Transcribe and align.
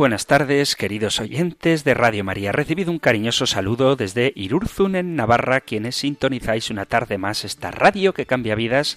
Buenas 0.00 0.24
tardes, 0.24 0.76
queridos 0.76 1.20
oyentes 1.20 1.84
de 1.84 1.92
Radio 1.92 2.24
María. 2.24 2.52
Recibido 2.52 2.90
un 2.90 2.98
cariñoso 2.98 3.44
saludo 3.44 3.96
desde 3.96 4.32
Irurzun, 4.34 4.96
en 4.96 5.14
Navarra, 5.14 5.60
quienes 5.60 5.96
sintonizáis 5.96 6.70
una 6.70 6.86
tarde 6.86 7.18
más 7.18 7.44
esta 7.44 7.70
radio 7.70 8.14
que 8.14 8.24
cambia 8.24 8.54
vidas 8.54 8.96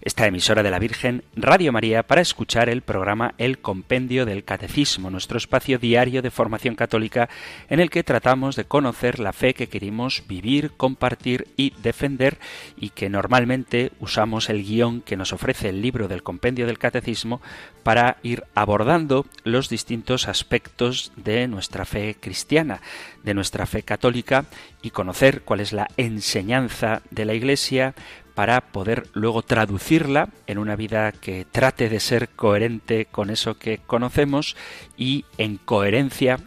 esta 0.00 0.26
emisora 0.26 0.62
de 0.62 0.70
la 0.70 0.78
Virgen, 0.78 1.24
Radio 1.34 1.72
María, 1.72 2.02
para 2.02 2.20
escuchar 2.20 2.68
el 2.68 2.82
programa 2.82 3.34
El 3.38 3.58
Compendio 3.58 4.26
del 4.26 4.44
Catecismo, 4.44 5.10
nuestro 5.10 5.38
espacio 5.38 5.78
diario 5.78 6.22
de 6.22 6.30
formación 6.30 6.74
católica 6.74 7.28
en 7.68 7.80
el 7.80 7.90
que 7.90 8.04
tratamos 8.04 8.56
de 8.56 8.64
conocer 8.64 9.18
la 9.18 9.32
fe 9.32 9.54
que 9.54 9.68
queremos 9.68 10.22
vivir, 10.28 10.72
compartir 10.76 11.48
y 11.56 11.72
defender 11.82 12.38
y 12.76 12.90
que 12.90 13.08
normalmente 13.08 13.92
usamos 14.00 14.48
el 14.50 14.64
guion 14.64 15.00
que 15.00 15.16
nos 15.16 15.32
ofrece 15.32 15.70
el 15.70 15.82
libro 15.82 16.08
del 16.08 16.22
Compendio 16.22 16.66
del 16.66 16.78
Catecismo 16.78 17.40
para 17.82 18.18
ir 18.22 18.44
abordando 18.54 19.26
los 19.44 19.68
distintos 19.68 20.28
aspectos 20.28 21.12
de 21.16 21.48
nuestra 21.48 21.84
fe 21.84 22.16
cristiana, 22.20 22.80
de 23.24 23.34
nuestra 23.34 23.66
fe 23.66 23.82
católica 23.82 24.44
y 24.82 24.90
conocer 24.90 25.42
cuál 25.42 25.60
es 25.60 25.72
la 25.72 25.88
enseñanza 25.96 27.02
de 27.10 27.24
la 27.24 27.34
Iglesia, 27.34 27.94
para 28.38 28.60
poder 28.60 29.08
luego 29.14 29.42
traducirla 29.42 30.28
en 30.46 30.58
una 30.58 30.76
vida 30.76 31.10
que 31.10 31.44
trate 31.44 31.88
de 31.88 31.98
ser 31.98 32.28
coherente 32.28 33.06
con 33.06 33.30
eso 33.30 33.58
que 33.58 33.78
conocemos 33.78 34.54
y 34.96 35.24
en 35.38 35.56
coherencia 35.56 36.38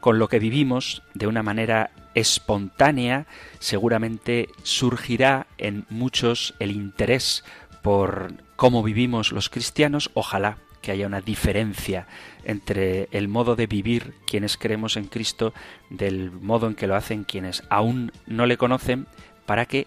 con 0.00 0.18
lo 0.18 0.28
que 0.28 0.38
vivimos 0.38 1.02
de 1.12 1.26
una 1.26 1.42
manera 1.42 1.90
espontánea, 2.14 3.26
seguramente 3.58 4.48
surgirá 4.62 5.46
en 5.58 5.84
muchos 5.90 6.54
el 6.58 6.70
interés 6.70 7.44
por 7.82 8.32
cómo 8.56 8.82
vivimos 8.82 9.30
los 9.30 9.50
cristianos, 9.50 10.10
ojalá 10.14 10.56
que 10.80 10.92
haya 10.92 11.06
una 11.06 11.20
diferencia 11.20 12.06
entre 12.44 13.10
el 13.12 13.28
modo 13.28 13.56
de 13.56 13.66
vivir 13.66 14.14
quienes 14.26 14.56
creemos 14.56 14.96
en 14.96 15.04
Cristo 15.04 15.52
del 15.90 16.30
modo 16.30 16.66
en 16.66 16.74
que 16.74 16.86
lo 16.86 16.96
hacen 16.96 17.24
quienes 17.24 17.62
aún 17.68 18.10
no 18.26 18.46
le 18.46 18.56
conocen, 18.56 19.06
para 19.44 19.66
que 19.66 19.86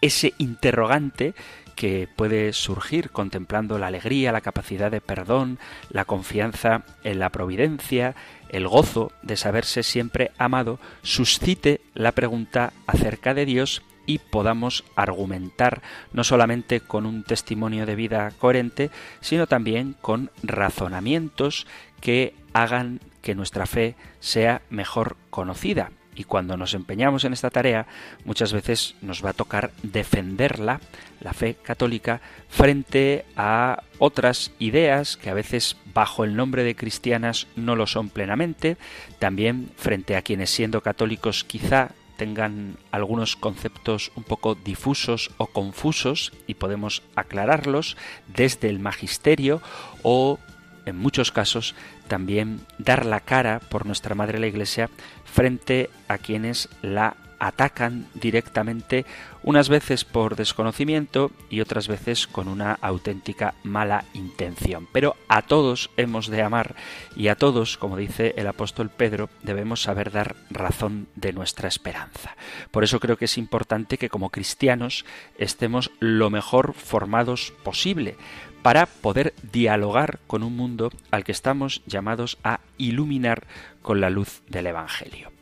ese 0.00 0.34
interrogante 0.38 1.34
que 1.80 2.08
puede 2.14 2.52
surgir 2.52 3.10
contemplando 3.10 3.78
la 3.78 3.86
alegría, 3.86 4.32
la 4.32 4.42
capacidad 4.42 4.90
de 4.90 5.00
perdón, 5.00 5.58
la 5.88 6.04
confianza 6.04 6.82
en 7.04 7.18
la 7.18 7.30
providencia, 7.30 8.14
el 8.50 8.68
gozo 8.68 9.12
de 9.22 9.38
saberse 9.38 9.82
siempre 9.82 10.30
amado, 10.36 10.78
suscite 11.02 11.80
la 11.94 12.12
pregunta 12.12 12.74
acerca 12.86 13.32
de 13.32 13.46
Dios 13.46 13.82
y 14.04 14.18
podamos 14.18 14.84
argumentar 14.94 15.80
no 16.12 16.22
solamente 16.22 16.80
con 16.80 17.06
un 17.06 17.22
testimonio 17.22 17.86
de 17.86 17.94
vida 17.94 18.30
coherente, 18.38 18.90
sino 19.20 19.46
también 19.46 19.94
con 20.02 20.30
razonamientos 20.42 21.66
que 22.00 22.34
hagan 22.52 23.00
que 23.22 23.34
nuestra 23.34 23.64
fe 23.64 23.94
sea 24.18 24.60
mejor 24.68 25.16
conocida 25.30 25.92
y 26.14 26.24
cuando 26.24 26.56
nos 26.56 26.74
empeñamos 26.74 27.24
en 27.24 27.32
esta 27.32 27.50
tarea 27.50 27.86
muchas 28.24 28.52
veces 28.52 28.94
nos 29.00 29.24
va 29.24 29.30
a 29.30 29.34
tocar 29.34 29.70
defenderla, 29.82 30.80
la 31.20 31.32
fe 31.32 31.54
católica, 31.54 32.20
frente 32.48 33.24
a 33.36 33.82
otras 33.98 34.52
ideas 34.58 35.16
que 35.16 35.30
a 35.30 35.34
veces 35.34 35.76
bajo 35.94 36.24
el 36.24 36.36
nombre 36.36 36.64
de 36.64 36.74
cristianas 36.74 37.46
no 37.56 37.76
lo 37.76 37.86
son 37.86 38.08
plenamente, 38.08 38.76
también 39.18 39.70
frente 39.76 40.16
a 40.16 40.22
quienes 40.22 40.50
siendo 40.50 40.82
católicos 40.82 41.44
quizá 41.44 41.92
tengan 42.20 42.76
algunos 42.90 43.34
conceptos 43.34 44.12
un 44.14 44.24
poco 44.24 44.54
difusos 44.54 45.30
o 45.38 45.46
confusos 45.46 46.34
y 46.46 46.52
podemos 46.52 47.02
aclararlos 47.14 47.96
desde 48.26 48.68
el 48.68 48.78
magisterio 48.78 49.62
o 50.02 50.38
en 50.86 50.96
muchos 50.96 51.32
casos 51.32 51.74
también 52.08 52.60
dar 52.78 53.06
la 53.06 53.20
cara 53.20 53.60
por 53.60 53.86
nuestra 53.86 54.14
Madre 54.14 54.38
la 54.38 54.46
Iglesia 54.46 54.90
frente 55.24 55.90
a 56.08 56.18
quienes 56.18 56.68
la 56.82 57.16
atacan 57.40 58.06
directamente, 58.14 59.06
unas 59.42 59.70
veces 59.70 60.04
por 60.04 60.36
desconocimiento 60.36 61.32
y 61.48 61.62
otras 61.62 61.88
veces 61.88 62.26
con 62.26 62.46
una 62.46 62.74
auténtica 62.74 63.54
mala 63.64 64.04
intención. 64.12 64.86
Pero 64.92 65.16
a 65.26 65.42
todos 65.42 65.90
hemos 65.96 66.28
de 66.28 66.42
amar 66.42 66.76
y 67.16 67.28
a 67.28 67.36
todos, 67.36 67.78
como 67.78 67.96
dice 67.96 68.34
el 68.36 68.46
apóstol 68.46 68.90
Pedro, 68.90 69.30
debemos 69.42 69.82
saber 69.82 70.12
dar 70.12 70.36
razón 70.50 71.08
de 71.16 71.32
nuestra 71.32 71.66
esperanza. 71.66 72.36
Por 72.70 72.84
eso 72.84 73.00
creo 73.00 73.16
que 73.16 73.24
es 73.24 73.38
importante 73.38 73.96
que 73.96 74.10
como 74.10 74.28
cristianos 74.28 75.06
estemos 75.38 75.90
lo 75.98 76.28
mejor 76.28 76.74
formados 76.74 77.54
posible 77.64 78.16
para 78.62 78.86
poder 78.86 79.34
dialogar 79.52 80.18
con 80.26 80.42
un 80.42 80.56
mundo 80.56 80.90
al 81.10 81.24
que 81.24 81.32
estamos 81.32 81.82
llamados 81.86 82.38
a 82.44 82.60
iluminar 82.78 83.46
con 83.82 84.00
la 84.00 84.10
luz 84.10 84.42
del 84.48 84.66
Evangelio. 84.66 85.32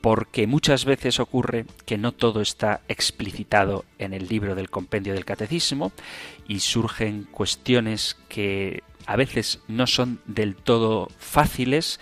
Porque 0.00 0.46
muchas 0.46 0.84
veces 0.84 1.18
ocurre 1.20 1.66
que 1.84 1.98
no 1.98 2.12
todo 2.12 2.40
está 2.40 2.80
explicitado 2.88 3.84
en 3.98 4.14
el 4.14 4.28
libro 4.28 4.54
del 4.54 4.70
compendio 4.70 5.14
del 5.14 5.24
catecismo 5.24 5.92
y 6.46 6.60
surgen 6.60 7.24
cuestiones 7.24 8.16
que 8.28 8.82
a 9.06 9.16
veces 9.16 9.60
no 9.68 9.86
son 9.86 10.20
del 10.26 10.54
todo 10.54 11.08
fáciles, 11.18 11.98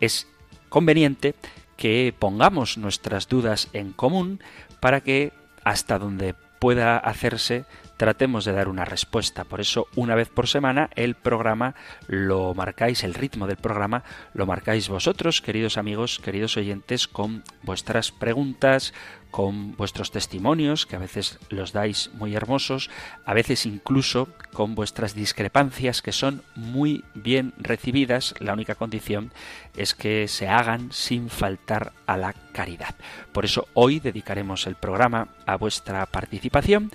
es 0.00 0.26
conveniente 0.68 1.34
que 1.76 2.14
pongamos 2.18 2.78
nuestras 2.78 3.28
dudas 3.28 3.68
en 3.72 3.92
común 3.92 4.40
para 4.80 5.00
que 5.00 5.32
hasta 5.64 5.98
donde 5.98 6.34
pueda 6.58 6.98
hacerse 6.98 7.64
tratemos 8.00 8.46
de 8.46 8.52
dar 8.52 8.70
una 8.70 8.86
respuesta. 8.86 9.44
Por 9.44 9.60
eso, 9.60 9.86
una 9.94 10.14
vez 10.14 10.30
por 10.30 10.48
semana, 10.48 10.88
el 10.96 11.16
programa 11.16 11.74
lo 12.06 12.54
marcáis, 12.54 13.04
el 13.04 13.12
ritmo 13.12 13.46
del 13.46 13.58
programa 13.58 14.04
lo 14.32 14.46
marcáis 14.46 14.88
vosotros, 14.88 15.42
queridos 15.42 15.76
amigos, 15.76 16.18
queridos 16.18 16.56
oyentes, 16.56 17.06
con 17.06 17.44
vuestras 17.62 18.10
preguntas, 18.10 18.94
con 19.30 19.76
vuestros 19.76 20.10
testimonios, 20.12 20.86
que 20.86 20.96
a 20.96 20.98
veces 20.98 21.38
los 21.50 21.74
dais 21.74 22.10
muy 22.14 22.34
hermosos, 22.34 22.88
a 23.26 23.34
veces 23.34 23.66
incluso 23.66 24.28
con 24.54 24.74
vuestras 24.74 25.14
discrepancias, 25.14 26.00
que 26.00 26.12
son 26.12 26.42
muy 26.54 27.04
bien 27.12 27.52
recibidas. 27.58 28.34
La 28.38 28.54
única 28.54 28.76
condición 28.76 29.30
es 29.76 29.94
que 29.94 30.26
se 30.26 30.48
hagan 30.48 30.90
sin 30.90 31.28
faltar 31.28 31.92
a 32.06 32.16
la 32.16 32.32
caridad. 32.52 32.94
Por 33.32 33.44
eso 33.44 33.68
hoy 33.74 34.00
dedicaremos 34.00 34.66
el 34.66 34.76
programa 34.76 35.28
a 35.44 35.56
vuestra 35.56 36.06
participación 36.06 36.90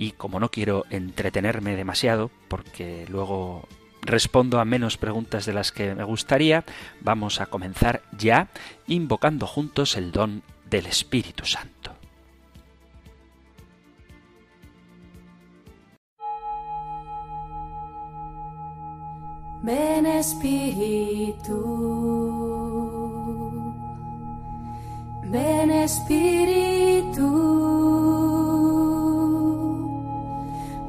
y 0.00 0.12
como 0.12 0.40
no 0.40 0.50
quiero 0.50 0.86
entretenerme 0.88 1.76
demasiado, 1.76 2.30
porque 2.48 3.04
luego 3.10 3.68
respondo 4.00 4.58
a 4.58 4.64
menos 4.64 4.96
preguntas 4.96 5.44
de 5.44 5.52
las 5.52 5.72
que 5.72 5.94
me 5.94 6.04
gustaría, 6.04 6.64
vamos 7.02 7.38
a 7.42 7.46
comenzar 7.46 8.00
ya 8.16 8.48
invocando 8.86 9.46
juntos 9.46 9.98
el 9.98 10.10
don 10.10 10.42
del 10.70 10.86
Espíritu 10.86 11.44
Santo. 11.44 11.94
Ven 19.62 20.06
Espíritu, 20.06 21.54
ven 25.24 25.70
Espíritu. 25.70 27.50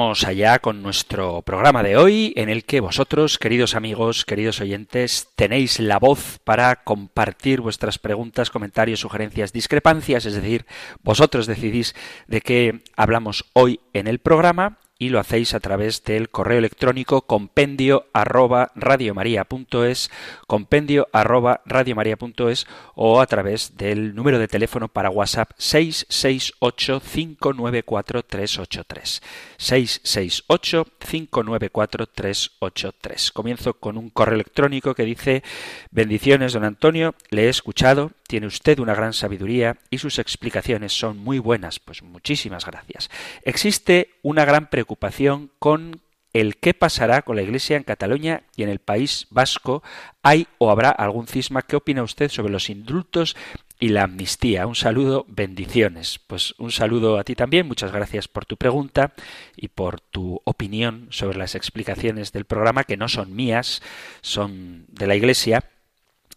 Vamos 0.00 0.24
allá 0.24 0.60
con 0.60 0.82
nuestro 0.82 1.42
programa 1.42 1.82
de 1.82 1.98
hoy, 1.98 2.32
en 2.34 2.48
el 2.48 2.64
que 2.64 2.80
vosotros, 2.80 3.36
queridos 3.36 3.74
amigos, 3.74 4.24
queridos 4.24 4.58
oyentes, 4.62 5.28
tenéis 5.36 5.78
la 5.78 5.98
voz 5.98 6.38
para 6.42 6.84
compartir 6.84 7.60
vuestras 7.60 7.98
preguntas, 7.98 8.48
comentarios, 8.48 9.00
sugerencias, 9.00 9.52
discrepancias, 9.52 10.24
es 10.24 10.32
decir, 10.32 10.64
vosotros 11.02 11.46
decidís 11.46 11.94
de 12.28 12.40
qué 12.40 12.80
hablamos 12.96 13.44
hoy 13.52 13.80
en 13.92 14.06
el 14.06 14.20
programa 14.20 14.78
y 15.00 15.08
lo 15.08 15.18
hacéis 15.18 15.54
a 15.54 15.60
través 15.60 16.04
del 16.04 16.28
correo 16.28 16.58
electrónico 16.58 17.22
compendio 17.22 18.06
arroba 18.12 18.70
radiomaria.es, 18.76 20.10
compendio 20.46 21.08
arroba 21.12 21.62
radiomaria.es 21.64 22.66
o 22.94 23.22
a 23.22 23.26
través 23.26 23.78
del 23.78 24.14
número 24.14 24.38
de 24.38 24.46
teléfono 24.46 24.88
para 24.88 25.08
WhatsApp 25.08 25.52
668 25.56 27.00
594 27.00 28.22
383. 28.22 29.22
668 29.56 30.86
594 30.98 32.06
383. 32.06 33.32
Comienzo 33.32 33.72
con 33.72 33.96
un 33.96 34.10
correo 34.10 34.34
electrónico 34.34 34.94
que 34.94 35.04
dice 35.04 35.42
Bendiciones, 35.90 36.52
don 36.52 36.64
Antonio, 36.64 37.14
le 37.30 37.46
he 37.46 37.48
escuchado, 37.48 38.12
tiene 38.30 38.46
usted 38.46 38.78
una 38.78 38.94
gran 38.94 39.12
sabiduría 39.12 39.78
y 39.90 39.98
sus 39.98 40.20
explicaciones 40.20 40.92
son 40.92 41.18
muy 41.18 41.40
buenas. 41.40 41.80
Pues 41.80 42.04
muchísimas 42.04 42.64
gracias. 42.64 43.10
Existe 43.42 44.10
una 44.22 44.44
gran 44.44 44.70
preocupación 44.70 45.50
con 45.58 46.00
el 46.32 46.58
qué 46.58 46.72
pasará 46.72 47.22
con 47.22 47.34
la 47.34 47.42
Iglesia 47.42 47.76
en 47.76 47.82
Cataluña 47.82 48.44
y 48.54 48.62
en 48.62 48.68
el 48.68 48.78
País 48.78 49.26
Vasco. 49.30 49.82
¿Hay 50.22 50.46
o 50.58 50.70
habrá 50.70 50.90
algún 50.90 51.26
cisma? 51.26 51.62
¿Qué 51.62 51.74
opina 51.74 52.04
usted 52.04 52.30
sobre 52.30 52.52
los 52.52 52.70
indultos 52.70 53.34
y 53.80 53.88
la 53.88 54.04
amnistía? 54.04 54.68
Un 54.68 54.76
saludo, 54.76 55.26
bendiciones. 55.26 56.20
Pues 56.24 56.54
un 56.58 56.70
saludo 56.70 57.18
a 57.18 57.24
ti 57.24 57.34
también. 57.34 57.66
Muchas 57.66 57.90
gracias 57.90 58.28
por 58.28 58.46
tu 58.46 58.56
pregunta 58.56 59.12
y 59.56 59.66
por 59.66 60.00
tu 60.00 60.40
opinión 60.44 61.08
sobre 61.10 61.36
las 61.36 61.56
explicaciones 61.56 62.30
del 62.30 62.44
programa, 62.44 62.84
que 62.84 62.96
no 62.96 63.08
son 63.08 63.34
mías, 63.34 63.82
son 64.20 64.84
de 64.86 65.08
la 65.08 65.16
Iglesia. 65.16 65.64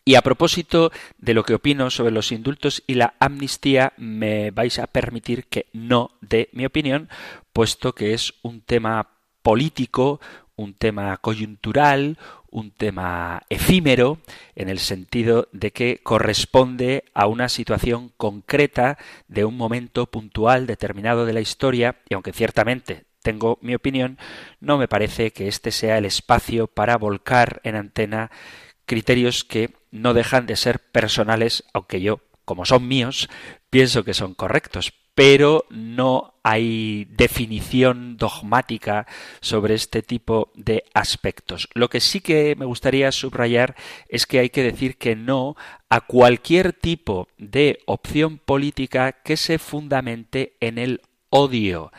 Y 0.05 0.15
a 0.15 0.21
propósito 0.21 0.91
de 1.17 1.33
lo 1.33 1.43
que 1.43 1.53
opino 1.53 1.89
sobre 1.89 2.11
los 2.11 2.31
indultos 2.33 2.83
y 2.87 2.95
la 2.95 3.13
amnistía, 3.19 3.93
me 3.95 4.51
vais 4.51 4.77
a 4.79 4.87
permitir 4.87 5.45
que 5.45 5.67
no 5.71 6.11
dé 6.19 6.49
mi 6.51 6.65
opinión, 6.65 7.09
puesto 7.53 7.95
que 7.95 8.13
es 8.13 8.33
un 8.41 8.61
tema 8.61 9.11
político, 9.41 10.19
un 10.57 10.73
tema 10.73 11.15
coyuntural, 11.17 12.17
un 12.49 12.71
tema 12.71 13.43
efímero, 13.49 14.19
en 14.55 14.67
el 14.67 14.79
sentido 14.79 15.47
de 15.53 15.71
que 15.71 16.01
corresponde 16.03 17.05
a 17.13 17.27
una 17.27 17.47
situación 17.47 18.11
concreta 18.17 18.97
de 19.29 19.45
un 19.45 19.55
momento 19.55 20.05
puntual 20.07 20.67
determinado 20.67 21.25
de 21.25 21.33
la 21.33 21.41
historia, 21.41 21.95
y 22.09 22.13
aunque 22.13 22.33
ciertamente 22.33 23.05
tengo 23.21 23.57
mi 23.61 23.73
opinión, 23.73 24.17
no 24.59 24.77
me 24.77 24.89
parece 24.89 25.31
que 25.31 25.47
este 25.47 25.71
sea 25.71 25.97
el 25.97 26.05
espacio 26.05 26.67
para 26.67 26.97
volcar 26.97 27.61
en 27.63 27.75
antena 27.77 28.31
criterios 28.85 29.45
que 29.45 29.71
no 29.93 30.13
dejan 30.13 30.45
de 30.45 30.57
ser 30.57 30.79
personales, 30.79 31.63
aunque 31.73 32.01
yo, 32.01 32.19
como 32.43 32.65
son 32.65 32.87
míos, 32.87 33.29
pienso 33.69 34.03
que 34.03 34.13
son 34.13 34.33
correctos 34.33 34.93
pero 35.15 35.65
no 35.69 36.33
hay 36.43 37.05
definición 37.05 38.17
dogmática 38.17 39.05
sobre 39.41 39.75
este 39.75 40.01
tipo 40.01 40.51
de 40.55 40.83
aspectos. 40.93 41.69
Lo 41.73 41.89
que 41.89 41.99
sí 41.99 42.19
que 42.19 42.55
me 42.57 42.65
gustaría 42.65 43.11
subrayar 43.11 43.75
es 44.09 44.25
que 44.25 44.39
hay 44.39 44.49
que 44.49 44.63
decir 44.63 44.97
que 44.97 45.15
no 45.15 45.55
a 45.89 46.01
cualquier 46.01 46.73
tipo 46.73 47.27
de 47.37 47.79
opción 47.85 48.39
política 48.39 49.11
que 49.23 49.37
se 49.37 49.59
fundamente 49.59 50.57
en 50.59 50.77
el 50.79 51.01
odio 51.29 51.91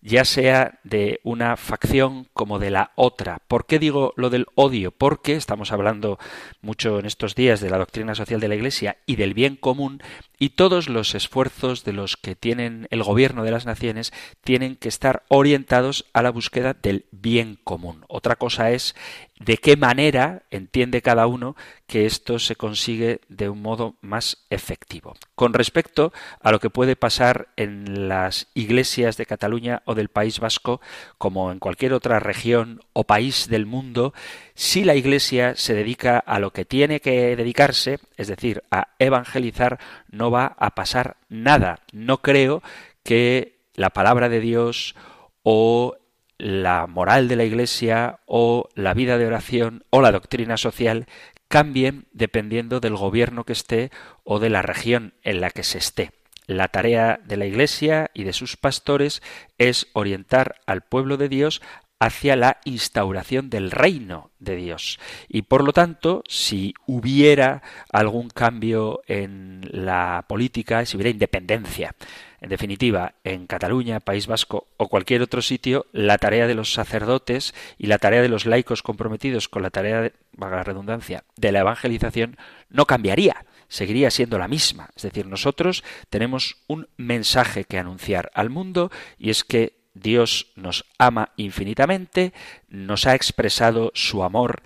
ya 0.00 0.24
sea 0.24 0.78
de 0.84 1.20
una 1.24 1.56
facción 1.56 2.26
como 2.32 2.58
de 2.58 2.70
la 2.70 2.92
otra. 2.94 3.40
¿Por 3.48 3.66
qué 3.66 3.78
digo 3.78 4.12
lo 4.16 4.30
del 4.30 4.46
odio? 4.54 4.90
Porque 4.90 5.34
estamos 5.34 5.72
hablando 5.72 6.18
mucho 6.60 6.98
en 6.98 7.06
estos 7.06 7.34
días 7.34 7.60
de 7.60 7.70
la 7.70 7.78
doctrina 7.78 8.14
social 8.14 8.40
de 8.40 8.48
la 8.48 8.54
Iglesia 8.54 8.98
y 9.06 9.16
del 9.16 9.34
bien 9.34 9.56
común 9.56 10.02
y 10.38 10.50
todos 10.50 10.88
los 10.88 11.14
esfuerzos 11.14 11.84
de 11.84 11.92
los 11.92 12.16
que 12.16 12.34
tienen 12.34 12.86
el 12.90 13.02
gobierno 13.02 13.44
de 13.44 13.50
las 13.50 13.66
naciones 13.66 14.12
tienen 14.42 14.76
que 14.76 14.88
estar 14.88 15.24
orientados 15.28 16.06
a 16.12 16.22
la 16.22 16.30
búsqueda 16.30 16.74
del 16.74 17.06
bien 17.10 17.58
común. 17.64 18.04
Otra 18.08 18.36
cosa 18.36 18.70
es 18.70 18.94
de 19.40 19.56
qué 19.56 19.76
manera 19.76 20.42
entiende 20.50 21.02
cada 21.02 21.26
uno 21.26 21.56
que 21.86 22.06
esto 22.06 22.38
se 22.38 22.56
consigue 22.56 23.20
de 23.28 23.48
un 23.48 23.62
modo 23.62 23.94
más 24.00 24.44
efectivo. 24.50 25.14
Con 25.34 25.54
respecto 25.54 26.12
a 26.40 26.50
lo 26.50 26.60
que 26.60 26.70
puede 26.70 26.96
pasar 26.96 27.48
en 27.56 28.08
las 28.08 28.48
iglesias 28.54 29.16
de 29.16 29.26
Cataluña 29.26 29.82
o 29.84 29.94
del 29.94 30.08
País 30.08 30.40
Vasco, 30.40 30.80
como 31.18 31.52
en 31.52 31.60
cualquier 31.60 31.92
otra 31.92 32.18
región 32.18 32.80
o 32.92 33.04
país 33.04 33.48
del 33.48 33.64
mundo, 33.64 34.12
si 34.54 34.84
la 34.84 34.96
iglesia 34.96 35.54
se 35.56 35.74
dedica 35.74 36.18
a 36.18 36.40
lo 36.40 36.52
que 36.52 36.64
tiene 36.64 37.00
que 37.00 37.36
dedicarse, 37.36 38.00
es 38.16 38.28
decir, 38.28 38.64
a 38.70 38.88
evangelizar, 38.98 39.78
no 40.10 40.30
va 40.30 40.56
a 40.58 40.74
pasar 40.74 41.16
nada. 41.28 41.80
No 41.92 42.22
creo 42.22 42.62
que 43.02 43.58
la 43.74 43.90
palabra 43.90 44.28
de 44.28 44.40
Dios 44.40 44.94
o 45.42 45.96
la 46.38 46.86
moral 46.86 47.28
de 47.28 47.36
la 47.36 47.44
Iglesia 47.44 48.20
o 48.26 48.68
la 48.74 48.94
vida 48.94 49.18
de 49.18 49.26
oración 49.26 49.84
o 49.90 50.00
la 50.00 50.12
doctrina 50.12 50.56
social 50.56 51.06
cambien 51.48 52.06
dependiendo 52.12 52.80
del 52.80 52.96
gobierno 52.96 53.44
que 53.44 53.52
esté 53.52 53.90
o 54.22 54.38
de 54.38 54.50
la 54.50 54.62
región 54.62 55.14
en 55.22 55.40
la 55.40 55.50
que 55.50 55.64
se 55.64 55.78
esté. 55.78 56.12
La 56.46 56.68
tarea 56.68 57.20
de 57.24 57.36
la 57.36 57.46
Iglesia 57.46 58.10
y 58.14 58.24
de 58.24 58.32
sus 58.32 58.56
pastores 58.56 59.22
es 59.58 59.88
orientar 59.92 60.56
al 60.66 60.82
pueblo 60.82 61.16
de 61.16 61.28
Dios 61.28 61.60
hacia 62.00 62.36
la 62.36 62.58
instauración 62.64 63.50
del 63.50 63.70
reino 63.70 64.30
de 64.38 64.56
Dios. 64.56 64.98
Y 65.28 65.42
por 65.42 65.64
lo 65.64 65.72
tanto, 65.72 66.22
si 66.28 66.74
hubiera 66.86 67.62
algún 67.92 68.28
cambio 68.28 69.00
en 69.06 69.68
la 69.70 70.24
política, 70.28 70.84
si 70.84 70.96
hubiera 70.96 71.10
independencia, 71.10 71.94
en 72.40 72.50
definitiva, 72.50 73.14
en 73.24 73.46
Cataluña, 73.46 73.98
País 73.98 74.28
Vasco 74.28 74.68
o 74.76 74.88
cualquier 74.88 75.22
otro 75.22 75.42
sitio, 75.42 75.86
la 75.92 76.18
tarea 76.18 76.46
de 76.46 76.54
los 76.54 76.72
sacerdotes 76.72 77.52
y 77.78 77.86
la 77.86 77.98
tarea 77.98 78.22
de 78.22 78.28
los 78.28 78.46
laicos 78.46 78.82
comprometidos 78.82 79.48
con 79.48 79.62
la 79.62 79.70
tarea, 79.70 80.02
de, 80.02 80.12
la 80.38 80.62
redundancia, 80.62 81.24
de 81.36 81.50
la 81.50 81.60
evangelización 81.60 82.36
no 82.70 82.86
cambiaría, 82.86 83.44
seguiría 83.66 84.12
siendo 84.12 84.38
la 84.38 84.46
misma. 84.46 84.90
Es 84.94 85.02
decir, 85.02 85.26
nosotros 85.26 85.82
tenemos 86.10 86.58
un 86.68 86.88
mensaje 86.96 87.64
que 87.64 87.78
anunciar 87.78 88.30
al 88.34 88.50
mundo 88.50 88.92
y 89.18 89.30
es 89.30 89.42
que 89.42 89.77
Dios 90.00 90.52
nos 90.56 90.84
ama 90.98 91.32
infinitamente, 91.36 92.32
nos 92.68 93.06
ha 93.06 93.14
expresado 93.14 93.90
su 93.94 94.22
amor 94.22 94.62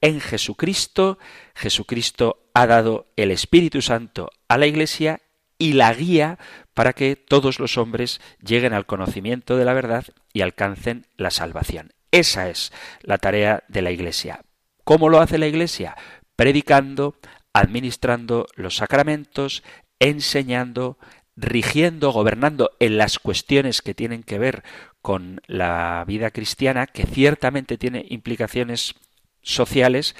en 0.00 0.20
Jesucristo, 0.20 1.18
Jesucristo 1.54 2.50
ha 2.52 2.66
dado 2.66 3.06
el 3.16 3.30
Espíritu 3.30 3.80
Santo 3.80 4.30
a 4.48 4.58
la 4.58 4.66
Iglesia 4.66 5.22
y 5.56 5.72
la 5.72 5.94
guía 5.94 6.38
para 6.74 6.92
que 6.92 7.16
todos 7.16 7.58
los 7.58 7.78
hombres 7.78 8.20
lleguen 8.44 8.74
al 8.74 8.84
conocimiento 8.84 9.56
de 9.56 9.64
la 9.64 9.72
verdad 9.72 10.04
y 10.34 10.42
alcancen 10.42 11.06
la 11.16 11.30
salvación. 11.30 11.94
Esa 12.10 12.50
es 12.50 12.70
la 13.00 13.16
tarea 13.16 13.64
de 13.68 13.80
la 13.80 13.92
Iglesia. 13.92 14.42
¿Cómo 14.84 15.08
lo 15.08 15.20
hace 15.20 15.38
la 15.38 15.46
Iglesia? 15.46 15.96
Predicando, 16.36 17.16
administrando 17.54 18.46
los 18.56 18.76
sacramentos, 18.76 19.62
enseñando, 19.98 20.98
rigiendo, 21.36 22.12
gobernando 22.12 22.72
en 22.78 22.98
las 22.98 23.18
cuestiones 23.18 23.82
que 23.82 23.94
tienen 23.94 24.22
que 24.22 24.38
ver 24.38 24.62
con 25.02 25.40
la 25.46 26.04
vida 26.06 26.30
cristiana, 26.30 26.86
que 26.86 27.06
ciertamente 27.06 27.76
tiene 27.76 28.06
implicaciones 28.08 28.94
sociales, 29.42 30.14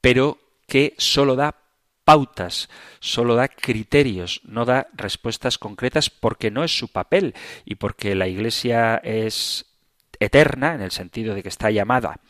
pero 0.00 0.38
que 0.66 0.94
sólo 0.98 1.36
da 1.36 1.56
pautas, 2.04 2.68
solo 3.00 3.34
da 3.34 3.48
criterios, 3.48 4.40
no 4.44 4.64
da 4.64 4.88
respuestas 4.94 5.58
concretas 5.58 6.10
porque 6.10 6.50
no 6.50 6.64
es 6.64 6.76
su 6.76 6.88
papel 6.88 7.34
y 7.64 7.74
porque 7.74 8.14
la 8.14 8.28
Iglesia 8.28 8.96
es 8.96 9.66
eterna, 10.18 10.74
en 10.74 10.82
el 10.82 10.90
sentido 10.90 11.34
de 11.34 11.42
que 11.42 11.48
está 11.48 11.70
llamada 11.70 12.20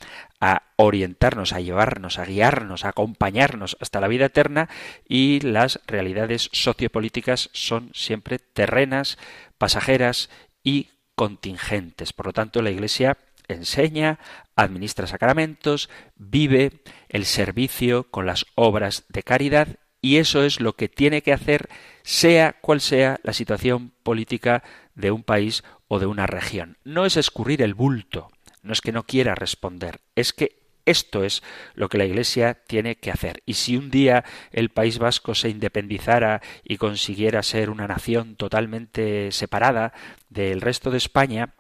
a 0.41 0.63
orientarnos, 0.77 1.53
a 1.53 1.61
llevarnos, 1.61 2.19
a 2.19 2.25
guiarnos, 2.25 2.85
a 2.85 2.89
acompañarnos 2.89 3.77
hasta 3.81 4.01
la 4.01 4.09
vida 4.09 4.27
eterna 4.27 4.69
y 5.07 5.41
las 5.41 5.81
realidades 5.87 6.49
sociopolíticas 6.53 7.51
son 7.53 7.91
siempre 7.95 8.39
terrenas, 8.39 9.19
pasajeras 9.59 10.31
y 10.65 10.89
contingentes. 11.15 12.15
Por 12.15 12.27
lo 12.27 12.33
tanto, 12.33 12.63
la 12.63 12.71
Iglesia 12.71 13.19
enseña, 13.49 14.19
administra 14.57 15.07
sacramentos, 15.07 15.91
vive 16.17 16.81
el 17.09 17.27
servicio 17.27 18.05
con 18.11 18.25
las 18.25 18.47
obras 18.55 19.05
de 19.09 19.23
caridad 19.23 19.69
y 20.01 20.17
eso 20.17 20.45
es 20.45 20.61
lo 20.61 20.75
que 20.77 20.89
tiene 20.89 21.23
que 21.23 21.33
hacer 21.33 21.69
sea 22.03 22.55
cual 22.61 22.81
sea 22.81 23.21
la 23.23 23.35
situación 23.35 23.93
política 24.03 24.63
de 24.95 25.11
un 25.11 25.23
país 25.23 25.63
o 25.89 25.99
de 25.99 26.07
una 26.07 26.27
región. 26.27 26.79
No 26.85 27.05
es 27.05 27.17
escurrir 27.17 27.61
el 27.61 27.75
bulto, 27.75 28.31
no 28.63 28.73
es 28.73 28.81
que 28.81 28.93
no 28.93 29.05
quiera 29.05 29.35
responder, 29.35 30.01
es 30.15 30.33
que 30.33 30.61
esto 30.87 31.25
es 31.25 31.43
lo 31.75 31.89
que 31.89 31.99
la 31.99 32.05
Iglesia 32.05 32.63
tiene 32.67 32.97
que 32.97 33.11
hacer. 33.11 33.43
Y 33.47 33.55
si 33.55 33.77
un 33.77 33.91
día 33.91 34.25
el 34.51 34.71
País 34.71 34.99
Vasco 34.99 35.35
se 35.35 35.49
independizara 35.49 36.41
y 36.65 36.79
consiguiera 36.79 37.43
ser 37.43 37.71
una 37.71 37.87
nación 37.87 38.37
totalmente 38.37 39.31
separada 39.31 39.93
del 40.29 40.61
resto 40.61 40.91
de 40.91 40.99
España, 40.99 41.55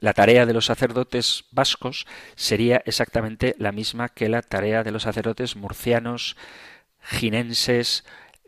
la 0.00 0.14
tarea 0.14 0.46
de 0.46 0.54
los 0.54 0.66
sacerdotes 0.66 1.44
vascos 1.50 2.06
sería 2.34 2.82
exactamente 2.86 3.54
la 3.58 3.72
misma 3.72 4.08
que 4.08 4.28
la 4.28 4.42
tarea 4.42 4.82
de 4.82 4.90
los 4.90 5.02
sacerdotes 5.02 5.54
murcianos, 5.54 6.36
ginenses, 7.00 8.04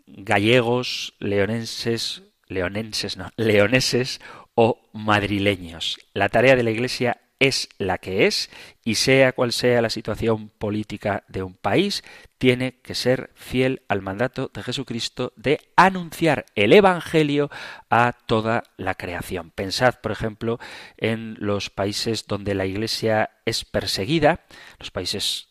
gallegos, 0.06 1.14
leonenses, 1.18 2.22
leonenses, 2.48 3.16
no, 3.16 3.30
leoneses 3.36 4.20
o 4.54 4.80
madrileños. 4.92 5.98
La 6.14 6.28
tarea 6.28 6.56
de 6.56 6.62
la 6.62 6.70
Iglesia 6.70 7.18
es 7.46 7.68
la 7.78 7.98
que 7.98 8.26
es 8.26 8.50
y 8.84 8.96
sea 8.96 9.32
cual 9.32 9.52
sea 9.52 9.82
la 9.82 9.90
situación 9.90 10.50
política 10.58 11.24
de 11.28 11.42
un 11.42 11.54
país, 11.54 12.02
tiene 12.38 12.80
que 12.82 12.94
ser 12.94 13.30
fiel 13.34 13.82
al 13.88 14.02
mandato 14.02 14.50
de 14.52 14.62
Jesucristo 14.62 15.32
de 15.36 15.60
anunciar 15.76 16.46
el 16.54 16.72
Evangelio 16.72 17.50
a 17.88 18.12
toda 18.26 18.64
la 18.76 18.94
creación. 18.94 19.50
Pensad, 19.50 19.94
por 20.02 20.12
ejemplo, 20.12 20.58
en 20.98 21.36
los 21.38 21.70
países 21.70 22.26
donde 22.26 22.54
la 22.54 22.66
Iglesia 22.66 23.30
es 23.46 23.64
perseguida, 23.64 24.40
los 24.78 24.90
países 24.90 25.48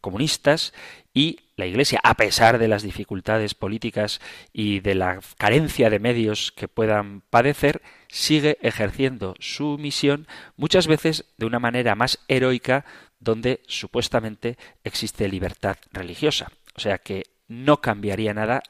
comunistas, 0.00 0.72
y 1.14 1.40
la 1.56 1.66
Iglesia, 1.66 2.00
a 2.02 2.14
pesar 2.14 2.58
de 2.58 2.68
las 2.68 2.82
dificultades 2.82 3.54
políticas 3.54 4.20
y 4.52 4.80
de 4.80 4.94
la 4.94 5.20
carencia 5.38 5.90
de 5.90 5.98
medios 5.98 6.52
que 6.52 6.68
puedan 6.68 7.20
padecer, 7.30 7.82
sigue 8.12 8.58
ejerciendo 8.60 9.34
su 9.40 9.78
misión 9.78 10.26
muchas 10.56 10.86
veces 10.86 11.24
de 11.38 11.46
una 11.46 11.58
manera 11.58 11.94
más 11.94 12.18
heroica 12.28 12.84
donde 13.20 13.62
supuestamente 13.66 14.58
existe 14.84 15.28
libertad 15.28 15.78
religiosa. 15.92 16.52
O 16.76 16.80
sea 16.80 16.98
que 16.98 17.24
no 17.48 17.80
cambiaría 17.80 18.34
nada 18.34 18.62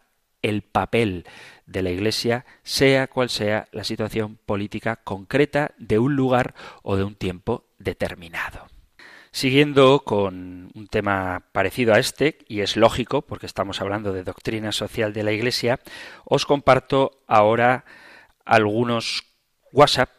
el 0.42 0.62
papel 0.62 1.24
de 1.66 1.82
la 1.82 1.90
Iglesia, 1.90 2.46
sea 2.62 3.08
cual 3.08 3.30
sea 3.30 3.66
la 3.72 3.82
situación 3.82 4.38
política 4.46 4.96
concreta 5.02 5.72
de 5.76 5.98
un 5.98 6.14
lugar 6.14 6.54
o 6.84 6.96
de 6.96 7.02
un 7.02 7.16
tiempo 7.16 7.64
determinado. 7.78 8.68
Siguiendo 9.32 10.04
con 10.04 10.70
un 10.72 10.86
tema 10.86 11.46
parecido 11.50 11.94
a 11.94 11.98
este, 11.98 12.38
y 12.46 12.60
es 12.60 12.76
lógico 12.76 13.22
porque 13.22 13.46
estamos 13.46 13.80
hablando 13.80 14.12
de 14.12 14.22
doctrina 14.22 14.70
social 14.70 15.12
de 15.12 15.24
la 15.24 15.32
Iglesia, 15.32 15.80
os 16.24 16.46
comparto 16.46 17.22
ahora 17.26 17.84
algunos 18.44 19.31
WhatsApp 19.72 20.10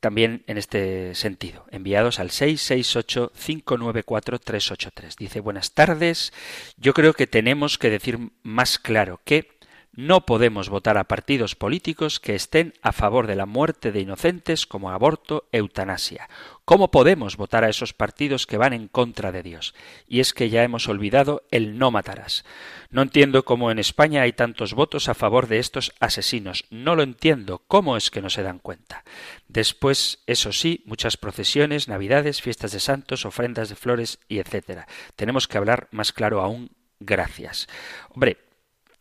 también 0.00 0.42
en 0.46 0.58
este 0.58 1.14
sentido, 1.14 1.66
enviados 1.70 2.18
al 2.18 2.30
668-594-383. 2.30 5.16
Dice, 5.18 5.40
buenas 5.40 5.72
tardes, 5.72 6.32
yo 6.78 6.94
creo 6.94 7.12
que 7.12 7.26
tenemos 7.26 7.76
que 7.76 7.90
decir 7.90 8.18
más 8.42 8.78
claro 8.78 9.20
que 9.24 9.59
no 9.92 10.24
podemos 10.24 10.68
votar 10.68 10.98
a 10.98 11.04
partidos 11.04 11.56
políticos 11.56 12.20
que 12.20 12.36
estén 12.36 12.74
a 12.80 12.92
favor 12.92 13.26
de 13.26 13.34
la 13.34 13.46
muerte 13.46 13.90
de 13.90 14.00
inocentes 14.00 14.66
como 14.66 14.90
aborto, 14.90 15.48
eutanasia. 15.50 16.28
¿Cómo 16.64 16.92
podemos 16.92 17.36
votar 17.36 17.64
a 17.64 17.68
esos 17.68 17.92
partidos 17.92 18.46
que 18.46 18.56
van 18.56 18.72
en 18.72 18.86
contra 18.86 19.32
de 19.32 19.42
Dios? 19.42 19.74
Y 20.06 20.20
es 20.20 20.32
que 20.32 20.48
ya 20.48 20.62
hemos 20.62 20.88
olvidado 20.88 21.42
el 21.50 21.76
no 21.76 21.90
matarás. 21.90 22.44
No 22.90 23.02
entiendo 23.02 23.44
cómo 23.44 23.72
en 23.72 23.80
España 23.80 24.22
hay 24.22 24.32
tantos 24.32 24.74
votos 24.74 25.08
a 25.08 25.14
favor 25.14 25.48
de 25.48 25.58
estos 25.58 25.92
asesinos. 25.98 26.66
No 26.70 26.94
lo 26.94 27.02
entiendo. 27.02 27.62
¿Cómo 27.66 27.96
es 27.96 28.12
que 28.12 28.22
no 28.22 28.30
se 28.30 28.44
dan 28.44 28.60
cuenta? 28.60 29.02
Después, 29.48 30.22
eso 30.26 30.52
sí, 30.52 30.84
muchas 30.86 31.16
procesiones, 31.16 31.88
navidades, 31.88 32.40
fiestas 32.40 32.70
de 32.70 32.78
santos, 32.78 33.26
ofrendas 33.26 33.68
de 33.68 33.74
flores 33.74 34.20
y 34.28 34.38
etcétera. 34.38 34.86
Tenemos 35.16 35.48
que 35.48 35.58
hablar 35.58 35.88
más 35.90 36.12
claro 36.12 36.40
aún. 36.42 36.70
Gracias. 37.00 37.66
Hombre, 38.10 38.36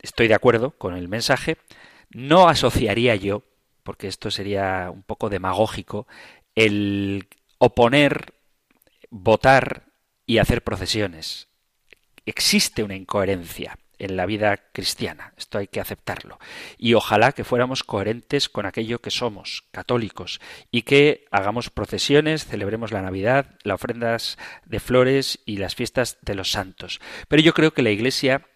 estoy 0.01 0.27
de 0.27 0.35
acuerdo 0.35 0.71
con 0.71 0.95
el 0.95 1.07
mensaje, 1.07 1.57
no 2.09 2.47
asociaría 2.47 3.15
yo, 3.15 3.43
porque 3.83 4.07
esto 4.07 4.31
sería 4.31 4.89
un 4.91 5.03
poco 5.03 5.29
demagógico, 5.29 6.07
el 6.55 7.27
oponer, 7.57 8.33
votar 9.09 9.85
y 10.25 10.37
hacer 10.37 10.63
procesiones. 10.63 11.47
Existe 12.25 12.83
una 12.83 12.95
incoherencia 12.95 13.77
en 13.99 14.15
la 14.15 14.25
vida 14.25 14.57
cristiana. 14.71 15.33
Esto 15.37 15.57
hay 15.57 15.67
que 15.67 15.81
aceptarlo. 15.81 16.39
Y 16.77 16.93
ojalá 16.93 17.33
que 17.33 17.43
fuéramos 17.43 17.83
coherentes 17.83 18.49
con 18.49 18.65
aquello 18.65 18.99
que 18.99 19.11
somos, 19.11 19.65
católicos, 19.71 20.39
y 20.71 20.83
que 20.83 21.25
hagamos 21.31 21.69
procesiones, 21.69 22.45
celebremos 22.45 22.91
la 22.91 23.01
Navidad, 23.01 23.57
las 23.63 23.75
ofrendas 23.75 24.37
de 24.65 24.79
flores 24.79 25.39
y 25.45 25.57
las 25.57 25.75
fiestas 25.75 26.17
de 26.21 26.35
los 26.35 26.51
santos. 26.51 27.01
Pero 27.27 27.41
yo 27.41 27.53
creo 27.53 27.73
que 27.73 27.83
la 27.83 27.91
Iglesia 27.91 28.47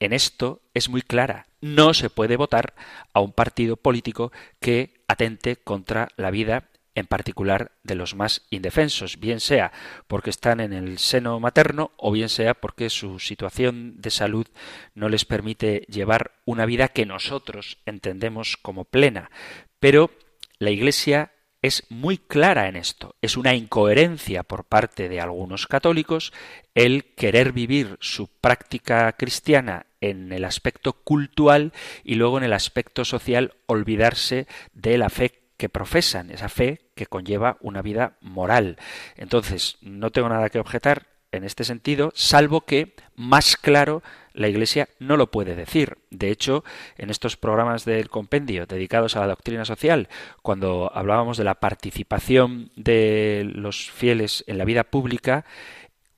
en 0.00 0.12
esto 0.12 0.62
es 0.74 0.88
muy 0.88 1.02
clara. 1.02 1.46
No 1.60 1.94
se 1.94 2.10
puede 2.10 2.36
votar 2.36 2.74
a 3.12 3.20
un 3.20 3.32
partido 3.32 3.76
político 3.76 4.32
que 4.58 5.02
atente 5.06 5.56
contra 5.56 6.08
la 6.16 6.30
vida 6.30 6.70
en 6.94 7.06
particular 7.06 7.72
de 7.84 7.94
los 7.94 8.14
más 8.14 8.42
indefensos, 8.50 9.20
bien 9.20 9.40
sea 9.40 9.72
porque 10.08 10.30
están 10.30 10.60
en 10.60 10.72
el 10.72 10.98
seno 10.98 11.38
materno 11.38 11.92
o 11.96 12.10
bien 12.10 12.28
sea 12.28 12.54
porque 12.54 12.90
su 12.90 13.18
situación 13.18 14.00
de 14.00 14.10
salud 14.10 14.46
no 14.94 15.08
les 15.08 15.24
permite 15.24 15.86
llevar 15.88 16.32
una 16.44 16.66
vida 16.66 16.88
que 16.88 17.06
nosotros 17.06 17.78
entendemos 17.86 18.56
como 18.56 18.84
plena. 18.84 19.30
Pero 19.78 20.10
la 20.58 20.70
Iglesia 20.70 21.32
es 21.62 21.84
muy 21.90 22.18
clara 22.18 22.68
en 22.68 22.76
esto. 22.76 23.14
Es 23.20 23.36
una 23.36 23.54
incoherencia 23.54 24.42
por 24.42 24.64
parte 24.64 25.08
de 25.08 25.20
algunos 25.20 25.66
católicos 25.66 26.32
el 26.74 27.14
querer 27.14 27.52
vivir 27.52 27.96
su 28.00 28.28
práctica 28.28 29.12
cristiana 29.12 29.86
en 30.00 30.32
el 30.32 30.44
aspecto 30.44 30.94
cultural 30.94 31.72
y 32.04 32.14
luego 32.14 32.38
en 32.38 32.44
el 32.44 32.52
aspecto 32.52 33.04
social 33.04 33.54
olvidarse 33.66 34.46
de 34.72 34.96
la 34.96 35.10
fe 35.10 35.40
que 35.58 35.68
profesan, 35.68 36.30
esa 36.30 36.48
fe 36.48 36.90
que 36.94 37.06
conlleva 37.06 37.58
una 37.60 37.82
vida 37.82 38.16
moral. 38.22 38.78
Entonces, 39.16 39.76
no 39.82 40.10
tengo 40.10 40.30
nada 40.30 40.48
que 40.48 40.58
objetar 40.58 41.06
en 41.32 41.44
este 41.44 41.64
sentido, 41.64 42.12
salvo 42.14 42.62
que 42.62 42.94
más 43.16 43.56
claro 43.56 44.02
la 44.32 44.48
Iglesia 44.48 44.88
no 44.98 45.16
lo 45.16 45.30
puede 45.30 45.54
decir. 45.54 45.98
De 46.10 46.30
hecho, 46.30 46.64
en 46.96 47.10
estos 47.10 47.36
programas 47.36 47.84
del 47.84 48.08
compendio 48.08 48.66
dedicados 48.66 49.16
a 49.16 49.20
la 49.20 49.28
doctrina 49.28 49.64
social, 49.64 50.08
cuando 50.42 50.90
hablábamos 50.94 51.36
de 51.36 51.44
la 51.44 51.56
participación 51.56 52.70
de 52.76 53.50
los 53.52 53.90
fieles 53.90 54.44
en 54.46 54.58
la 54.58 54.64
vida 54.64 54.84
pública, 54.84 55.44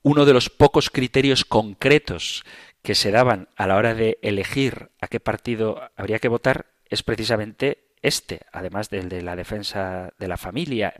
uno 0.03 0.25
de 0.25 0.33
los 0.33 0.49
pocos 0.49 0.89
criterios 0.89 1.45
concretos 1.45 2.43
que 2.81 2.95
se 2.95 3.11
daban 3.11 3.49
a 3.55 3.67
la 3.67 3.77
hora 3.77 3.95
de 3.95 4.19
elegir 4.21 4.89
a 4.99 5.07
qué 5.07 5.19
partido 5.19 5.89
habría 5.95 6.19
que 6.19 6.27
votar 6.27 6.67
es 6.89 7.01
precisamente 7.01 7.85
este, 8.01 8.41
además 8.51 8.89
del 8.89 9.07
de 9.07 9.21
la 9.21 9.37
defensa 9.37 10.13
de 10.19 10.27
la 10.27 10.37
familia, 10.37 10.93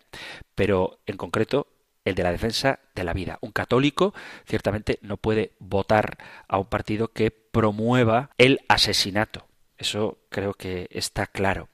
pero 0.55 0.99
en 1.05 1.17
concreto 1.17 1.67
el 2.05 2.15
de 2.15 2.23
la 2.23 2.31
defensa 2.31 2.79
de 2.95 3.03
la 3.03 3.13
vida. 3.13 3.37
Un 3.41 3.51
católico 3.51 4.13
ciertamente 4.45 4.99
no 5.01 5.17
puede 5.17 5.51
votar 5.59 6.17
a 6.47 6.57
un 6.57 6.65
partido 6.65 7.09
que 7.09 7.31
promueva 7.31 8.29
el 8.37 8.61
asesinato. 8.67 9.45
Eso 9.77 10.19
creo 10.29 10.53
que 10.53 10.87
está 10.91 11.27
claro. 11.27 11.69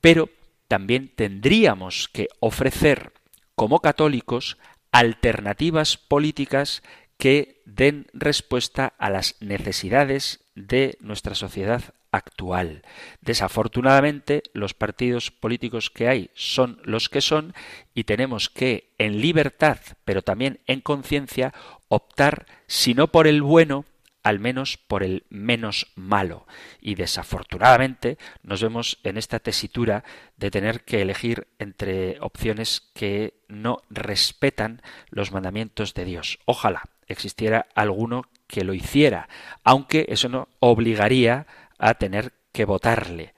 Pero 0.00 0.28
también 0.68 1.12
tendríamos 1.14 2.08
que 2.08 2.28
ofrecer 2.40 3.12
como 3.54 3.80
católicos 3.80 4.58
alternativas 4.92 5.96
políticas 5.96 6.82
que 7.18 7.62
den 7.64 8.06
respuesta 8.12 8.94
a 8.98 9.10
las 9.10 9.36
necesidades 9.40 10.44
de 10.54 10.96
nuestra 11.00 11.34
sociedad 11.34 11.82
actual. 12.10 12.82
Desafortunadamente, 13.20 14.42
los 14.52 14.74
partidos 14.74 15.30
políticos 15.30 15.90
que 15.90 16.08
hay 16.08 16.30
son 16.34 16.80
los 16.84 17.08
que 17.08 17.20
son 17.20 17.54
y 17.94 18.04
tenemos 18.04 18.48
que, 18.48 18.94
en 18.98 19.20
libertad, 19.20 19.78
pero 20.04 20.22
también 20.22 20.60
en 20.66 20.80
conciencia, 20.80 21.52
optar, 21.88 22.46
si 22.66 22.94
no 22.94 23.08
por 23.08 23.26
el 23.26 23.42
bueno, 23.42 23.84
al 24.26 24.40
menos 24.40 24.76
por 24.76 25.04
el 25.04 25.24
menos 25.28 25.92
malo. 25.94 26.48
Y 26.80 26.96
desafortunadamente 26.96 28.18
nos 28.42 28.60
vemos 28.60 28.98
en 29.04 29.18
esta 29.18 29.38
tesitura 29.38 30.02
de 30.36 30.50
tener 30.50 30.82
que 30.82 31.00
elegir 31.00 31.46
entre 31.60 32.18
opciones 32.20 32.90
que 32.92 33.34
no 33.46 33.82
respetan 33.88 34.82
los 35.10 35.30
mandamientos 35.30 35.94
de 35.94 36.04
Dios. 36.04 36.40
Ojalá 36.44 36.82
existiera 37.06 37.66
alguno 37.76 38.24
que 38.48 38.64
lo 38.64 38.74
hiciera, 38.74 39.28
aunque 39.62 40.06
eso 40.08 40.28
no 40.28 40.48
obligaría 40.58 41.46
a 41.78 41.94
tener 41.94 42.32
que 42.52 42.64
votarle. 42.64 43.34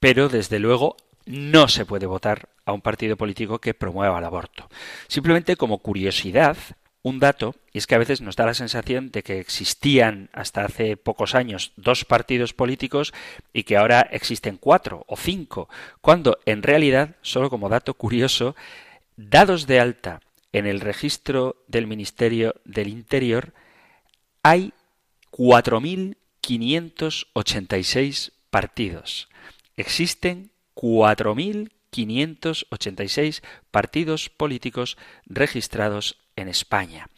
Pero, 0.00 0.28
desde 0.28 0.58
luego, 0.58 0.96
no 1.26 1.68
se 1.68 1.84
puede 1.84 2.06
votar 2.06 2.48
a 2.64 2.72
un 2.72 2.80
partido 2.80 3.16
político 3.16 3.60
que 3.60 3.74
promueva 3.74 4.18
el 4.18 4.24
aborto. 4.24 4.68
Simplemente 5.08 5.56
como 5.56 5.78
curiosidad, 5.78 6.56
un 7.02 7.18
dato, 7.18 7.54
y 7.72 7.78
es 7.78 7.86
que 7.86 7.94
a 7.94 7.98
veces 7.98 8.20
nos 8.20 8.36
da 8.36 8.46
la 8.46 8.54
sensación 8.54 9.10
de 9.10 9.22
que 9.22 9.38
existían 9.38 10.30
hasta 10.32 10.64
hace 10.64 10.96
pocos 10.96 11.34
años 11.34 11.72
dos 11.76 12.04
partidos 12.04 12.54
políticos 12.54 13.12
y 13.52 13.64
que 13.64 13.76
ahora 13.76 14.00
existen 14.00 14.56
cuatro 14.56 15.04
o 15.06 15.16
cinco, 15.16 15.68
cuando 16.00 16.38
en 16.44 16.62
realidad, 16.62 17.16
solo 17.22 17.50
como 17.50 17.68
dato 17.68 17.94
curioso, 17.94 18.56
dados 19.16 19.66
de 19.66 19.80
alta 19.80 20.20
en 20.52 20.66
el 20.66 20.80
registro 20.80 21.62
del 21.68 21.86
Ministerio 21.86 22.54
del 22.64 22.88
Interior, 22.88 23.52
hay 24.42 24.72
4.586 26.42 28.32
partidos. 28.50 29.28
Existen 29.76 30.50
4.586 30.74 33.42
partidos 33.70 34.30
políticos 34.30 34.96
registrados 35.26 36.18
en 36.36 36.48
España. 36.48 37.08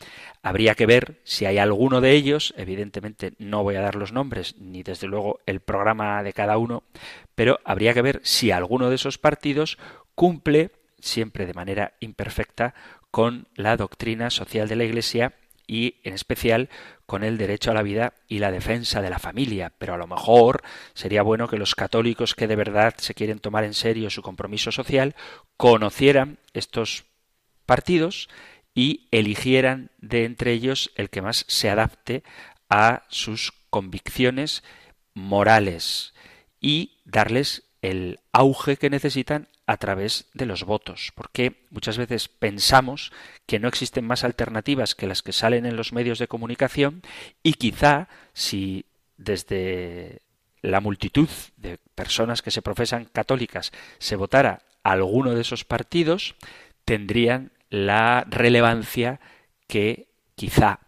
Habría 0.42 0.74
que 0.74 0.87
ver 0.87 1.20
si 1.24 1.44
hay 1.44 1.59
alguno 1.59 2.00
de 2.00 2.12
ellos, 2.12 2.54
evidentemente 2.56 3.35
no 3.38 3.62
voy 3.62 3.76
a 3.76 3.83
dar 3.83 3.94
los 3.94 4.12
nombres 4.12 4.56
ni 4.59 4.83
desde 4.83 5.06
luego 5.06 5.40
el 5.44 5.61
programa 5.61 6.22
de 6.22 6.33
cada 6.33 6.56
uno, 6.56 6.83
pero 7.35 7.61
habría 7.64 7.92
que 7.92 8.00
ver 8.02 8.20
si 8.24 8.50
alguno 8.50 8.88
de 8.88 8.94
esos 8.94 9.18
partidos 9.18 9.76
cumple, 10.14 10.70
siempre 10.98 11.46
de 11.46 11.54
manera 11.54 11.94
imperfecta, 12.00 12.74
con 13.11 13.48
la 13.54 13.76
doctrina 13.76 14.30
social 14.30 14.68
de 14.68 14.76
la 14.76 14.85
Iglesia 14.85 15.35
y 15.70 16.00
en 16.02 16.14
especial 16.14 16.68
con 17.06 17.22
el 17.22 17.38
derecho 17.38 17.70
a 17.70 17.74
la 17.74 17.85
vida 17.85 18.14
y 18.26 18.40
la 18.40 18.50
defensa 18.50 19.00
de 19.00 19.09
la 19.09 19.20
familia. 19.20 19.72
Pero 19.78 19.94
a 19.94 19.98
lo 19.98 20.09
mejor 20.09 20.64
sería 20.94 21.22
bueno 21.22 21.46
que 21.46 21.59
los 21.59 21.76
católicos 21.76 22.35
que 22.35 22.48
de 22.48 22.56
verdad 22.56 22.94
se 22.98 23.14
quieren 23.14 23.38
tomar 23.38 23.62
en 23.62 23.74
serio 23.74 24.11
su 24.11 24.20
compromiso 24.20 24.72
social 24.72 25.14
conocieran 25.56 26.38
estos 26.54 27.04
partidos 27.66 28.28
y 28.74 29.06
eligieran 29.12 29.92
de 29.98 30.24
entre 30.24 30.50
ellos 30.50 30.90
el 30.96 31.09
que 31.09 31.22
más 31.22 31.44
se 31.46 31.70
adapte 31.70 32.24
a 32.68 33.04
sus 33.09 33.52
convicciones 33.70 34.64
morales 35.14 36.14
y 36.61 36.98
darles 37.04 37.62
el 37.80 38.18
auge 38.33 38.76
que 38.76 38.90
necesitan 38.90 39.46
a 39.70 39.76
través 39.76 40.26
de 40.35 40.46
los 40.46 40.64
votos, 40.64 41.12
porque 41.14 41.62
muchas 41.70 41.96
veces 41.96 42.26
pensamos 42.26 43.12
que 43.46 43.61
no 43.61 43.68
existen 43.68 44.04
más 44.04 44.24
alternativas 44.24 44.96
que 44.96 45.06
las 45.06 45.22
que 45.22 45.33
salen 45.33 45.64
en 45.64 45.76
los 45.76 45.92
medios 45.92 46.18
de 46.18 46.26
comunicación 46.26 47.02
y 47.44 47.52
quizá 47.52 48.09
si 48.33 48.85
desde 49.16 50.22
la 50.61 50.80
multitud 50.80 51.28
de 51.56 51.78
personas 51.94 52.42
que 52.42 52.50
se 52.50 52.62
profesan 52.62 53.04
católicas 53.04 53.70
se 54.00 54.16
votara 54.16 54.62
alguno 54.83 55.37
de 55.37 55.42
esos 55.42 55.64
partidos, 55.64 56.35
tendrían 56.85 57.52
la 57.68 58.26
relevancia 58.28 59.20
que 59.68 60.09
quizá 60.35 60.80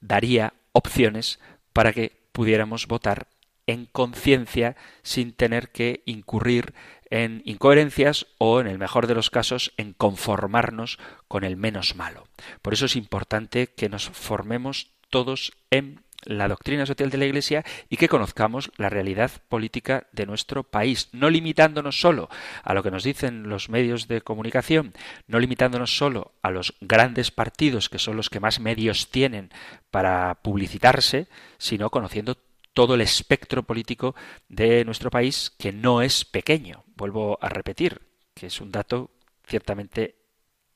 daría 0.00 0.54
opciones 0.70 1.40
para 1.72 1.92
que 1.92 2.12
pudiéramos 2.30 2.86
votar 2.86 3.26
en 3.66 3.86
conciencia 3.86 4.76
sin 5.02 5.32
tener 5.32 5.70
que 5.70 6.02
incurrir 6.06 6.72
en 7.10 7.42
incoherencias 7.44 8.26
o, 8.38 8.60
en 8.60 8.66
el 8.66 8.78
mejor 8.78 9.06
de 9.06 9.14
los 9.14 9.30
casos, 9.30 9.72
en 9.76 9.92
conformarnos 9.92 10.98
con 11.28 11.44
el 11.44 11.56
menos 11.56 11.96
malo. 11.96 12.26
Por 12.62 12.72
eso 12.72 12.86
es 12.86 12.96
importante 12.96 13.68
que 13.68 13.88
nos 13.88 14.08
formemos 14.08 14.90
todos 15.10 15.52
en 15.70 16.04
la 16.24 16.48
doctrina 16.48 16.86
social 16.86 17.10
de 17.10 17.18
la 17.18 17.26
Iglesia 17.26 17.64
y 17.88 17.96
que 17.96 18.08
conozcamos 18.08 18.70
la 18.76 18.88
realidad 18.88 19.30
política 19.48 20.06
de 20.12 20.26
nuestro 20.26 20.64
país, 20.64 21.08
no 21.12 21.30
limitándonos 21.30 22.00
solo 22.00 22.28
a 22.62 22.74
lo 22.74 22.82
que 22.82 22.90
nos 22.90 23.04
dicen 23.04 23.48
los 23.48 23.68
medios 23.68 24.08
de 24.08 24.20
comunicación, 24.20 24.92
no 25.28 25.38
limitándonos 25.38 25.96
solo 25.96 26.32
a 26.42 26.50
los 26.50 26.74
grandes 26.80 27.30
partidos 27.30 27.88
que 27.88 27.98
son 27.98 28.16
los 28.16 28.28
que 28.28 28.40
más 28.40 28.60
medios 28.60 29.10
tienen 29.10 29.50
para 29.90 30.34
publicitarse, 30.42 31.28
sino 31.58 31.90
conociendo 31.90 32.36
todo 32.76 32.94
el 32.94 33.00
espectro 33.00 33.62
político 33.62 34.14
de 34.50 34.84
nuestro 34.84 35.08
país, 35.08 35.50
que 35.58 35.72
no 35.72 36.02
es 36.02 36.26
pequeño. 36.26 36.84
Vuelvo 36.94 37.38
a 37.40 37.48
repetir, 37.48 38.02
que 38.34 38.48
es 38.48 38.60
un 38.60 38.70
dato 38.70 39.12
ciertamente 39.46 40.16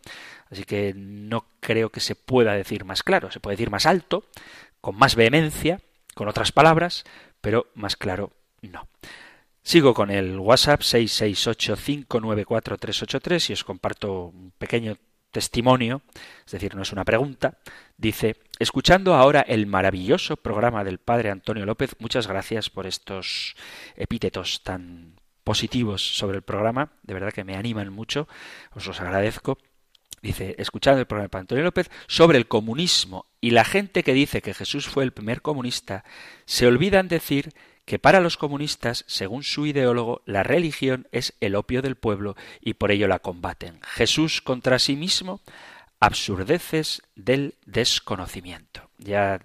así 0.51 0.65
que 0.65 0.95
no 0.97 1.47
creo 1.61 1.91
que 1.91 2.01
se 2.01 2.17
pueda 2.17 2.55
decir 2.55 2.85
más 2.85 3.05
claro. 3.05 3.31
Se 3.31 3.39
puede 3.39 3.55
decir 3.55 3.71
más 3.71 3.87
alto, 3.87 4.25
con 4.81 4.97
más 4.97 5.15
vehemencia, 5.15 5.81
con 6.17 6.29
otras 6.29 6.51
palabras, 6.51 7.05
pero 7.47 7.71
más 7.77 7.95
claro 7.95 8.33
no. 8.61 8.89
Sigo 9.63 9.95
con 9.95 10.11
el 10.11 10.41
WhatsApp 10.41 10.81
668-594-383 10.81 13.51
y 13.51 13.53
os 13.53 13.63
comparto 13.63 14.25
un 14.25 14.53
pequeño 14.59 14.97
testimonio, 15.31 16.03
es 16.45 16.51
decir, 16.51 16.75
no 16.75 16.83
es 16.83 16.91
una 16.91 17.05
pregunta. 17.05 17.59
Dice, 17.97 18.35
escuchando 18.59 19.15
ahora 19.15 19.43
el 19.43 19.69
maravilloso 19.69 20.37
programa 20.37 20.83
del 20.83 20.99
padre 20.99 21.31
Antonio 21.31 21.65
López, 21.67 21.95
muchas 22.01 22.27
gracias 22.27 22.69
por 22.69 22.89
estos 22.89 23.55
epítetos 23.95 24.65
tan 24.65 25.15
positivos 25.45 26.19
sobre 26.19 26.39
el 26.39 26.43
programa, 26.43 26.95
de 27.05 27.15
verdad 27.15 27.33
que 27.33 27.45
me 27.45 27.55
animan 27.55 27.93
mucho, 27.93 28.27
os 28.75 28.89
los 28.89 29.01
agradezco. 29.01 29.57
Dice, 30.23 30.55
escuchando 30.59 31.01
el 31.01 31.07
programa 31.07 31.29
de 31.31 31.39
Antonio 31.39 31.65
López 31.65 31.91
sobre 32.07 32.39
el 32.39 32.49
comunismo 32.49 33.27
y 33.41 33.51
la 33.51 33.65
gente 33.65 34.03
que 34.03 34.15
dice 34.15 34.43
que 34.43 34.55
Jesús 34.55 34.87
fue 34.89 35.05
el 35.05 35.13
primer 35.13 35.43
comunista, 35.43 36.05
se 36.47 36.67
olvidan 36.67 37.09
decir 37.09 37.53
que 37.85 37.99
para 38.01 38.21
los 38.21 38.37
comunistas, 38.37 39.05
según 39.07 39.45
su 39.45 39.65
ideólogo, 39.67 40.23
la 40.27 40.43
religión 40.43 41.07
es 41.13 41.35
el 41.41 41.55
opio 41.55 41.83
del 41.83 41.95
pueblo 41.95 42.35
y 42.61 42.75
por 42.75 42.91
ello 42.91 43.07
la 43.07 43.21
combaten. 43.21 43.79
Jesús 43.83 44.43
contra 44.43 44.81
sí 44.81 44.97
mismo, 44.97 45.41
absurdeces 46.01 47.03
del 47.15 47.55
desconocimiento. 47.65 48.91
Ya 48.99 49.41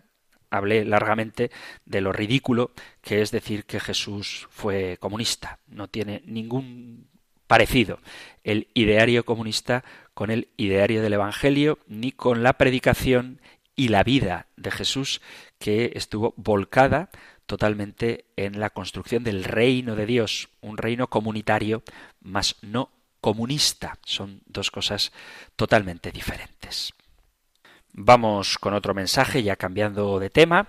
hablé 0.50 0.86
largamente 0.86 1.52
de 1.86 2.02
lo 2.02 2.12
ridículo 2.12 2.72
que 3.02 3.22
es 3.22 3.32
decir 3.32 3.66
que 3.66 3.80
Jesús 3.80 4.48
fue 4.50 4.98
comunista. 5.00 5.60
No 5.68 5.88
tiene 5.88 6.24
ningún 6.26 7.08
parecido 7.48 8.00
el 8.44 8.70
ideario 8.74 9.26
comunista 9.26 9.84
con 10.22 10.30
el 10.30 10.50
ideario 10.56 11.02
del 11.02 11.14
Evangelio, 11.14 11.80
ni 11.88 12.12
con 12.12 12.44
la 12.44 12.54
predicación 12.54 13.42
y 13.76 13.88
la 13.88 14.04
vida 14.04 14.46
de 14.56 14.70
Jesús 14.70 15.20
que 15.58 15.94
estuvo 15.96 16.36
volcada 16.38 17.10
totalmente 17.48 18.26
en 18.36 18.60
la 18.60 18.70
construcción 18.70 19.24
del 19.24 19.44
reino 19.44 19.96
de 19.96 20.06
Dios, 20.06 20.50
un 20.62 20.78
reino 20.78 21.08
comunitario, 21.08 21.82
mas 22.22 22.58
no 22.62 22.92
comunista. 23.20 23.98
Son 24.06 24.44
dos 24.46 24.70
cosas 24.70 25.12
totalmente 25.56 26.12
diferentes. 26.12 26.94
Vamos 27.92 28.60
con 28.60 28.76
otro 28.76 28.94
mensaje, 28.94 29.42
ya 29.42 29.56
cambiando 29.56 30.20
de 30.20 30.30
tema. 30.30 30.68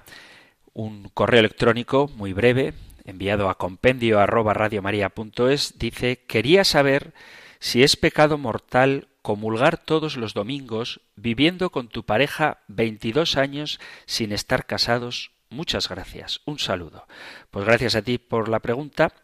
Un 0.72 1.10
correo 1.12 1.40
electrónico 1.40 2.10
muy 2.16 2.32
breve 2.32 2.72
enviado 3.04 3.50
a 3.50 3.58
compendio 3.58 4.18
dice 5.76 6.24
quería 6.26 6.64
saber 6.64 7.12
si 7.58 7.82
es 7.82 7.96
pecado 7.96 8.38
mortal 8.38 9.08
comulgar 9.22 9.78
todos 9.78 10.16
los 10.16 10.34
domingos 10.34 11.00
viviendo 11.16 11.70
con 11.70 11.88
tu 11.88 12.04
pareja 12.04 12.58
22 12.68 13.36
años 13.36 13.80
sin 14.04 14.32
estar 14.32 14.66
casados. 14.66 15.30
Muchas 15.48 15.88
gracias. 15.88 16.40
Un 16.44 16.58
saludo. 16.58 17.06
Pues 17.50 17.64
gracias 17.64 17.94
a 17.94 18.02
ti 18.02 18.18
por 18.18 18.48
la 18.48 18.60
pregunta 18.60 19.14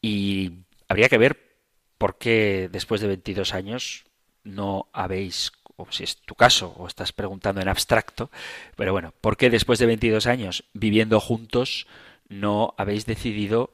y 0.00 0.52
habría 0.88 1.08
que 1.08 1.18
ver 1.18 1.56
por 1.98 2.18
qué 2.18 2.68
después 2.72 3.00
de 3.00 3.08
22 3.08 3.54
años 3.54 4.04
no 4.42 4.88
habéis 4.92 5.52
o 5.76 5.90
si 5.90 6.04
es 6.04 6.16
tu 6.18 6.34
caso 6.34 6.74
o 6.76 6.86
estás 6.86 7.12
preguntando 7.12 7.60
en 7.60 7.68
abstracto, 7.68 8.30
pero 8.76 8.92
bueno, 8.92 9.12
¿por 9.20 9.36
qué 9.36 9.50
después 9.50 9.78
de 9.78 9.86
22 9.86 10.26
años 10.26 10.64
viviendo 10.72 11.18
juntos 11.20 11.86
no 12.28 12.74
habéis 12.78 13.06
decidido 13.06 13.70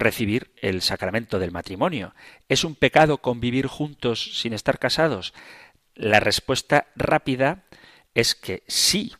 recibir 0.00 0.52
el 0.56 0.82
sacramento 0.82 1.38
del 1.38 1.50
matrimonio. 1.50 2.14
¿Es 2.48 2.64
un 2.64 2.74
pecado 2.74 3.18
convivir 3.18 3.66
juntos 3.66 4.40
sin 4.40 4.52
estar 4.52 4.78
casados? 4.78 5.34
La 5.94 6.20
respuesta 6.20 6.88
rápida 6.96 7.64
es 8.14 8.34
que 8.34 8.62
sí, 8.66 9.12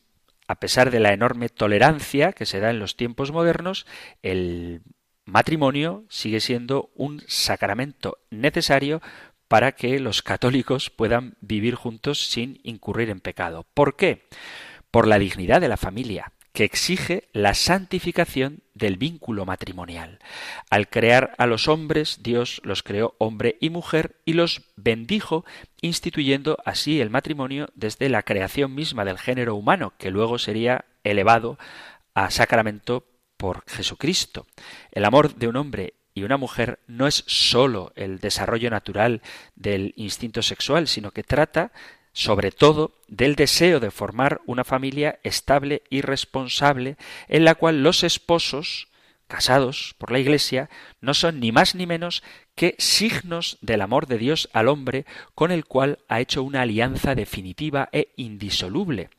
a 0.47 0.57
pesar 0.57 0.91
de 0.91 1.01
la 1.01 1.12
enorme 1.12 1.49
tolerancia 1.49 2.33
que 2.33 2.47
se 2.47 2.61
da 2.61 2.71
en 2.71 2.79
los 2.79 2.97
tiempos 2.97 3.33
modernos, 3.33 3.87
el 4.23 4.83
matrimonio 5.25 6.05
sigue 6.09 6.41
siendo 6.41 6.91
un 6.95 7.23
sacramento 7.27 8.19
necesario 8.31 9.03
para 9.47 9.73
que 9.73 9.99
los 9.99 10.23
católicos 10.23 10.91
puedan 10.91 11.37
vivir 11.41 11.75
juntos 11.75 12.27
sin 12.27 12.61
incurrir 12.62 13.11
en 13.11 13.21
pecado. 13.21 13.67
¿Por 13.75 13.97
qué? 13.97 14.29
Por 14.91 15.07
la 15.07 15.19
dignidad 15.19 15.61
de 15.61 15.69
la 15.69 15.77
familia 15.77 16.33
que 16.59 16.64
exige 16.64 17.29
la 17.33 17.55
santificación 17.55 18.64
del 18.75 18.97
vínculo 18.97 19.44
matrimonial. 19.44 20.18
Al 20.71 20.88
crear 20.88 21.33
a 21.38 21.47
los 21.47 21.68
hombres, 21.68 22.18
Dios 22.25 22.61
los 22.64 22.83
creó 22.83 23.14
hombre 23.18 23.57
y 23.61 23.71
mujer 23.71 24.16
y 24.25 24.33
los 24.33 24.62
bendijo, 24.75 25.44
instituyendo 25.83 26.59
así 26.64 27.01
el 27.01 27.11
matrimonio 27.11 27.68
desde 27.77 28.09
la 28.09 28.25
creación 28.25 28.75
misma 28.75 29.05
del 29.05 29.21
género 29.21 29.55
humano, 29.55 29.92
que 29.99 30.11
luego 30.11 30.40
sería 30.40 30.87
elevado 31.05 31.61
a 32.14 32.29
sacramento 32.33 33.07
por 33.37 33.62
Jesucristo. 33.68 34.44
El 34.90 35.05
amor 35.05 35.37
de 35.37 35.47
un 35.47 35.55
hombre 35.55 35.94
y 36.12 36.25
una 36.25 36.38
mujer 36.38 36.81
no 36.88 37.07
es 37.07 37.23
sólo 37.29 37.92
el 37.94 38.18
desarrollo 38.18 38.68
natural 38.68 39.23
del 39.55 39.92
instinto 39.94 40.42
sexual, 40.42 40.88
sino 40.88 41.12
que 41.12 41.23
trata 41.23 41.71
sobre 42.18 42.50
todo 42.50 42.96
del 43.07 43.37
deseo 43.37 43.78
de 43.78 43.92
formar 43.92 44.40
una 44.44 44.64
familia 44.64 45.20
estable 45.22 45.85
y 45.88 46.00
responsable 46.00 46.96
en 47.28 47.44
la 47.44 47.54
cual 47.54 47.85
los 47.85 48.02
esposos 48.02 48.88
casados 49.28 49.94
por 49.98 50.11
la 50.11 50.18
Iglesia 50.18 50.68
no 51.00 51.14
son 51.14 51.38
ni 51.38 51.52
más 51.52 51.76
ni 51.76 51.87
menos 51.87 52.24
que 52.57 52.74
signos 52.78 53.57
del 53.61 53.83
amor 53.83 54.09
de 54.09 54.18
Dios 54.18 54.50
al 54.52 54.66
hombre 54.66 55.07
con 55.37 55.52
el 55.52 55.64
cual 55.64 56.00
ha 56.09 56.18
hecho 56.18 56.42
una 56.42 56.62
alianza 56.62 57.14
definitiva 57.14 57.88
e 57.92 58.09
indisoluble. 58.16 59.11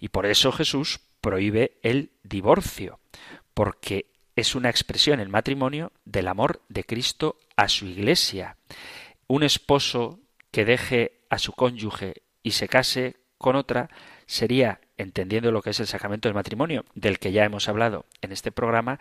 Y 0.00 0.08
por 0.08 0.26
eso 0.26 0.50
Jesús 0.50 0.98
prohíbe 1.20 1.78
el 1.84 2.10
divorcio, 2.24 2.98
porque 3.54 4.06
es 4.34 4.56
una 4.56 4.68
expresión, 4.68 5.20
el 5.20 5.28
matrimonio, 5.28 5.92
del 6.04 6.26
amor 6.26 6.60
de 6.68 6.82
Cristo 6.82 7.38
a 7.54 7.68
su 7.68 7.86
iglesia. 7.86 8.56
Un 9.28 9.44
esposo 9.44 10.18
que 10.50 10.64
deje 10.64 11.20
a 11.30 11.38
su 11.38 11.52
cónyuge 11.52 12.22
y 12.42 12.52
se 12.52 12.68
case 12.68 13.16
con 13.38 13.56
otra 13.56 13.88
sería, 14.26 14.80
entendiendo 14.98 15.50
lo 15.50 15.62
que 15.62 15.70
es 15.70 15.80
el 15.80 15.86
sacramento 15.86 16.28
del 16.28 16.34
matrimonio, 16.34 16.84
del 16.94 17.18
que 17.18 17.32
ya 17.32 17.44
hemos 17.44 17.68
hablado 17.68 18.04
en 18.20 18.32
este 18.32 18.52
programa, 18.52 18.98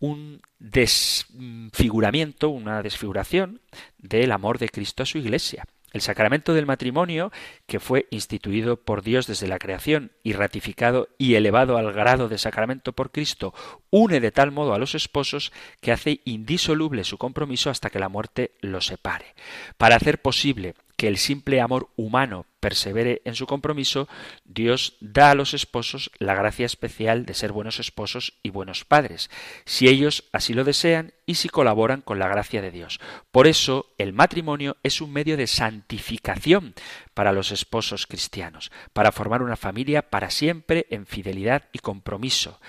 un 0.00 0.42
desfiguramiento, 0.58 2.50
una 2.50 2.82
desfiguración 2.82 3.60
del 3.96 4.32
amor 4.32 4.58
de 4.58 4.68
Cristo 4.68 5.02
a 5.02 5.06
su 5.06 5.18
iglesia. 5.18 5.64
El 5.92 6.02
sacramento 6.02 6.52
del 6.52 6.66
matrimonio, 6.66 7.32
que 7.66 7.80
fue 7.80 8.06
instituido 8.10 8.76
por 8.76 9.02
Dios 9.02 9.26
desde 9.26 9.46
la 9.46 9.58
creación 9.58 10.12
y 10.22 10.34
ratificado 10.34 11.08
y 11.16 11.36
elevado 11.36 11.78
al 11.78 11.90
grado 11.94 12.28
de 12.28 12.36
sacramento 12.36 12.92
por 12.92 13.10
Cristo, 13.10 13.54
une 13.88 14.20
de 14.20 14.30
tal 14.30 14.52
modo 14.52 14.74
a 14.74 14.78
los 14.78 14.94
esposos 14.94 15.52
que 15.80 15.92
hace 15.92 16.20
indisoluble 16.26 17.02
su 17.04 17.16
compromiso 17.16 17.70
hasta 17.70 17.88
que 17.88 17.98
la 17.98 18.10
muerte 18.10 18.52
los 18.60 18.86
separe. 18.86 19.34
Para 19.78 19.96
hacer 19.96 20.20
posible 20.20 20.74
que 20.96 21.08
el 21.08 21.16
simple 21.16 21.62
amor 21.62 21.88
humano 21.96 22.44
persevere 22.66 23.22
en 23.24 23.36
su 23.36 23.46
compromiso, 23.46 24.08
Dios 24.44 24.96
da 24.98 25.30
a 25.30 25.36
los 25.36 25.54
esposos 25.54 26.10
la 26.18 26.34
gracia 26.34 26.66
especial 26.66 27.24
de 27.24 27.32
ser 27.32 27.52
buenos 27.52 27.78
esposos 27.78 28.40
y 28.42 28.50
buenos 28.50 28.84
padres, 28.84 29.30
si 29.64 29.86
ellos 29.86 30.24
así 30.32 30.52
lo 30.52 30.64
desean 30.64 31.12
y 31.26 31.36
si 31.36 31.48
colaboran 31.48 32.00
con 32.00 32.18
la 32.18 32.26
gracia 32.26 32.60
de 32.62 32.72
Dios. 32.72 32.98
Por 33.30 33.46
eso 33.46 33.94
el 33.98 34.12
matrimonio 34.12 34.78
es 34.82 35.00
un 35.00 35.12
medio 35.12 35.36
de 35.36 35.46
santificación 35.46 36.74
para 37.14 37.30
los 37.30 37.52
esposos 37.52 38.08
cristianos, 38.08 38.72
para 38.92 39.12
formar 39.12 39.42
una 39.42 39.56
familia 39.56 40.10
para 40.10 40.30
siempre 40.30 40.86
en 40.90 41.06
fidelidad 41.06 41.68
y 41.72 41.78
compromiso, 41.78 42.60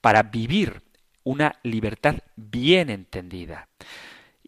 para 0.00 0.22
vivir 0.22 0.82
una 1.24 1.58
libertad 1.64 2.18
bien 2.36 2.88
entendida. 2.88 3.66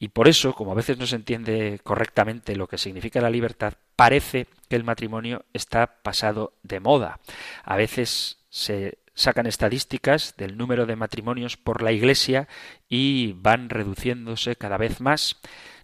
Y 0.02 0.08
por 0.08 0.26
eso, 0.26 0.52
como 0.52 0.72
a 0.72 0.74
veces 0.74 0.98
no 0.98 1.06
se 1.06 1.14
entiende 1.14 1.78
correctamente 1.84 2.56
lo 2.56 2.66
que 2.66 2.76
significa 2.76 3.20
la 3.20 3.30
libertad, 3.30 3.74
parece 3.94 4.48
que 4.72 4.76
el 4.76 4.84
matrimonio 4.84 5.44
está 5.52 6.00
pasado 6.02 6.54
de 6.62 6.80
moda. 6.80 7.20
A 7.62 7.76
veces 7.76 8.38
se 8.48 8.96
sacan 9.12 9.46
estadísticas 9.46 10.34
del 10.38 10.56
número 10.56 10.86
de 10.86 10.96
matrimonios 10.96 11.58
por 11.58 11.82
la 11.82 11.92
Iglesia 11.92 12.48
y 12.88 13.34
van 13.34 13.68
reduciéndose 13.68 14.56
cada 14.56 14.78
vez 14.78 15.02
más. 15.02 15.36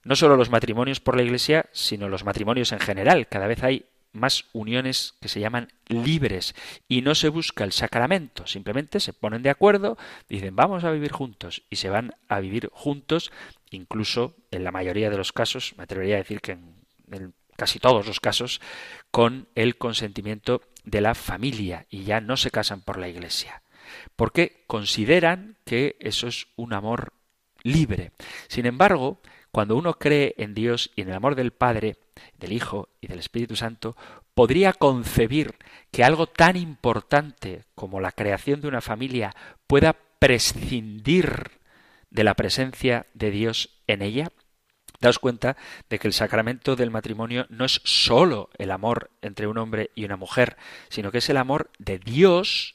No 0.05 0.17
solo 0.17 0.39
los 0.39 0.49
matrimonios 0.49 1.01
por 1.01 1.17
la 1.19 1.23
Iglesia, 1.23 1.67
sino 1.71 2.09
los 2.09 2.25
matrimonios 2.25 2.73
en 2.73 2.81
general. 2.81 3.29
Cada 3.29 3.47
vez 3.47 3.63
hay 3.63 3.85
más 4.13 4.47
uniones 4.55 5.17
que 5.21 5.29
se 5.29 5.41
llaman 5.41 5.69
libres 5.89 6.55
y 6.89 7.03
no 7.03 7.15
se 7.15 7.29
busca 7.29 7.65
el 7.65 7.73
sacramento, 7.73 8.47
simplemente 8.47 9.01
se 9.01 9.13
ponen 9.13 9.43
de 9.43 9.51
acuerdo, 9.51 9.99
dicen 10.31 10.57
vamos 10.57 10.85
a 10.85 10.91
vivir 10.93 11.13
juntos 11.13 11.63
y 11.69 11.77
se 11.77 11.91
van 11.91 12.15
a 12.27 12.41
vivir 12.41 12.71
juntos, 12.73 13.33
incluso 13.71 14.35
en 14.51 14.65
la 14.65 14.73
mayoría 14.73 15.11
de 15.11 15.19
los 15.19 15.35
casos, 15.35 15.75
me 15.77 15.85
atrevería 15.85 16.15
a 16.15 16.25
decir 16.25 16.41
que 16.41 16.53
en, 16.53 17.35
casi 17.59 17.81
todos 17.81 18.07
los 18.07 18.21
casos, 18.21 18.61
con 19.11 19.49
el 19.57 19.77
consentimiento 19.77 20.63
de 20.85 21.01
la 21.01 21.17
familia 21.17 21.87
y 21.91 22.05
ya 22.05 22.21
no 22.21 22.37
se 22.37 22.53
casan 22.53 22.83
por 22.83 22.99
la 22.99 23.09
iglesia, 23.09 23.63
porque 24.15 24.63
consideran 24.69 25.57
que 25.65 25.97
eso 25.99 26.29
es 26.29 26.47
un 26.55 26.73
amor 26.73 27.13
libre. 27.65 28.13
Sin 28.47 28.65
embargo, 28.65 29.21
cuando 29.51 29.77
uno 29.77 29.95
cree 29.95 30.37
en 30.39 30.55
Dios 30.55 30.93
y 30.95 31.03
en 31.03 31.09
el 31.09 31.17
amor 31.17 31.35
del 31.35 31.51
Padre, 31.51 31.97
del 32.39 32.53
Hijo 32.53 32.91
y 33.01 33.09
del 33.09 33.19
Espíritu 33.19 33.57
Santo, 33.57 33.97
podría 34.35 34.73
concebir 34.73 35.57
que 35.91 36.05
algo 36.05 36.29
tan 36.29 36.57
importante 36.57 37.65
como 37.75 38.01
la 38.01 38.13
creación 38.13 38.61
de 38.61 38.69
una 38.69 38.81
familia 38.81 39.35
pueda 39.67 39.97
prescindir 40.21 41.59
de 42.11 42.23
la 42.23 42.35
presencia 42.35 43.07
de 43.15 43.33
Dios 43.33 43.81
en 43.89 44.03
ella? 44.03 44.31
Daos 45.01 45.19
cuenta 45.19 45.57
de 45.89 45.99
que 45.99 46.09
el 46.09 46.13
sacramento 46.13 46.75
del 46.75 46.91
matrimonio 46.91 47.47
no 47.51 47.65
es 47.65 47.81
sólo 47.85 48.51
el 48.59 48.71
amor 48.73 49.11
entre 49.23 49.47
un 49.47 49.59
hombre 49.59 49.91
y 49.95 50.05
una 50.05 50.17
mujer, 50.17 50.57
sino 50.89 51.13
que 51.13 51.19
es 51.19 51.29
el 51.29 51.37
amor 51.37 51.71
de 51.79 51.99
Dios 51.99 52.75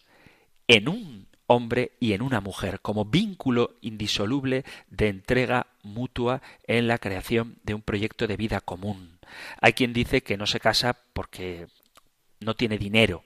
en 0.68 0.88
un 0.88 1.28
hombre 1.48 1.92
y 2.00 2.14
en 2.14 2.22
una 2.22 2.40
mujer, 2.40 2.80
como 2.80 3.06
vínculo 3.06 3.76
indisoluble 3.82 4.64
de 4.90 5.10
entrega 5.10 5.68
mutua 5.84 6.42
en 6.66 6.88
la 6.88 6.98
creación 6.98 7.58
de 7.64 7.74
un 7.74 7.82
proyecto 7.82 8.28
de 8.28 8.38
vida 8.38 8.62
común. 8.62 9.20
Hay 9.60 9.74
quien 9.74 9.92
dice 9.94 10.24
que 10.24 10.38
no 10.38 10.46
se 10.46 10.60
casa 10.60 10.98
porque 11.14 11.68
no 12.40 12.56
tiene 12.56 12.78
dinero. 12.78 13.24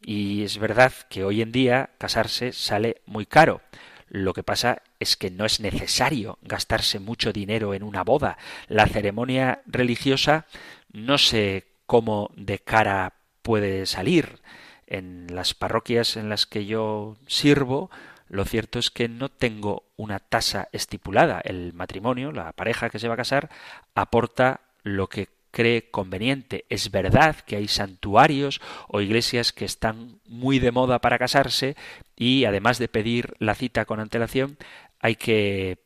Y 0.00 0.42
es 0.44 0.58
verdad 0.58 0.92
que 1.08 1.24
hoy 1.24 1.42
en 1.42 1.52
día 1.52 1.90
casarse 1.98 2.52
sale 2.52 3.02
muy 3.06 3.26
caro. 3.26 3.62
Lo 4.08 4.32
que 4.32 4.42
pasa 4.42 4.82
es 5.00 5.16
que 5.16 5.30
no 5.30 5.44
es 5.44 5.60
necesario 5.60 6.38
gastarse 6.42 6.98
mucho 6.98 7.32
dinero 7.32 7.74
en 7.74 7.82
una 7.82 8.04
boda. 8.04 8.38
La 8.68 8.86
ceremonia 8.86 9.62
religiosa 9.66 10.46
no 10.92 11.18
sé 11.18 11.64
cómo 11.86 12.30
de 12.36 12.58
cara 12.58 13.14
puede 13.42 13.86
salir. 13.86 14.40
En 14.86 15.34
las 15.34 15.54
parroquias 15.54 16.16
en 16.16 16.28
las 16.28 16.46
que 16.46 16.66
yo 16.66 17.16
sirvo, 17.26 17.90
lo 18.28 18.44
cierto 18.44 18.78
es 18.78 18.90
que 18.90 19.08
no 19.08 19.28
tengo 19.28 19.84
una 19.96 20.18
tasa 20.18 20.68
estipulada. 20.72 21.40
El 21.40 21.72
matrimonio, 21.72 22.32
la 22.32 22.52
pareja 22.52 22.90
que 22.90 22.98
se 22.98 23.08
va 23.08 23.14
a 23.14 23.18
casar, 23.18 23.50
aporta 23.94 24.60
lo 24.82 25.08
que 25.08 25.28
cree 25.54 25.88
conveniente. 25.88 26.64
Es 26.68 26.90
verdad 26.90 27.36
que 27.36 27.54
hay 27.54 27.68
santuarios 27.68 28.60
o 28.88 29.00
iglesias 29.00 29.52
que 29.52 29.64
están 29.64 30.18
muy 30.26 30.58
de 30.58 30.72
moda 30.72 30.98
para 30.98 31.16
casarse 31.16 31.76
y 32.16 32.44
además 32.44 32.78
de 32.78 32.88
pedir 32.88 33.34
la 33.38 33.54
cita 33.54 33.84
con 33.84 34.00
antelación 34.00 34.58
hay 34.98 35.14
que 35.14 35.78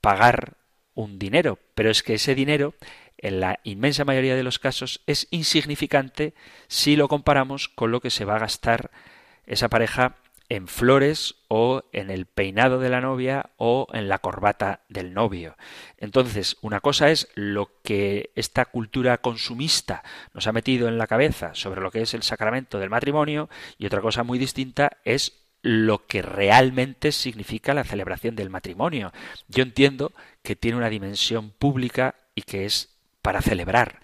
pagar 0.00 0.56
un 0.94 1.18
dinero, 1.18 1.58
pero 1.74 1.90
es 1.90 2.04
que 2.04 2.14
ese 2.14 2.36
dinero 2.36 2.74
en 3.18 3.40
la 3.40 3.58
inmensa 3.64 4.04
mayoría 4.04 4.36
de 4.36 4.44
los 4.44 4.60
casos 4.60 5.02
es 5.06 5.26
insignificante 5.32 6.34
si 6.68 6.94
lo 6.94 7.08
comparamos 7.08 7.68
con 7.68 7.90
lo 7.90 8.00
que 8.00 8.10
se 8.10 8.24
va 8.24 8.36
a 8.36 8.40
gastar 8.40 8.92
esa 9.44 9.68
pareja 9.68 10.14
en 10.48 10.68
flores 10.68 11.36
o 11.48 11.82
en 11.92 12.10
el 12.10 12.26
peinado 12.26 12.78
de 12.78 12.88
la 12.88 13.00
novia 13.00 13.50
o 13.56 13.86
en 13.92 14.08
la 14.08 14.18
corbata 14.18 14.80
del 14.88 15.14
novio. 15.14 15.56
Entonces, 15.98 16.56
una 16.60 16.80
cosa 16.80 17.10
es 17.10 17.28
lo 17.34 17.70
que 17.82 18.30
esta 18.34 18.64
cultura 18.66 19.18
consumista 19.18 20.04
nos 20.32 20.46
ha 20.46 20.52
metido 20.52 20.88
en 20.88 20.98
la 20.98 21.06
cabeza 21.06 21.54
sobre 21.54 21.80
lo 21.80 21.90
que 21.90 22.02
es 22.02 22.14
el 22.14 22.22
sacramento 22.22 22.78
del 22.78 22.90
matrimonio 22.90 23.48
y 23.78 23.86
otra 23.86 24.00
cosa 24.00 24.22
muy 24.22 24.38
distinta 24.38 24.98
es 25.04 25.42
lo 25.62 26.06
que 26.06 26.22
realmente 26.22 27.10
significa 27.10 27.74
la 27.74 27.82
celebración 27.84 28.36
del 28.36 28.50
matrimonio. 28.50 29.12
Yo 29.48 29.64
entiendo 29.64 30.12
que 30.42 30.54
tiene 30.54 30.76
una 30.76 30.90
dimensión 30.90 31.50
pública 31.50 32.14
y 32.36 32.42
que 32.42 32.66
es 32.66 32.96
para 33.20 33.42
celebrar, 33.42 34.00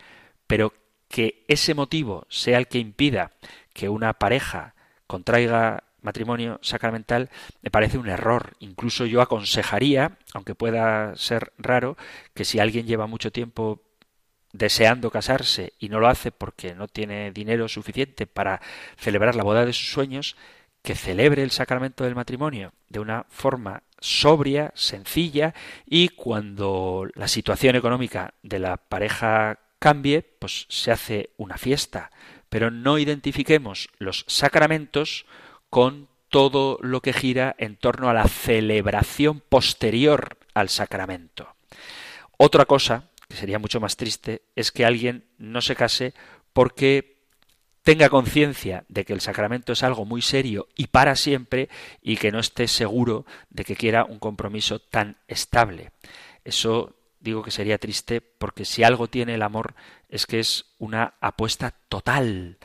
pero 0.48 0.74
que 1.08 1.44
ese 1.46 1.74
motivo 1.74 2.26
sea 2.28 2.58
el 2.58 2.66
que 2.66 2.78
impida 2.78 3.30
que 3.74 3.88
una 3.88 4.14
pareja 4.14 4.74
contraiga 5.06 5.84
matrimonio 6.02 6.58
sacramental 6.62 7.30
me 7.62 7.70
parece 7.70 7.98
un 7.98 8.08
error. 8.08 8.56
Incluso 8.60 9.06
yo 9.06 9.22
aconsejaría, 9.22 10.18
aunque 10.34 10.54
pueda 10.54 11.16
ser 11.16 11.52
raro, 11.58 11.96
que 12.34 12.44
si 12.44 12.58
alguien 12.58 12.86
lleva 12.86 13.06
mucho 13.06 13.32
tiempo 13.32 13.82
deseando 14.52 15.10
casarse 15.10 15.72
y 15.78 15.88
no 15.88 15.98
lo 15.98 16.08
hace 16.08 16.30
porque 16.30 16.74
no 16.74 16.86
tiene 16.86 17.32
dinero 17.32 17.68
suficiente 17.68 18.26
para 18.26 18.60
celebrar 18.96 19.34
la 19.34 19.44
boda 19.44 19.64
de 19.64 19.72
sus 19.72 19.90
sueños, 19.90 20.36
que 20.82 20.94
celebre 20.94 21.42
el 21.42 21.52
sacramento 21.52 22.04
del 22.04 22.14
matrimonio 22.14 22.72
de 22.88 23.00
una 23.00 23.24
forma 23.30 23.82
sobria, 24.00 24.72
sencilla 24.74 25.54
y 25.86 26.08
cuando 26.08 27.08
la 27.14 27.28
situación 27.28 27.76
económica 27.76 28.34
de 28.42 28.58
la 28.58 28.76
pareja 28.76 29.60
cambie, 29.78 30.22
pues 30.22 30.66
se 30.68 30.90
hace 30.90 31.30
una 31.36 31.56
fiesta. 31.56 32.10
Pero 32.48 32.70
no 32.70 32.98
identifiquemos 32.98 33.88
los 33.98 34.24
sacramentos 34.28 35.24
con 35.72 36.10
todo 36.28 36.76
lo 36.82 37.00
que 37.00 37.14
gira 37.14 37.56
en 37.56 37.76
torno 37.76 38.10
a 38.10 38.12
la 38.12 38.28
celebración 38.28 39.40
posterior 39.40 40.36
al 40.52 40.68
sacramento. 40.68 41.56
Otra 42.36 42.66
cosa, 42.66 43.08
que 43.26 43.36
sería 43.36 43.58
mucho 43.58 43.80
más 43.80 43.96
triste, 43.96 44.42
es 44.54 44.70
que 44.70 44.84
alguien 44.84 45.24
no 45.38 45.62
se 45.62 45.74
case 45.74 46.12
porque 46.52 47.16
tenga 47.84 48.10
conciencia 48.10 48.84
de 48.90 49.06
que 49.06 49.14
el 49.14 49.22
sacramento 49.22 49.72
es 49.72 49.82
algo 49.82 50.04
muy 50.04 50.20
serio 50.20 50.68
y 50.76 50.88
para 50.88 51.16
siempre 51.16 51.70
y 52.02 52.18
que 52.18 52.32
no 52.32 52.38
esté 52.38 52.68
seguro 52.68 53.24
de 53.48 53.64
que 53.64 53.74
quiera 53.74 54.04
un 54.04 54.18
compromiso 54.18 54.78
tan 54.78 55.16
estable. 55.26 55.90
Eso 56.44 56.94
digo 57.20 57.42
que 57.42 57.50
sería 57.50 57.78
triste 57.78 58.20
porque 58.20 58.66
si 58.66 58.84
algo 58.84 59.08
tiene 59.08 59.36
el 59.36 59.42
amor 59.42 59.74
es 60.10 60.26
que 60.26 60.38
es 60.38 60.66
una 60.76 61.14
apuesta 61.22 61.70
total 61.88 62.58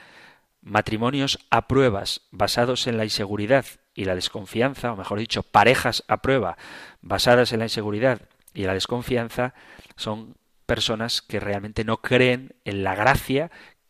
matrimonios 0.67 1.39
a 1.49 1.67
pruebas 1.67 2.21
basados 2.31 2.87
en 2.87 2.97
la 2.97 3.05
inseguridad 3.05 3.65
y 3.95 4.05
la 4.05 4.15
desconfianza, 4.15 4.91
o 4.91 4.97
mejor 4.97 5.19
dicho, 5.19 5.43
parejas 5.43 6.03
a 6.07 6.21
prueba 6.21 6.57
basadas 7.01 7.53
en 7.53 7.59
la 7.59 7.65
inseguridad 7.65 8.21
y 8.53 8.63
la 8.63 8.73
desconfianza, 8.73 9.53
son 9.95 10.35
personas 10.65 11.21
que 11.21 11.39
realmente 11.39 11.83
no 11.83 11.97
creen 11.97 12.53
en 12.65 12.83
la 12.83 12.95
gracia 12.95 13.49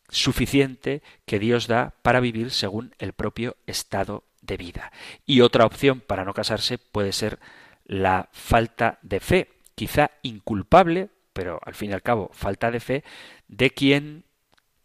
suficiente 0.09 1.01
que 1.25 1.39
Dios 1.39 1.67
da 1.67 1.95
para 2.01 2.19
vivir 2.19 2.51
según 2.51 2.93
el 2.99 3.13
propio 3.13 3.57
estado 3.65 4.23
de 4.41 4.57
vida. 4.57 4.91
Y 5.25 5.41
otra 5.41 5.65
opción 5.65 5.99
para 5.99 6.23
no 6.23 6.33
casarse 6.33 6.77
puede 6.77 7.11
ser 7.11 7.39
la 7.85 8.29
falta 8.31 8.99
de 9.01 9.19
fe, 9.19 9.49
quizá 9.75 10.11
inculpable, 10.21 11.09
pero 11.33 11.59
al 11.63 11.75
fin 11.75 11.91
y 11.91 11.93
al 11.93 12.03
cabo 12.03 12.29
falta 12.33 12.71
de 12.71 12.79
fe, 12.79 13.03
de 13.47 13.71
quien 13.71 14.23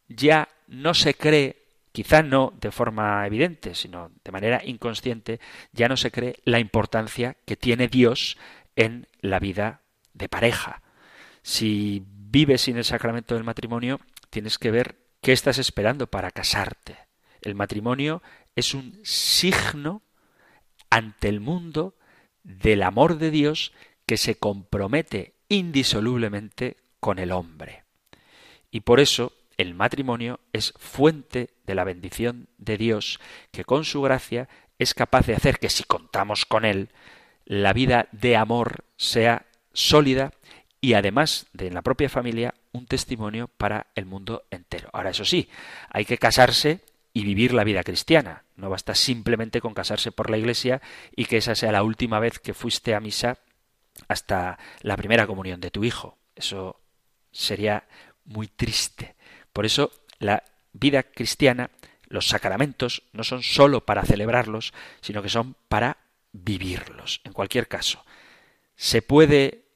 ya 0.09 0.48
no 0.66 0.94
se 0.94 1.14
cree, 1.14 1.62
quizá 1.92 2.22
no 2.22 2.52
de 2.61 2.70
forma 2.70 3.26
evidente, 3.26 3.74
sino 3.74 4.11
de 4.24 4.33
manera 4.33 4.62
inconsciente, 4.64 5.40
ya 5.72 5.88
no 5.88 5.96
se 5.96 6.11
cree 6.11 6.37
la 6.44 6.59
importancia 6.59 7.37
que 7.44 7.57
tiene 7.57 7.88
Dios 7.88 8.38
en 8.76 9.07
la 9.20 9.38
vida 9.38 9.83
de 10.14 10.28
pareja. 10.28 10.83
Si 11.42 12.05
vives 12.07 12.62
sin 12.62 12.76
el 12.78 12.85
sacramento 12.85 13.35
del 13.35 13.44
matrimonio, 13.44 14.00
tienes 14.31 14.59
que 14.59 14.70
ver 14.70 14.96
qué 15.20 15.33
estás 15.33 15.59
esperando 15.59 16.07
para 16.07 16.31
casarte. 16.31 16.96
El 17.42 17.55
matrimonio 17.55 18.22
es 18.57 18.74
un 18.74 19.00
signo 19.02 20.02
ante 20.90 21.28
el 21.28 21.40
mundo 21.40 21.96
del 22.42 22.83
amor 22.83 23.18
de 23.18 23.31
Dios 23.31 23.72
que 24.07 24.16
se 24.16 24.37
compromete 24.37 25.35
indisolublemente 25.48 26.76
con 27.00 27.18
el 27.18 27.33
hombre. 27.33 27.85
Y 28.70 28.81
por 28.81 29.00
eso 29.00 29.33
el 29.57 29.75
matrimonio 29.75 30.41
es 30.53 30.73
fuente 30.79 31.51
de 31.67 31.75
la 31.75 31.85
bendición 31.85 32.49
de 32.59 32.77
Dios, 32.77 33.21
que 33.51 33.65
con 33.65 33.85
su 33.85 34.03
gracia 34.03 34.49
es 34.79 34.95
capaz 34.95 35.27
de 35.27 35.35
hacer 35.35 35.59
que 35.59 35.71
si 35.71 35.85
contamos 35.85 36.45
con 36.47 36.65
Él, 36.65 36.91
la 37.45 37.73
vida 37.73 38.09
de 38.12 38.37
amor 38.37 38.85
sea 38.97 39.47
sólida 39.73 40.33
y 40.81 40.95
además 40.95 41.47
de 41.53 41.69
en 41.69 41.75
la 41.75 41.83
propia 41.83 42.09
familia 42.09 42.55
un 42.73 42.87
testimonio 42.87 43.49
para 43.49 43.87
el 43.95 44.07
mundo 44.07 44.45
entero. 44.51 44.91
Ahora, 44.93 45.11
eso 45.11 45.25
sí, 45.25 45.49
hay 45.91 46.05
que 46.05 46.19
casarse 46.19 46.81
y 47.12 47.25
vivir 47.25 47.53
la 47.53 47.65
vida 47.65 47.85
cristiana. 47.85 48.45
No 48.57 48.71
basta 48.71 48.95
simplemente 48.95 49.61
con 49.61 49.75
casarse 49.75 50.12
por 50.12 50.31
la 50.31 50.38
iglesia 50.38 50.81
y 51.15 51.27
que 51.27 51.37
esa 51.37 51.55
sea 51.55 51.73
la 51.73 51.83
última 51.83 52.19
vez 52.19 52.38
que 52.38 52.55
fuiste 52.55 52.95
a 52.95 53.01
misa 53.01 53.38
hasta 54.09 54.59
la 54.81 54.97
primera 54.97 55.27
comunión 55.27 55.61
de 55.61 55.71
tu 55.71 55.85
hijo. 55.85 56.19
Eso 56.35 56.81
sería 57.31 57.87
muy 58.25 58.49
triste. 58.49 59.15
Por 59.53 59.67
eso 59.67 59.91
la 60.19 60.45
vida 60.73 61.03
cristiana, 61.03 61.71
los 62.07 62.29
sacramentos, 62.29 63.03
no 63.12 63.25
son 63.25 63.43
sólo 63.43 63.85
para 63.85 64.05
celebrarlos, 64.05 64.73
sino 65.01 65.23
que 65.23 65.29
son 65.29 65.57
para 65.69 65.99
vivirlos. 66.33 67.21
En 67.25 67.33
cualquier 67.33 67.69
caso, 67.69 68.05
¿se 68.77 69.03
puede 69.03 69.67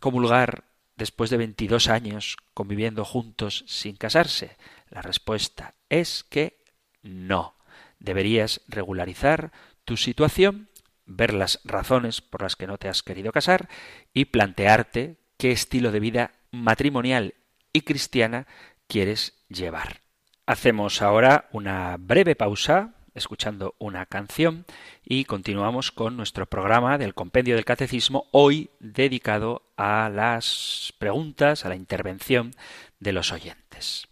comulgar 0.00 0.64
después 0.96 1.30
de 1.30 1.36
22 1.36 1.88
años 1.88 2.36
conviviendo 2.54 3.04
juntos 3.04 3.64
sin 3.66 3.96
casarse? 3.96 4.56
La 4.88 5.02
respuesta 5.02 5.74
es 5.88 6.24
que 6.24 6.58
no. 7.02 7.56
Deberías 7.98 8.60
regularizar 8.68 9.52
tu 9.84 9.96
situación, 9.96 10.68
ver 11.06 11.32
las 11.32 11.60
razones 11.64 12.20
por 12.20 12.42
las 12.42 12.56
que 12.56 12.66
no 12.66 12.78
te 12.78 12.88
has 12.88 13.02
querido 13.02 13.32
casar 13.32 13.68
y 14.12 14.26
plantearte 14.26 15.16
qué 15.38 15.52
estilo 15.52 15.92
de 15.92 16.00
vida 16.00 16.32
matrimonial 16.50 17.34
y 17.72 17.82
cristiana 17.82 18.46
quieres 18.86 19.34
llevar. 19.48 20.00
Hacemos 20.46 21.02
ahora 21.02 21.48
una 21.52 21.96
breve 21.98 22.36
pausa 22.36 22.94
escuchando 23.16 23.74
una 23.78 24.06
canción 24.06 24.66
y 25.04 25.24
continuamos 25.24 25.90
con 25.90 26.16
nuestro 26.16 26.46
programa 26.46 26.98
del 26.98 27.14
Compendio 27.14 27.56
del 27.56 27.64
Catecismo, 27.64 28.26
hoy 28.30 28.70
dedicado 28.78 29.62
a 29.76 30.10
las 30.12 30.92
preguntas, 30.98 31.64
a 31.64 31.70
la 31.70 31.76
intervención 31.76 32.52
de 33.00 33.12
los 33.12 33.32
oyentes. 33.32 34.06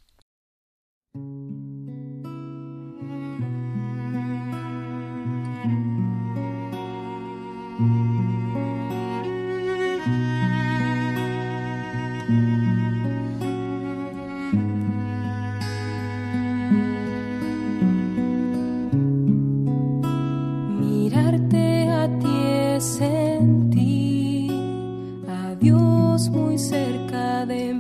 La 26.17 26.31
calma 27.11 27.45
de 27.45 27.75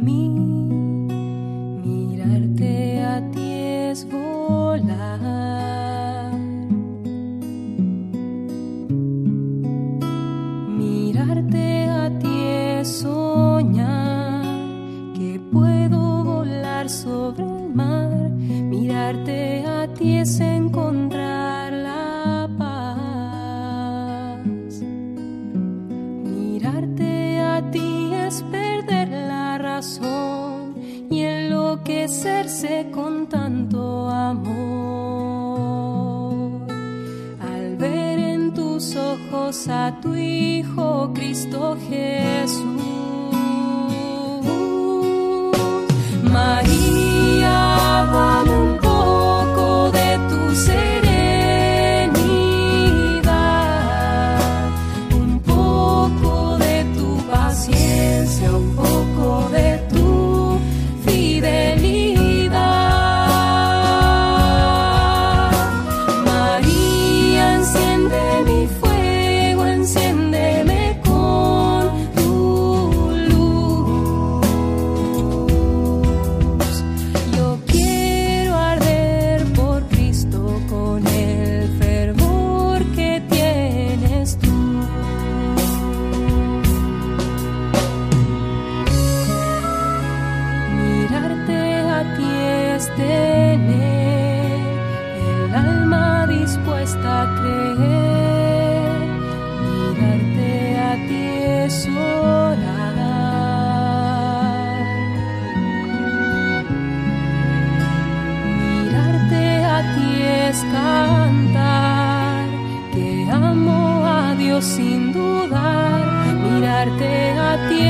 un 110.56 111.14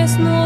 cielo 0.06 0.24
azul. 0.24 0.43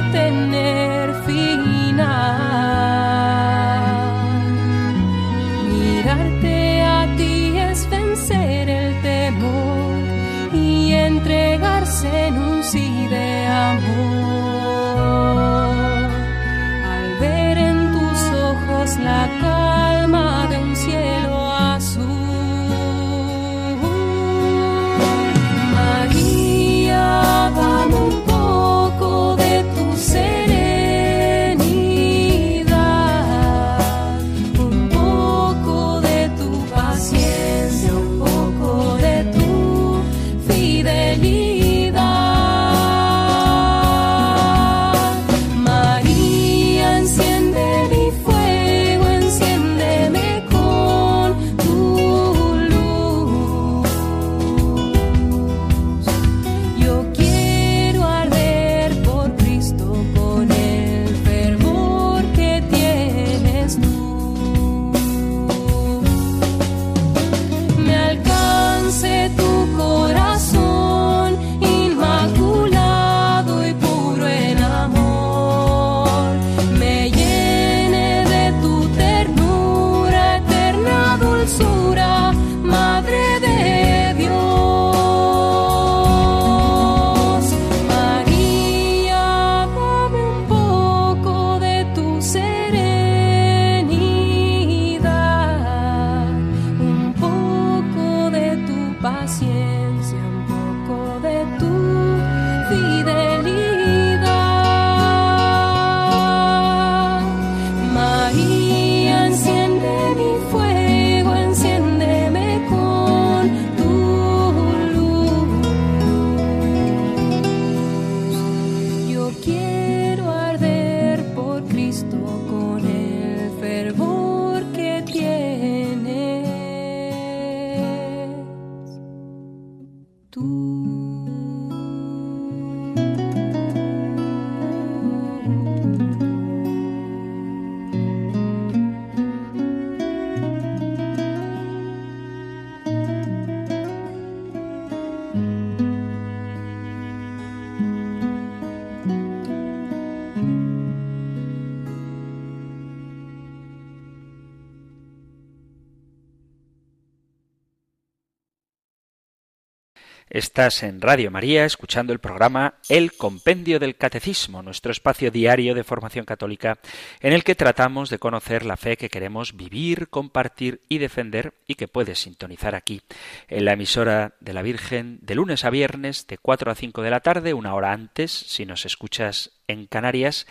Estás 160.59 160.83
en 160.83 161.01
Radio 161.01 161.31
María 161.31 161.65
escuchando 161.65 162.13
el 162.13 162.19
programa 162.19 162.75
El 162.89 163.13
Compendio 163.13 163.79
del 163.79 163.97
Catecismo, 163.97 164.61
nuestro 164.61 164.91
espacio 164.91 165.31
diario 165.31 165.73
de 165.73 165.85
formación 165.85 166.25
católica 166.25 166.81
en 167.21 167.33
el 167.33 167.45
que 167.45 167.55
tratamos 167.55 168.11
de 168.11 168.19
conocer 168.19 168.67
la 168.67 168.77
fe 168.77 168.97
que 168.97 169.09
queremos 169.09 169.57
vivir, 169.57 170.09
compartir 170.09 170.83
y 170.89 170.99
defender 170.99 171.55
y 171.69 171.77
que 171.77 171.87
puedes 171.87 172.19
sintonizar 172.19 172.75
aquí 172.75 173.03
en 173.47 173.67
la 173.67 173.75
emisora 173.75 174.35
de 174.41 174.53
la 174.53 174.63
Virgen 174.63 175.21
de 175.23 175.37
lunes 175.37 175.65
a 175.65 175.71
viernes 175.71 176.27
de 176.27 176.39
4 176.39 176.73
a 176.73 176.75
5 176.75 177.03
de 177.03 177.11
la 177.11 177.21
tarde, 177.21 177.55
una 177.55 177.77
hora 177.77 177.93
antes 177.93 178.33
si 178.33 178.67
nos 178.67 178.85
escuchas 178.85 179.61
en 179.69 179.87
Canarias. 179.87 180.49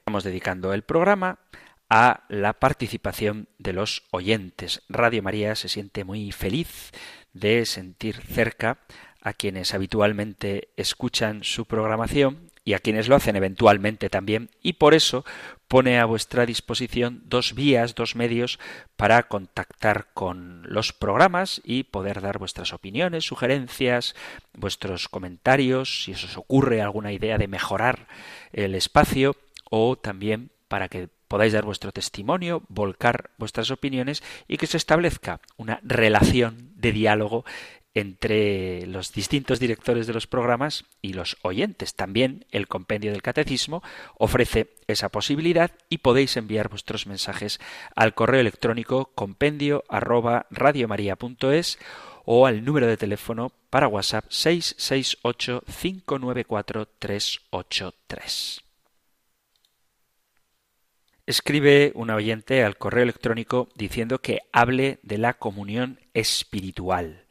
Estamos 0.00 0.24
dedicando 0.24 0.74
el 0.74 0.82
programa 0.82 1.38
a 1.88 2.24
la 2.28 2.52
participación 2.52 3.48
de 3.56 3.72
los 3.72 4.02
oyentes. 4.10 4.82
Radio 4.90 5.22
María 5.22 5.54
se 5.54 5.70
siente 5.70 6.04
muy 6.04 6.30
feliz 6.30 6.92
de 7.34 7.66
sentir 7.66 8.20
cerca 8.22 8.78
a 9.24 9.32
quienes 9.32 9.74
habitualmente 9.74 10.68
escuchan 10.76 11.42
su 11.42 11.64
programación 11.64 12.52
y 12.64 12.74
a 12.74 12.78
quienes 12.78 13.08
lo 13.08 13.16
hacen 13.16 13.36
eventualmente 13.36 14.08
también, 14.08 14.50
y 14.62 14.74
por 14.74 14.94
eso 14.94 15.24
pone 15.68 15.98
a 15.98 16.04
vuestra 16.04 16.46
disposición 16.46 17.22
dos 17.24 17.54
vías, 17.54 17.94
dos 17.94 18.16
medios 18.16 18.58
para 18.96 19.24
contactar 19.24 20.08
con 20.14 20.62
los 20.64 20.92
programas 20.92 21.60
y 21.64 21.84
poder 21.84 22.20
dar 22.20 22.38
vuestras 22.38 22.72
opiniones, 22.72 23.24
sugerencias, 23.24 24.14
vuestros 24.54 25.08
comentarios, 25.08 26.04
si 26.04 26.12
os 26.12 26.36
ocurre 26.36 26.80
alguna 26.80 27.12
idea 27.12 27.36
de 27.36 27.48
mejorar 27.48 28.06
el 28.52 28.74
espacio, 28.74 29.36
o 29.68 29.96
también 29.96 30.50
para 30.68 30.88
que 30.88 31.08
podáis 31.28 31.52
dar 31.52 31.64
vuestro 31.64 31.92
testimonio, 31.92 32.62
volcar 32.68 33.30
vuestras 33.38 33.70
opiniones 33.70 34.22
y 34.48 34.56
que 34.56 34.66
se 34.66 34.76
establezca 34.76 35.40
una 35.56 35.80
relación 35.82 36.72
de 36.76 36.92
diálogo 36.92 37.44
entre 37.94 38.86
los 38.86 39.12
distintos 39.12 39.60
directores 39.60 40.06
de 40.06 40.12
los 40.12 40.26
programas 40.26 40.84
y 41.00 41.12
los 41.12 41.36
oyentes. 41.42 41.94
También 41.94 42.44
el 42.50 42.66
compendio 42.66 43.12
del 43.12 43.22
catecismo 43.22 43.82
ofrece 44.18 44.74
esa 44.88 45.08
posibilidad 45.08 45.70
y 45.88 45.98
podéis 45.98 46.36
enviar 46.36 46.68
vuestros 46.68 47.06
mensajes 47.06 47.60
al 47.94 48.14
correo 48.14 48.40
electrónico 48.40 49.12
compendio 49.14 49.84
arroba 49.88 50.46
o 52.26 52.46
al 52.46 52.64
número 52.64 52.86
de 52.86 52.96
teléfono 52.96 53.52
para 53.70 53.88
WhatsApp 53.88 54.24
668 54.28 55.62
594 55.66 56.88
383. 56.98 58.60
Escribe 61.26 61.92
un 61.94 62.10
oyente 62.10 62.64
al 62.64 62.76
correo 62.76 63.02
electrónico 63.02 63.68
diciendo 63.74 64.20
que 64.20 64.40
hable 64.52 64.98
de 65.02 65.18
la 65.18 65.34
comunión 65.34 65.98
espiritual. 66.12 67.23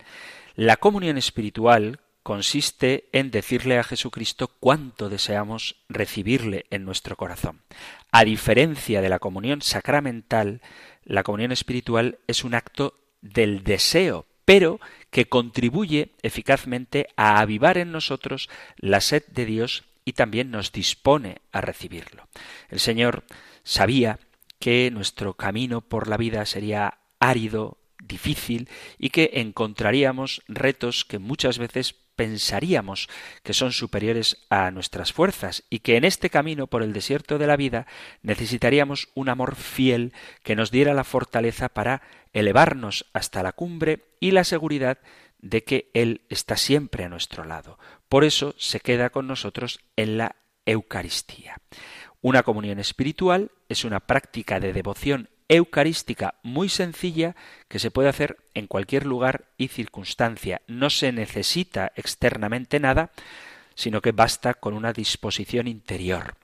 La 0.55 0.77
comunión 0.77 1.17
espiritual 1.17 1.99
consiste 2.21 3.09
en 3.11 3.31
decirle 3.31 3.79
a 3.79 3.83
Jesucristo 3.83 4.51
cuánto 4.59 5.09
deseamos 5.09 5.75
recibirle 5.89 6.65
en 6.69 6.85
nuestro 6.85 7.17
corazón. 7.17 7.61
A 8.11 8.23
diferencia 8.23 9.01
de 9.01 9.09
la 9.09 9.19
comunión 9.19 9.61
sacramental, 9.61 10.61
la 11.03 11.23
comunión 11.23 11.51
espiritual 11.51 12.19
es 12.27 12.43
un 12.43 12.53
acto 12.53 12.99
del 13.21 13.63
deseo, 13.63 14.25
pero 14.45 14.79
que 15.09 15.25
contribuye 15.25 16.11
eficazmente 16.21 17.07
a 17.17 17.39
avivar 17.39 17.77
en 17.77 17.91
nosotros 17.91 18.49
la 18.77 19.01
sed 19.01 19.23
de 19.27 19.45
Dios 19.45 19.83
y 20.05 20.13
también 20.13 20.51
nos 20.51 20.71
dispone 20.71 21.37
a 21.51 21.61
recibirlo. 21.61 22.27
El 22.69 22.79
Señor 22.79 23.23
sabía 23.63 24.19
que 24.59 24.91
nuestro 24.91 25.33
camino 25.33 25.81
por 25.81 26.07
la 26.07 26.17
vida 26.17 26.45
sería 26.45 26.99
árido, 27.19 27.77
difícil 28.07 28.69
y 28.97 29.09
que 29.09 29.31
encontraríamos 29.33 30.43
retos 30.47 31.05
que 31.05 31.19
muchas 31.19 31.57
veces 31.57 31.95
pensaríamos 32.15 33.09
que 33.43 33.53
son 33.53 33.71
superiores 33.71 34.37
a 34.49 34.71
nuestras 34.71 35.13
fuerzas 35.13 35.63
y 35.69 35.79
que 35.79 35.97
en 35.97 36.03
este 36.03 36.29
camino 36.29 36.67
por 36.67 36.83
el 36.83 36.93
desierto 36.93 37.37
de 37.37 37.47
la 37.47 37.57
vida 37.57 37.87
necesitaríamos 38.21 39.09
un 39.15 39.29
amor 39.29 39.55
fiel 39.55 40.13
que 40.43 40.55
nos 40.55 40.71
diera 40.71 40.93
la 40.93 41.03
fortaleza 41.03 41.69
para 41.69 42.01
elevarnos 42.33 43.05
hasta 43.13 43.43
la 43.43 43.53
cumbre 43.53 44.05
y 44.19 44.31
la 44.31 44.43
seguridad 44.43 44.99
de 45.39 45.63
que 45.63 45.89
Él 45.93 46.21
está 46.29 46.55
siempre 46.55 47.03
a 47.03 47.09
nuestro 47.09 47.43
lado. 47.43 47.77
Por 48.09 48.23
eso 48.23 48.55
se 48.57 48.79
queda 48.79 49.09
con 49.09 49.27
nosotros 49.27 49.79
en 49.95 50.17
la 50.17 50.35
Eucaristía. 50.65 51.57
Una 52.21 52.43
comunión 52.43 52.79
espiritual 52.79 53.51
es 53.67 53.83
una 53.83 53.99
práctica 53.99 54.61
de 54.61 54.71
devoción 54.71 55.29
eucarística 55.55 56.35
muy 56.43 56.69
sencilla 56.69 57.35
que 57.67 57.79
se 57.79 57.91
puede 57.91 58.09
hacer 58.09 58.37
en 58.53 58.67
cualquier 58.67 59.05
lugar 59.05 59.45
y 59.57 59.67
circunstancia. 59.67 60.61
No 60.67 60.89
se 60.89 61.11
necesita 61.11 61.91
externamente 61.95 62.79
nada, 62.79 63.11
sino 63.75 64.01
que 64.01 64.11
basta 64.11 64.53
con 64.53 64.73
una 64.73 64.93
disposición 64.93 65.67
interior. 65.67 66.35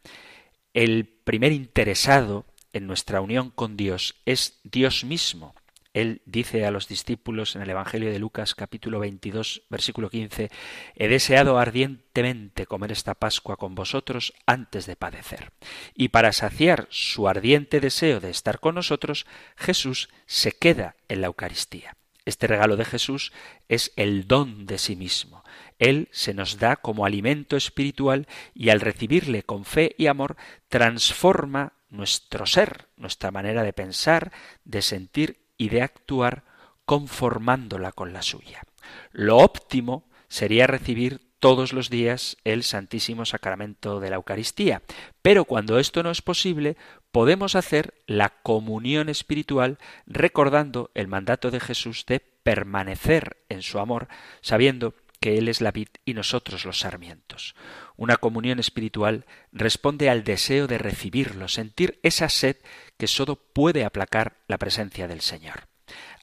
El 0.73 1.05
primer 1.05 1.51
interesado 1.51 2.45
en 2.73 2.87
nuestra 2.87 3.21
unión 3.21 3.49
con 3.49 3.75
Dios 3.77 4.15
es 4.25 4.59
Dios 4.63 5.03
mismo. 5.03 5.55
Él 5.99 6.21
dice 6.25 6.65
a 6.65 6.71
los 6.71 6.87
discípulos 6.87 7.55
en 7.57 7.61
el 7.61 7.69
Evangelio 7.69 8.09
de 8.09 8.19
Lucas 8.19 8.55
capítulo 8.55 8.99
22 8.99 9.63
versículo 9.69 10.09
15, 10.09 10.49
He 10.95 11.07
deseado 11.09 11.57
ardientemente 11.57 12.65
comer 12.65 12.93
esta 12.93 13.15
Pascua 13.15 13.57
con 13.57 13.75
vosotros 13.75 14.33
antes 14.45 14.85
de 14.85 14.95
padecer. 14.95 15.51
Y 15.93 16.09
para 16.09 16.31
saciar 16.31 16.87
su 16.89 17.27
ardiente 17.27 17.81
deseo 17.81 18.21
de 18.21 18.29
estar 18.29 18.59
con 18.61 18.75
nosotros, 18.75 19.25
Jesús 19.57 20.07
se 20.25 20.53
queda 20.53 20.95
en 21.09 21.19
la 21.19 21.27
Eucaristía. 21.27 21.97
Este 22.23 22.47
regalo 22.47 22.77
de 22.77 22.85
Jesús 22.85 23.33
es 23.67 23.91
el 23.97 24.25
don 24.27 24.67
de 24.67 24.77
sí 24.77 24.95
mismo. 24.95 25.43
Él 25.79 26.07
se 26.11 26.33
nos 26.33 26.59
da 26.59 26.77
como 26.77 27.05
alimento 27.05 27.57
espiritual 27.57 28.27
y 28.53 28.69
al 28.69 28.79
recibirle 28.79 29.43
con 29.43 29.65
fe 29.65 29.95
y 29.97 30.07
amor 30.07 30.37
transforma 30.69 31.73
nuestro 31.89 32.45
ser, 32.45 32.87
nuestra 32.95 33.31
manera 33.31 33.63
de 33.63 33.73
pensar, 33.73 34.31
de 34.63 34.81
sentir 34.81 35.48
y 35.59 35.69
de 35.69 35.83
actuar 35.83 36.43
conformándola 36.85 37.91
con 37.91 38.13
la 38.13 38.23
suya. 38.23 38.63
Lo 39.11 39.37
óptimo 39.37 40.09
sería 40.27 40.65
recibir 40.65 41.29
todos 41.39 41.71
los 41.73 41.89
días 41.89 42.37
el 42.43 42.63
Santísimo 42.63 43.25
Sacramento 43.25 43.99
de 43.99 44.09
la 44.09 44.15
Eucaristía, 44.15 44.81
pero 45.21 45.45
cuando 45.45 45.77
esto 45.77 46.01
no 46.01 46.09
es 46.09 46.23
posible, 46.23 46.75
podemos 47.11 47.55
hacer 47.55 47.93
la 48.07 48.29
comunión 48.29 49.09
espiritual 49.09 49.77
recordando 50.05 50.91
el 50.95 51.07
mandato 51.07 51.51
de 51.51 51.59
Jesús 51.59 52.05
de 52.07 52.19
permanecer 52.19 53.37
en 53.49 53.61
su 53.61 53.79
amor, 53.79 54.07
sabiendo 54.41 54.95
que 55.19 55.37
Él 55.37 55.47
es 55.47 55.61
la 55.61 55.71
vid 55.71 55.89
y 56.05 56.13
nosotros 56.13 56.65
los 56.65 56.79
sarmientos. 56.79 57.55
Una 57.95 58.17
comunión 58.17 58.59
espiritual 58.59 59.25
responde 59.51 60.09
al 60.09 60.23
deseo 60.23 60.67
de 60.67 60.77
recibirlo, 60.77 61.47
sentir 61.47 61.99
esa 62.03 62.29
sed 62.29 62.57
que 62.97 63.07
sólo 63.07 63.35
puede 63.35 63.85
aplacar 63.85 64.37
la 64.47 64.57
presencia 64.57 65.07
del 65.07 65.21
Señor. 65.21 65.67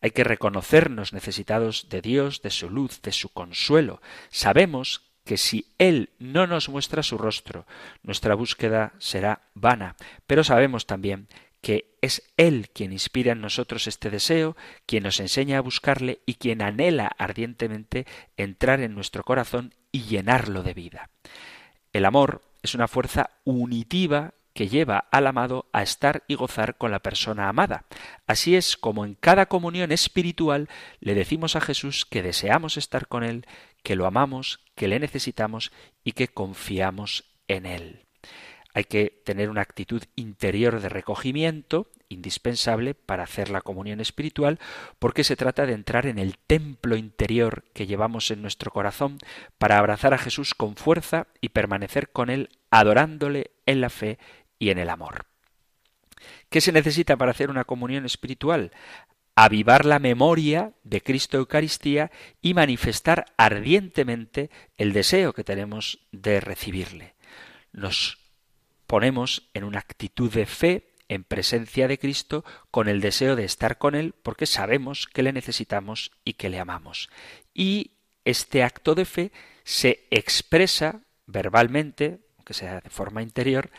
Hay 0.00 0.10
que 0.12 0.24
reconocernos 0.24 1.12
necesitados 1.12 1.88
de 1.88 2.00
Dios, 2.00 2.42
de 2.42 2.50
su 2.50 2.70
luz, 2.70 3.02
de 3.02 3.12
su 3.12 3.28
consuelo. 3.30 4.00
Sabemos 4.30 5.02
que 5.24 5.36
si 5.36 5.74
Él 5.78 6.10
no 6.18 6.46
nos 6.46 6.68
muestra 6.68 7.02
su 7.02 7.18
rostro, 7.18 7.66
nuestra 8.02 8.34
búsqueda 8.34 8.92
será 8.98 9.42
vana, 9.54 9.96
pero 10.26 10.44
sabemos 10.44 10.86
también 10.86 11.28
que 11.66 11.96
es 12.00 12.22
Él 12.36 12.70
quien 12.72 12.92
inspira 12.92 13.32
en 13.32 13.40
nosotros 13.40 13.88
este 13.88 14.08
deseo, 14.08 14.56
quien 14.86 15.02
nos 15.02 15.18
enseña 15.18 15.58
a 15.58 15.62
buscarle 15.62 16.20
y 16.24 16.34
quien 16.34 16.62
anhela 16.62 17.10
ardientemente 17.18 18.06
entrar 18.36 18.78
en 18.78 18.94
nuestro 18.94 19.24
corazón 19.24 19.74
y 19.90 20.02
llenarlo 20.02 20.62
de 20.62 20.74
vida. 20.74 21.10
El 21.92 22.04
amor 22.04 22.42
es 22.62 22.76
una 22.76 22.86
fuerza 22.86 23.30
unitiva 23.42 24.34
que 24.54 24.68
lleva 24.68 25.08
al 25.10 25.26
amado 25.26 25.66
a 25.72 25.82
estar 25.82 26.22
y 26.28 26.36
gozar 26.36 26.76
con 26.76 26.92
la 26.92 27.00
persona 27.00 27.48
amada. 27.48 27.86
Así 28.28 28.54
es 28.54 28.76
como 28.76 29.04
en 29.04 29.16
cada 29.16 29.46
comunión 29.46 29.90
espiritual 29.90 30.68
le 31.00 31.16
decimos 31.16 31.56
a 31.56 31.60
Jesús 31.60 32.06
que 32.06 32.22
deseamos 32.22 32.76
estar 32.76 33.08
con 33.08 33.24
Él, 33.24 33.44
que 33.82 33.96
lo 33.96 34.06
amamos, 34.06 34.60
que 34.76 34.86
le 34.86 35.00
necesitamos 35.00 35.72
y 36.04 36.12
que 36.12 36.28
confiamos 36.28 37.24
en 37.48 37.66
Él. 37.66 38.05
Hay 38.76 38.84
que 38.84 39.22
tener 39.24 39.48
una 39.48 39.62
actitud 39.62 40.02
interior 40.16 40.82
de 40.82 40.90
recogimiento, 40.90 41.90
indispensable 42.10 42.92
para 42.92 43.22
hacer 43.22 43.48
la 43.48 43.62
comunión 43.62 44.02
espiritual, 44.02 44.58
porque 44.98 45.24
se 45.24 45.34
trata 45.34 45.64
de 45.64 45.72
entrar 45.72 46.06
en 46.06 46.18
el 46.18 46.36
templo 46.36 46.94
interior 46.94 47.64
que 47.72 47.86
llevamos 47.86 48.30
en 48.30 48.42
nuestro 48.42 48.70
corazón 48.70 49.16
para 49.56 49.78
abrazar 49.78 50.12
a 50.12 50.18
Jesús 50.18 50.52
con 50.52 50.76
fuerza 50.76 51.26
y 51.40 51.48
permanecer 51.48 52.10
con 52.10 52.28
Él 52.28 52.50
adorándole 52.70 53.52
en 53.64 53.80
la 53.80 53.88
fe 53.88 54.18
y 54.58 54.68
en 54.68 54.76
el 54.76 54.90
amor. 54.90 55.24
¿Qué 56.50 56.60
se 56.60 56.70
necesita 56.70 57.16
para 57.16 57.30
hacer 57.30 57.48
una 57.48 57.64
comunión 57.64 58.04
espiritual? 58.04 58.72
Avivar 59.36 59.86
la 59.86 60.00
memoria 60.00 60.74
de 60.84 61.00
Cristo 61.00 61.38
Eucaristía 61.38 62.10
y 62.42 62.52
manifestar 62.52 63.24
ardientemente 63.38 64.50
el 64.76 64.92
deseo 64.92 65.32
que 65.32 65.44
tenemos 65.44 66.00
de 66.12 66.40
recibirle. 66.40 67.14
Nos 67.72 68.25
ponemos 68.86 69.48
en 69.54 69.64
una 69.64 69.78
actitud 69.78 70.32
de 70.32 70.46
fe 70.46 70.92
en 71.08 71.24
presencia 71.24 71.88
de 71.88 71.98
Cristo 71.98 72.44
con 72.70 72.88
el 72.88 73.00
deseo 73.00 73.36
de 73.36 73.44
estar 73.44 73.78
con 73.78 73.94
Él 73.94 74.14
porque 74.22 74.46
sabemos 74.46 75.06
que 75.06 75.22
le 75.22 75.32
necesitamos 75.32 76.12
y 76.24 76.34
que 76.34 76.48
le 76.48 76.58
amamos. 76.58 77.10
Y 77.54 77.92
este 78.24 78.62
acto 78.62 78.94
de 78.94 79.04
fe 79.04 79.32
se 79.64 80.06
expresa 80.10 81.02
verbalmente, 81.26 82.20
aunque 82.36 82.54
sea 82.54 82.80
de 82.80 82.90
forma 82.90 83.22
interior, 83.22 83.70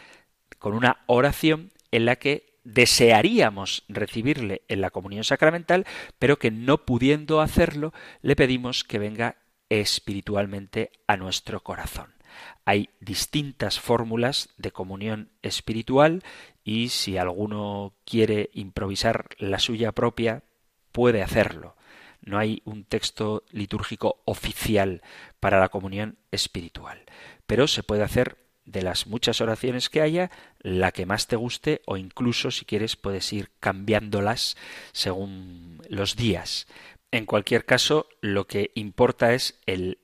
con 0.58 0.74
una 0.74 1.04
oración 1.06 1.72
en 1.92 2.06
la 2.06 2.18
que 2.18 2.58
desearíamos 2.64 3.86
recibirle 3.88 4.64
en 4.68 4.82
la 4.82 4.90
comunión 4.90 5.24
sacramental, 5.24 5.86
pero 6.20 6.38
que 6.38 6.52
no 6.52 6.86
pudiendo 6.86 7.40
hacerlo, 7.40 7.94
le 8.22 8.36
pedimos 8.36 8.84
que 8.84 9.00
venga 9.00 9.38
espiritualmente 9.70 10.92
a 11.08 11.16
nuestro 11.16 11.64
corazón. 11.64 12.17
Hay 12.66 12.90
distintas 13.00 13.80
fórmulas 13.80 14.50
de 14.58 14.72
comunión 14.72 15.30
espiritual 15.42 16.24
y 16.64 16.90
si 16.90 17.18
alguno 17.18 17.94
quiere 18.06 18.50
improvisar 18.54 19.30
la 19.38 19.60
suya 19.60 19.92
propia, 19.92 20.44
puede 20.92 21.22
hacerlo. 21.22 21.76
No 22.22 22.38
hay 22.38 22.62
un 22.66 22.84
texto 22.84 23.44
litúrgico 23.52 24.22
oficial 24.26 25.02
para 25.40 25.60
la 25.60 25.70
comunión 25.70 26.18
espiritual, 26.32 27.04
pero 27.46 27.68
se 27.68 27.84
puede 27.84 28.04
hacer 28.04 28.38
de 28.66 28.82
las 28.82 29.08
muchas 29.08 29.40
oraciones 29.40 29.90
que 29.90 30.02
haya, 30.02 30.30
la 30.60 30.92
que 30.92 31.06
más 31.06 31.28
te 31.28 31.38
guste 31.38 31.82
o 31.86 31.98
incluso 31.98 32.52
si 32.52 32.66
quieres 32.66 32.98
puedes 32.98 33.32
ir 33.32 33.50
cambiándolas 33.60 34.58
según 34.92 35.82
los 35.88 36.18
días. 36.18 36.68
En 37.12 37.26
cualquier 37.26 37.66
caso, 37.66 38.08
lo 38.20 38.46
que 38.46 38.72
importa 38.76 39.34
es 39.34 39.58
el 39.66 40.00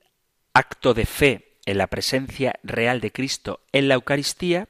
acto 0.54 0.94
de 0.94 1.04
fe 1.04 1.53
en 1.66 1.78
la 1.78 1.86
presencia 1.86 2.58
real 2.62 3.00
de 3.00 3.12
Cristo 3.12 3.60
en 3.72 3.88
la 3.88 3.94
Eucaristía, 3.94 4.68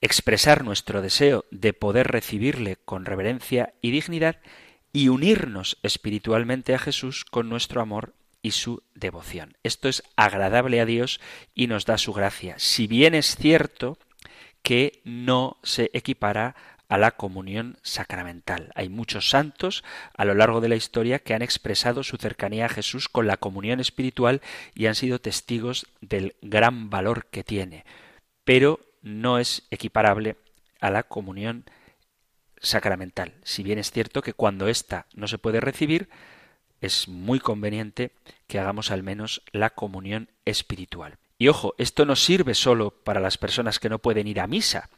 expresar 0.00 0.64
nuestro 0.64 1.02
deseo 1.02 1.44
de 1.50 1.72
poder 1.72 2.08
recibirle 2.08 2.76
con 2.84 3.04
reverencia 3.04 3.74
y 3.80 3.90
dignidad 3.90 4.40
y 4.92 5.08
unirnos 5.08 5.78
espiritualmente 5.82 6.74
a 6.74 6.78
Jesús 6.78 7.24
con 7.24 7.48
nuestro 7.48 7.80
amor 7.80 8.14
y 8.42 8.50
su 8.50 8.82
devoción. 8.94 9.56
Esto 9.62 9.88
es 9.88 10.02
agradable 10.16 10.80
a 10.80 10.84
Dios 10.84 11.20
y 11.54 11.66
nos 11.66 11.86
da 11.86 11.96
su 11.98 12.12
gracia, 12.12 12.54
si 12.58 12.86
bien 12.86 13.14
es 13.14 13.36
cierto 13.36 13.98
que 14.62 15.00
no 15.04 15.58
se 15.62 15.90
equipara 15.94 16.54
a 16.94 16.98
la 16.98 17.10
comunión 17.10 17.76
sacramental. 17.82 18.70
Hay 18.76 18.88
muchos 18.88 19.28
santos 19.28 19.82
a 20.16 20.24
lo 20.24 20.34
largo 20.34 20.60
de 20.60 20.68
la 20.68 20.76
historia 20.76 21.18
que 21.18 21.34
han 21.34 21.42
expresado 21.42 22.04
su 22.04 22.18
cercanía 22.18 22.66
a 22.66 22.68
Jesús 22.68 23.08
con 23.08 23.26
la 23.26 23.36
comunión 23.36 23.80
espiritual 23.80 24.42
y 24.76 24.86
han 24.86 24.94
sido 24.94 25.20
testigos 25.20 25.88
del 26.00 26.36
gran 26.40 26.90
valor 26.90 27.26
que 27.26 27.42
tiene, 27.42 27.84
pero 28.44 28.78
no 29.02 29.40
es 29.40 29.66
equiparable 29.72 30.36
a 30.80 30.90
la 30.92 31.02
comunión 31.02 31.64
sacramental, 32.60 33.34
si 33.42 33.64
bien 33.64 33.80
es 33.80 33.90
cierto 33.90 34.22
que 34.22 34.32
cuando 34.32 34.68
ésta 34.68 35.06
no 35.14 35.26
se 35.26 35.38
puede 35.38 35.60
recibir, 35.60 36.08
es 36.80 37.08
muy 37.08 37.40
conveniente 37.40 38.12
que 38.46 38.60
hagamos 38.60 38.92
al 38.92 39.02
menos 39.02 39.42
la 39.50 39.70
comunión 39.70 40.28
espiritual. 40.44 41.18
Y 41.38 41.48
ojo, 41.48 41.74
esto 41.76 42.04
no 42.04 42.14
sirve 42.14 42.54
solo 42.54 42.92
para 42.92 43.18
las 43.18 43.36
personas 43.36 43.80
que 43.80 43.88
no 43.88 43.98
pueden 43.98 44.28
ir 44.28 44.38
a 44.38 44.46
misa. 44.46 44.88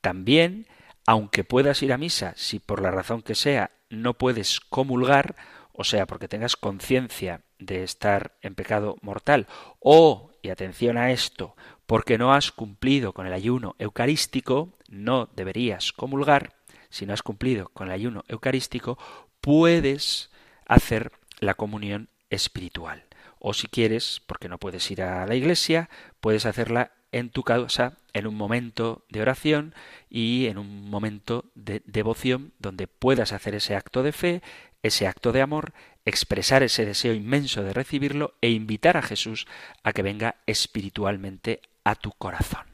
También, 0.00 0.68
aunque 1.06 1.44
puedas 1.44 1.82
ir 1.82 1.92
a 1.92 1.98
misa, 1.98 2.32
si 2.36 2.58
por 2.58 2.80
la 2.80 2.90
razón 2.90 3.22
que 3.22 3.34
sea 3.34 3.70
no 3.90 4.14
puedes 4.14 4.60
comulgar, 4.60 5.36
o 5.72 5.84
sea, 5.84 6.06
porque 6.06 6.28
tengas 6.28 6.56
conciencia 6.56 7.42
de 7.58 7.82
estar 7.82 8.36
en 8.42 8.54
pecado 8.54 8.96
mortal, 9.02 9.46
o, 9.80 10.32
y 10.42 10.50
atención 10.50 10.98
a 10.98 11.10
esto, 11.10 11.56
porque 11.86 12.18
no 12.18 12.32
has 12.32 12.52
cumplido 12.52 13.12
con 13.12 13.26
el 13.26 13.32
ayuno 13.32 13.76
eucarístico, 13.78 14.76
no 14.88 15.28
deberías 15.34 15.92
comulgar, 15.92 16.54
si 16.90 17.06
no 17.06 17.12
has 17.12 17.22
cumplido 17.22 17.68
con 17.68 17.88
el 17.88 17.92
ayuno 17.92 18.24
eucarístico, 18.28 18.98
puedes 19.40 20.30
hacer 20.66 21.12
la 21.40 21.54
comunión 21.54 22.08
espiritual. 22.30 23.04
O 23.38 23.52
si 23.52 23.66
quieres, 23.66 24.22
porque 24.26 24.48
no 24.48 24.58
puedes 24.58 24.90
ir 24.90 25.02
a 25.02 25.26
la 25.26 25.34
iglesia, 25.34 25.90
puedes 26.20 26.46
hacerla 26.46 26.92
en 27.14 27.30
tu 27.30 27.44
casa 27.44 27.96
en 28.12 28.26
un 28.26 28.34
momento 28.34 29.04
de 29.08 29.22
oración 29.22 29.72
y 30.10 30.46
en 30.46 30.58
un 30.58 30.90
momento 30.90 31.44
de 31.54 31.80
devoción 31.86 32.52
donde 32.58 32.88
puedas 32.88 33.32
hacer 33.32 33.54
ese 33.54 33.76
acto 33.76 34.02
de 34.02 34.12
fe, 34.12 34.42
ese 34.82 35.06
acto 35.06 35.30
de 35.30 35.40
amor, 35.40 35.72
expresar 36.04 36.64
ese 36.64 36.84
deseo 36.84 37.14
inmenso 37.14 37.62
de 37.62 37.72
recibirlo 37.72 38.34
e 38.40 38.50
invitar 38.50 38.96
a 38.96 39.02
Jesús 39.02 39.46
a 39.84 39.92
que 39.92 40.02
venga 40.02 40.36
espiritualmente 40.46 41.60
a 41.84 41.94
tu 41.94 42.10
corazón. 42.10 42.66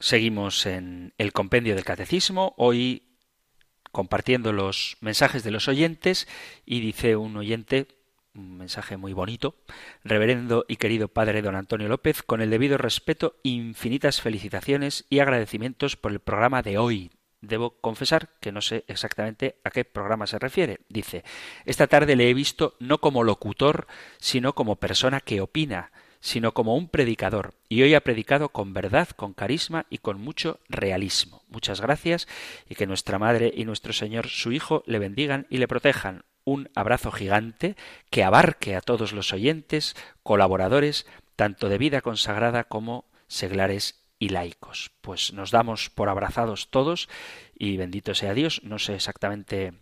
Seguimos 0.00 0.66
en 0.66 1.14
el 1.16 1.32
compendio 1.32 1.76
del 1.76 1.84
catecismo. 1.84 2.54
Hoy 2.56 3.04
compartiendo 3.92 4.52
los 4.52 4.96
mensajes 5.00 5.44
de 5.44 5.52
los 5.52 5.68
oyentes 5.68 6.26
y 6.66 6.80
dice 6.80 7.14
un 7.16 7.36
oyente, 7.36 7.86
un 8.38 8.56
mensaje 8.56 8.96
muy 8.96 9.12
bonito, 9.12 9.56
Reverendo 10.04 10.64
y 10.68 10.76
querido 10.76 11.08
Padre 11.08 11.42
don 11.42 11.56
Antonio 11.56 11.88
López, 11.88 12.22
con 12.22 12.40
el 12.40 12.50
debido 12.50 12.78
respeto, 12.78 13.36
infinitas 13.42 14.20
felicitaciones 14.20 15.04
y 15.10 15.18
agradecimientos 15.18 15.96
por 15.96 16.12
el 16.12 16.20
programa 16.20 16.62
de 16.62 16.78
hoy. 16.78 17.10
Debo 17.40 17.78
confesar 17.80 18.30
que 18.40 18.52
no 18.52 18.60
sé 18.60 18.84
exactamente 18.88 19.56
a 19.64 19.70
qué 19.70 19.84
programa 19.84 20.26
se 20.26 20.38
refiere. 20.38 20.80
Dice, 20.88 21.24
esta 21.66 21.86
tarde 21.86 22.16
le 22.16 22.30
he 22.30 22.34
visto 22.34 22.76
no 22.80 22.98
como 22.98 23.22
locutor, 23.22 23.86
sino 24.18 24.54
como 24.54 24.76
persona 24.76 25.20
que 25.20 25.40
opina 25.40 25.92
sino 26.20 26.52
como 26.52 26.74
un 26.74 26.88
predicador, 26.88 27.54
y 27.68 27.82
hoy 27.82 27.94
ha 27.94 28.00
predicado 28.00 28.48
con 28.48 28.72
verdad, 28.74 29.08
con 29.10 29.34
carisma 29.34 29.86
y 29.88 29.98
con 29.98 30.20
mucho 30.20 30.58
realismo. 30.68 31.44
Muchas 31.48 31.80
gracias 31.80 32.26
y 32.68 32.74
que 32.74 32.88
nuestra 32.88 33.20
Madre 33.20 33.52
y 33.54 33.64
nuestro 33.64 33.92
Señor 33.92 34.26
su 34.26 34.50
Hijo 34.50 34.82
le 34.86 34.98
bendigan 34.98 35.46
y 35.48 35.58
le 35.58 35.68
protejan. 35.68 36.24
Un 36.48 36.70
abrazo 36.74 37.12
gigante 37.12 37.76
que 38.08 38.24
abarque 38.24 38.74
a 38.74 38.80
todos 38.80 39.12
los 39.12 39.34
oyentes, 39.34 39.94
colaboradores, 40.22 41.04
tanto 41.36 41.68
de 41.68 41.76
vida 41.76 42.00
consagrada 42.00 42.64
como 42.64 43.04
seglares 43.26 44.02
y 44.18 44.30
laicos. 44.30 44.90
Pues 45.02 45.34
nos 45.34 45.50
damos 45.50 45.90
por 45.90 46.08
abrazados 46.08 46.70
todos 46.70 47.10
y 47.54 47.76
bendito 47.76 48.14
sea 48.14 48.32
Dios. 48.32 48.62
No 48.64 48.78
sé 48.78 48.94
exactamente 48.94 49.74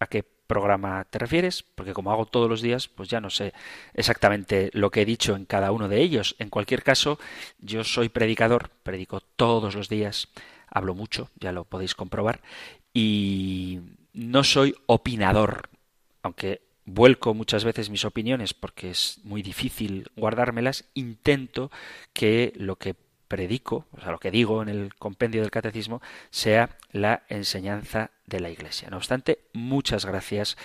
a 0.00 0.06
qué 0.06 0.22
programa 0.46 1.04
te 1.04 1.18
refieres, 1.18 1.62
porque 1.62 1.92
como 1.92 2.10
hago 2.10 2.24
todos 2.24 2.48
los 2.48 2.62
días, 2.62 2.88
pues 2.88 3.10
ya 3.10 3.20
no 3.20 3.28
sé 3.28 3.52
exactamente 3.92 4.70
lo 4.72 4.90
que 4.90 5.02
he 5.02 5.04
dicho 5.04 5.36
en 5.36 5.44
cada 5.44 5.72
uno 5.72 5.88
de 5.88 6.00
ellos. 6.00 6.36
En 6.38 6.48
cualquier 6.48 6.82
caso, 6.82 7.18
yo 7.58 7.84
soy 7.84 8.08
predicador, 8.08 8.70
predico 8.82 9.20
todos 9.20 9.74
los 9.74 9.90
días, 9.90 10.28
hablo 10.70 10.94
mucho, 10.94 11.28
ya 11.38 11.52
lo 11.52 11.64
podéis 11.64 11.94
comprobar, 11.94 12.40
y 12.94 13.80
no 14.14 14.42
soy 14.42 14.74
opinador, 14.86 15.68
aunque 16.24 16.62
vuelco 16.86 17.34
muchas 17.34 17.64
veces 17.64 17.90
mis 17.90 18.04
opiniones 18.04 18.54
porque 18.54 18.90
es 18.90 19.20
muy 19.24 19.42
difícil 19.42 20.10
guardármelas, 20.16 20.86
intento 20.94 21.70
que 22.12 22.52
lo 22.56 22.76
que 22.76 22.96
predico, 23.28 23.86
o 23.92 24.00
sea, 24.00 24.10
lo 24.10 24.18
que 24.18 24.30
digo 24.30 24.62
en 24.62 24.68
el 24.68 24.94
compendio 24.94 25.42
del 25.42 25.50
catecismo, 25.50 26.02
sea 26.30 26.76
la 26.92 27.22
enseñanza 27.28 28.10
de 28.26 28.40
la 28.40 28.50
Iglesia. 28.50 28.88
No 28.90 28.96
obstante, 28.96 29.40
muchas 29.52 30.06
gracias 30.06 30.56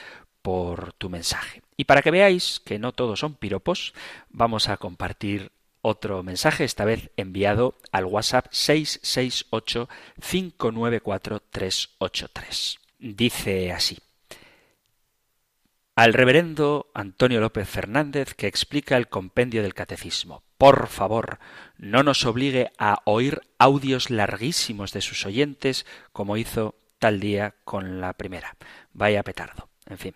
por 0.42 0.94
tu 0.94 1.10
mensaje. 1.10 1.62
Y 1.76 1.84
para 1.86 2.02
que 2.02 2.12
veáis 2.12 2.60
que 2.62 2.80
no 2.80 2.94
todos 2.94 3.20
son 3.20 3.36
piropos, 3.36 3.94
vamos 4.30 4.70
a 4.70 4.78
compartir 4.78 5.52
otro 5.82 6.24
mensaje, 6.24 6.64
esta 6.64 6.86
vez 6.86 7.12
enviado 7.18 7.76
al 7.92 8.06
WhatsApp 8.06 8.48
668 8.52 9.90
594 10.22 11.42
383. 11.52 12.80
Dice 13.00 13.72
así 13.72 13.98
al 16.00 16.14
reverendo 16.14 16.90
Antonio 16.94 17.42
López 17.42 17.68
Fernández 17.68 18.34
que 18.34 18.48
explica 18.48 18.96
el 18.96 19.10
compendio 19.10 19.62
del 19.62 19.74
catecismo. 19.74 20.44
Por 20.58 20.88
favor, 20.88 21.40
no 21.78 22.04
nos 22.04 22.26
obligue 22.26 22.72
a 22.78 23.02
oír 23.04 23.42
audios 23.58 24.10
larguísimos 24.10 24.94
de 24.94 25.02
sus 25.02 25.26
oyentes 25.26 25.86
como 26.14 26.38
hizo 26.38 26.76
tal 27.00 27.20
día 27.20 27.56
con 27.66 28.00
la 28.00 28.14
primera. 28.14 28.56
Vaya 28.94 29.24
petardo. 29.24 29.68
En 29.88 29.98
fin, 29.98 30.16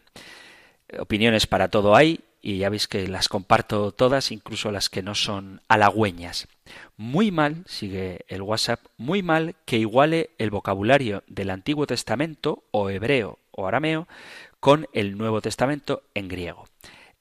opiniones 0.98 1.48
para 1.48 1.68
todo 1.68 1.98
hay 1.98 2.22
y 2.42 2.60
ya 2.60 2.70
veis 2.70 2.88
que 2.88 3.06
las 3.10 3.28
comparto 3.28 3.92
todas, 3.92 4.32
incluso 4.32 4.72
las 4.72 4.90
que 4.90 5.04
no 5.04 5.16
son 5.16 5.60
halagüeñas. 5.68 6.48
Muy 6.96 7.30
mal, 7.30 7.66
sigue 7.66 8.24
el 8.30 8.42
WhatsApp, 8.42 8.80
muy 8.96 9.22
mal 9.22 9.56
que 9.66 9.80
iguale 9.80 10.30
el 10.38 10.50
vocabulario 10.50 11.24
del 11.28 11.50
Antiguo 11.50 11.86
Testamento 11.88 12.64
o 12.72 12.90
hebreo 12.90 13.40
o 13.52 13.68
arameo 13.68 14.08
con 14.64 14.88
el 14.94 15.18
Nuevo 15.18 15.42
Testamento 15.42 16.04
en 16.14 16.30
griego. 16.30 16.70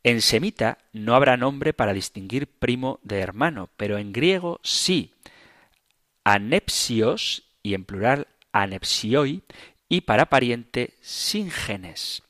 En 0.05 0.22
semita 0.22 0.78
no 0.93 1.16
habrá 1.16 1.36
nombre 1.36 1.72
para 1.72 1.93
distinguir 1.93 2.47
primo 2.47 3.01
de 3.03 3.18
hermano, 3.18 3.68
pero 3.76 3.99
en 3.99 4.12
griego 4.12 4.61
sí. 4.62 5.12
Anepsios, 6.22 7.43
y 7.61 7.74
en 7.74 7.84
plural 7.84 8.28
anepsioi, 8.53 9.43
y 9.88 10.03
para 10.03 10.26
pariente 10.26 10.95
sin 11.01 11.51
genes. 11.51 12.22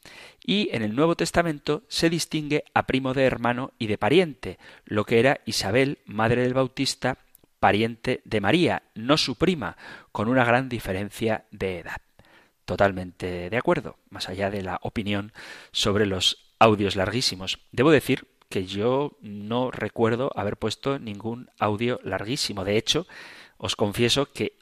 Y 0.43 0.71
en 0.73 0.81
el 0.81 0.97
Nuevo 0.97 1.15
Testamento 1.15 1.83
se 1.89 2.09
distingue 2.09 2.65
a 2.73 2.87
primo 2.87 3.13
de 3.13 3.25
hermano 3.25 3.75
y 3.79 3.89
de 3.89 3.99
pariente, 3.99 4.59
lo 4.87 5.05
que 5.05 5.21
era 5.21 5.41
Isabel, 5.45 5.99
madre 6.07 6.41
del 6.41 6.55
Bautista, 6.55 7.19
pariente 7.61 8.23
de 8.25 8.41
María, 8.41 8.85
no 8.95 9.19
su 9.19 9.35
prima, 9.35 9.77
con 10.11 10.29
una 10.31 10.47
gran 10.47 10.71
diferencia 10.71 11.45
de 11.51 11.81
edad 11.81 12.01
totalmente 12.73 13.51
de 13.51 13.57
acuerdo, 13.59 13.99
más 14.09 14.31
allá 14.31 14.49
de 14.49 14.63
la 14.63 14.79
opinión 14.81 15.35
sobre 15.73 16.07
los 16.07 16.55
audios 16.59 16.97
larguísimos. 16.97 17.59
Debo 17.71 17.91
decir 17.91 18.29
que 18.49 18.65
yo 18.65 19.19
no 19.21 19.71
recuerdo 19.71 20.31
haber 20.35 20.57
puesto 20.57 20.99
ningún 20.99 21.51
audio 21.59 22.01
larguísimo. 22.03 22.65
De 22.65 22.79
hecho, 22.79 23.07
os 23.59 23.77
confieso 23.77 24.33
que 24.33 24.57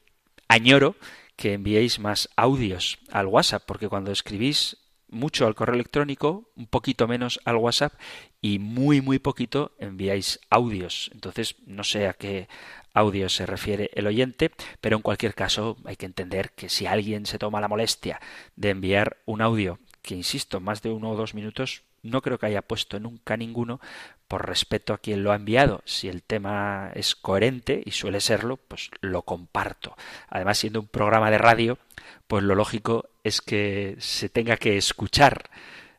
añoro 0.48 0.96
que 1.36 1.52
enviéis 1.52 2.00
más 2.00 2.28
audios 2.34 2.98
al 3.12 3.28
WhatsApp, 3.28 3.62
porque 3.64 3.88
cuando 3.88 4.10
escribís 4.10 4.78
mucho 5.08 5.46
al 5.46 5.54
correo 5.54 5.76
electrónico, 5.76 6.50
un 6.56 6.66
poquito 6.66 7.06
menos 7.06 7.38
al 7.44 7.56
WhatsApp 7.56 7.92
y 8.40 8.58
muy 8.58 9.00
muy 9.02 9.20
poquito 9.20 9.70
enviáis 9.78 10.40
audios. 10.50 11.10
Entonces 11.14 11.54
no 11.64 11.84
sé 11.84 12.08
a 12.08 12.14
qué 12.14 12.48
audio 12.94 13.28
se 13.28 13.46
refiere 13.46 13.90
el 13.94 14.06
oyente, 14.06 14.50
pero 14.80 14.96
en 14.96 15.02
cualquier 15.02 15.34
caso 15.34 15.76
hay 15.84 15.96
que 15.96 16.06
entender 16.06 16.50
que 16.52 16.68
si 16.68 16.86
alguien 16.86 17.26
se 17.26 17.38
toma 17.38 17.60
la 17.60 17.68
molestia 17.68 18.20
de 18.56 18.70
enviar 18.70 19.18
un 19.26 19.42
audio 19.42 19.78
que 20.02 20.14
insisto, 20.14 20.60
más 20.60 20.82
de 20.82 20.90
uno 20.90 21.10
o 21.10 21.16
dos 21.16 21.34
minutos, 21.34 21.82
no 22.02 22.22
creo 22.22 22.38
que 22.38 22.46
haya 22.46 22.62
puesto 22.62 22.98
nunca 22.98 23.36
ninguno 23.36 23.80
por 24.28 24.46
respeto 24.46 24.92
a 24.92 24.98
quien 24.98 25.22
lo 25.22 25.32
ha 25.32 25.36
enviado. 25.36 25.82
Si 25.84 26.08
el 26.08 26.22
tema 26.22 26.90
es 26.94 27.14
coherente, 27.14 27.82
y 27.84 27.90
suele 27.90 28.20
serlo, 28.20 28.56
pues 28.56 28.90
lo 29.00 29.22
comparto. 29.22 29.96
Además, 30.28 30.58
siendo 30.58 30.80
un 30.80 30.86
programa 30.86 31.30
de 31.30 31.38
radio, 31.38 31.78
pues 32.26 32.42
lo 32.44 32.54
lógico 32.54 33.08
es 33.24 33.40
que 33.40 33.96
se 33.98 34.28
tenga 34.28 34.56
que 34.56 34.76
escuchar. 34.76 35.50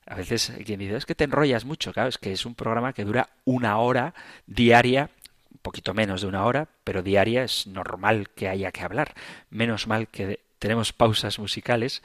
A 0.06 0.16
veces 0.16 0.52
quien 0.66 0.80
dice, 0.80 0.96
es 0.96 1.06
que 1.06 1.16
te 1.16 1.26
enrollas 1.26 1.66
mucho, 1.66 1.94
claro, 1.94 2.10
es 2.10 2.18
que 2.18 2.32
es 2.32 2.46
un 2.46 2.56
programa 2.56 2.94
que 2.94 3.06
dura 3.06 3.30
una 3.46 3.78
hora 3.78 4.14
diaria, 4.48 5.10
poquito 5.62 5.94
menos 5.94 6.22
de 6.22 6.28
una 6.28 6.46
hora, 6.46 6.68
pero 6.84 7.04
diaria 7.04 7.44
es 7.44 7.68
normal 7.68 8.30
que 8.30 8.50
haya 8.50 8.72
que 8.72 8.82
hablar. 8.82 9.14
Menos 9.50 9.88
mal 9.88 10.08
que 10.08 10.40
tenemos 10.60 10.94
pausas 10.94 11.40
musicales, 11.40 12.02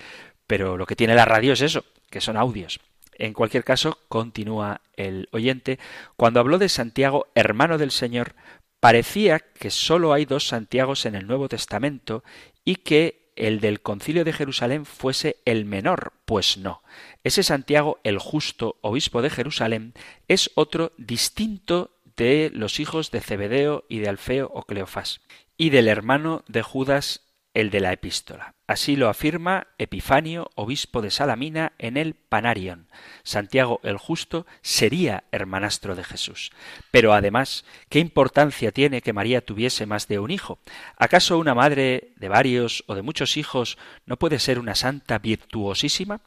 pero 0.47 0.77
lo 0.77 0.87
que 0.87 0.97
tiene 0.97 1.15
la 1.15 1.25
radio 1.25 1.53
es 1.53 1.61
eso, 1.61 1.85
que 2.11 2.21
son 2.21 2.37
audios. 2.37 2.81
En 3.19 3.33
cualquier 3.33 3.65
caso, 3.65 3.99
continúa 4.09 4.81
el 4.97 5.29
oyente, 5.33 5.79
cuando 6.17 6.41
habló 6.41 6.59
de 6.59 6.69
Santiago, 6.69 7.29
hermano 7.35 7.79
del 7.79 7.91
Señor, 7.91 8.35
parecía 8.81 9.41
que 9.41 9.71
sólo 9.71 10.13
hay 10.13 10.27
dos 10.27 10.49
Santiagos 10.49 11.07
en 11.07 11.15
el 11.15 11.27
Nuevo 11.27 11.49
Testamento 11.49 12.23
y 12.65 12.77
que 12.77 13.27
el 13.37 13.61
del 13.61 13.81
concilio 13.81 14.25
de 14.25 14.33
Jerusalén 14.33 14.87
fuese 14.87 15.37
el 15.45 15.65
menor, 15.65 16.13
pues 16.25 16.57
no. 16.57 16.83
Ese 17.23 17.43
Santiago, 17.43 18.01
el 18.03 18.19
justo 18.19 18.77
obispo 18.81 19.23
de 19.23 19.31
Jerusalén, 19.31 19.93
es 20.29 20.51
otro 20.55 20.93
distinto 20.97 21.91
de 22.17 22.51
los 22.55 22.81
hijos 22.81 23.11
de 23.11 23.21
Zebedeo 23.21 23.85
y 23.89 23.99
de 23.99 24.09
Alfeo 24.09 24.51
o 24.53 24.63
Cleofás, 24.63 25.21
y 25.57 25.71
del 25.71 25.89
hermano 25.89 26.45
de 26.49 26.63
Judas 26.63 27.23
el 27.57 27.71
de 27.71 27.81
la 27.81 27.91
epístola. 27.91 28.55
Así 28.67 28.97
lo 28.97 29.09
afirma 29.09 29.69
Epifanio, 29.79 30.51
obispo 30.57 31.01
de 31.01 31.11
Salamina, 31.11 31.73
en 31.79 31.97
el 31.97 32.13
Panarion. 32.13 32.87
Santiago 33.23 33.81
el 33.83 33.97
Justo 33.97 34.45
sería 34.61 35.25
hermanastro 35.33 35.95
de 35.95 36.05
Jesús. 36.05 36.51
Pero 36.91 37.15
además, 37.15 37.65
¿qué 37.89 37.99
importancia 37.99 38.73
tiene 38.73 39.01
que 39.01 39.15
María 39.15 39.41
tuviese 39.41 39.87
más 39.87 40.07
de 40.07 40.19
un 40.19 40.31
hijo? 40.31 40.59
¿Acaso 40.99 41.39
una 41.39 41.55
madre 41.55 42.13
de 42.17 42.29
varios 42.29 42.85
o 42.89 42.95
de 42.95 43.01
muchos 43.01 43.39
hijos 43.39 43.79
no 44.05 44.19
puede 44.19 44.39
ser 44.39 44.59
una 44.59 44.75
santa 44.75 45.19
virtuosísima? 45.19 46.21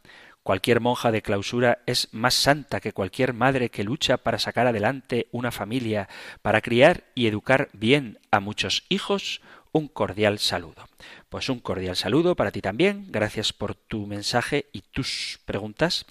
Cualquier 0.50 0.80
monja 0.80 1.12
de 1.12 1.22
clausura 1.22 1.84
es 1.86 2.08
más 2.12 2.34
santa 2.34 2.80
que 2.80 2.91
cualquier 2.91 3.34
madre 3.34 3.70
que 3.70 3.84
lucha 3.84 4.18
para 4.18 4.39
sacar 4.39 4.66
adelante 4.66 5.28
una 5.32 5.52
familia, 5.52 6.10
para 6.41 6.62
criar 6.62 7.04
y 7.14 7.28
educar 7.28 7.70
bien 7.72 8.18
a 8.32 8.39
muchos 8.39 8.84
hijos 8.89 9.41
un 9.72 9.88
cordial 9.88 10.39
saludo. 10.39 10.89
Pues 11.30 11.50
un 11.50 11.60
cordial 11.60 11.95
saludo 11.95 12.36
para 12.36 12.50
ti 12.50 12.62
también. 12.62 13.06
Gracias 13.12 13.54
por 13.54 13.76
tu 13.76 14.08
mensaje 14.08 14.66
y 14.74 14.82
tus 14.82 15.39
preguntas 15.45 16.08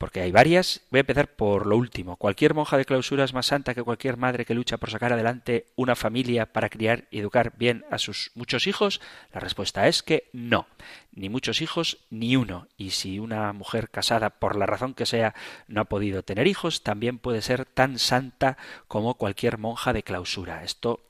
porque 0.00 0.22
hay 0.22 0.32
varias. 0.32 0.80
Voy 0.90 0.96
a 0.96 1.00
empezar 1.02 1.28
por 1.28 1.66
lo 1.66 1.76
último. 1.76 2.16
¿Cualquier 2.16 2.54
monja 2.54 2.78
de 2.78 2.86
clausura 2.86 3.22
es 3.22 3.34
más 3.34 3.44
santa 3.44 3.74
que 3.74 3.82
cualquier 3.82 4.16
madre 4.16 4.46
que 4.46 4.54
lucha 4.54 4.78
por 4.78 4.90
sacar 4.90 5.12
adelante 5.12 5.66
una 5.76 5.94
familia 5.94 6.46
para 6.46 6.70
criar 6.70 7.04
y 7.10 7.18
educar 7.18 7.52
bien 7.58 7.84
a 7.90 7.98
sus 7.98 8.30
muchos 8.34 8.66
hijos? 8.66 9.02
La 9.30 9.40
respuesta 9.40 9.88
es 9.88 10.02
que 10.02 10.30
no. 10.32 10.66
Ni 11.12 11.28
muchos 11.28 11.60
hijos, 11.60 11.98
ni 12.08 12.34
uno. 12.34 12.66
Y 12.78 12.92
si 12.92 13.18
una 13.18 13.52
mujer 13.52 13.90
casada, 13.90 14.30
por 14.30 14.56
la 14.56 14.64
razón 14.64 14.94
que 14.94 15.04
sea, 15.04 15.34
no 15.68 15.82
ha 15.82 15.84
podido 15.84 16.22
tener 16.22 16.46
hijos, 16.46 16.82
también 16.82 17.18
puede 17.18 17.42
ser 17.42 17.66
tan 17.66 17.98
santa 17.98 18.56
como 18.88 19.16
cualquier 19.16 19.58
monja 19.58 19.92
de 19.92 20.02
clausura. 20.02 20.64
Esto 20.64 21.00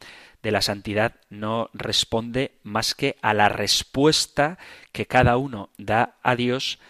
de 0.43 0.51
la 0.51 0.63
santidad 0.63 1.15
no 1.29 1.71
responde 1.75 2.57
más 2.65 2.97
que 2.97 3.15
a 3.23 3.35
la 3.35 3.49
respuesta 3.49 4.59
que 4.91 5.07
cada 5.07 5.37
uno 5.37 5.71
da 5.79 6.17
a 6.25 6.35
Dios 6.35 6.81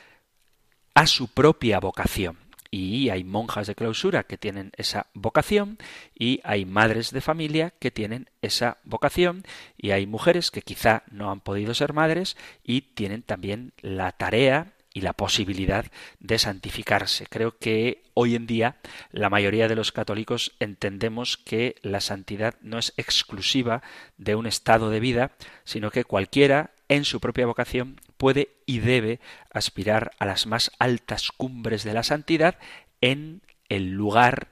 a 0.94 1.06
su 1.06 1.28
propia 1.28 1.80
vocación. 1.80 2.36
Y 2.70 3.08
hay 3.10 3.24
monjas 3.24 3.66
de 3.66 3.74
clausura 3.74 4.22
que 4.22 4.38
tienen 4.38 4.70
esa 4.76 5.08
vocación 5.12 5.78
y 6.16 6.40
hay 6.44 6.64
madres 6.64 7.10
de 7.10 7.20
familia 7.20 7.72
que 7.80 7.90
tienen 7.90 8.30
esa 8.42 8.78
vocación 8.84 9.44
y 9.76 9.90
hay 9.90 10.06
mujeres 10.06 10.52
que 10.52 10.62
quizá 10.62 11.02
no 11.10 11.32
han 11.32 11.40
podido 11.40 11.74
ser 11.74 11.92
madres 11.92 12.36
y 12.62 12.82
tienen 12.82 13.22
también 13.22 13.72
la 13.80 14.12
tarea 14.12 14.72
y 14.92 15.00
la 15.00 15.12
posibilidad 15.12 15.86
de 16.18 16.38
santificarse. 16.38 17.26
Creo 17.28 17.58
que 17.58 18.02
hoy 18.14 18.34
en 18.34 18.46
día 18.46 18.76
la 19.10 19.30
mayoría 19.30 19.68
de 19.68 19.76
los 19.76 19.92
católicos 19.92 20.52
entendemos 20.60 21.36
que 21.36 21.76
la 21.82 22.00
santidad 22.00 22.54
no 22.60 22.78
es 22.78 22.92
exclusiva 22.96 23.82
de 24.16 24.34
un 24.34 24.46
estado 24.46 24.90
de 24.90 25.00
vida, 25.00 25.32
sino 25.64 25.90
que 25.90 26.04
cualquiera 26.04 26.70
en 26.88 27.04
su 27.04 27.20
propia 27.20 27.46
vocación 27.46 28.00
puede 28.20 28.50
y 28.66 28.80
debe 28.80 29.18
aspirar 29.50 30.10
a 30.18 30.26
las 30.26 30.46
más 30.46 30.70
altas 30.78 31.32
cumbres 31.32 31.84
de 31.84 31.94
la 31.94 32.02
santidad 32.02 32.56
en 33.00 33.40
el 33.70 33.92
lugar 33.92 34.48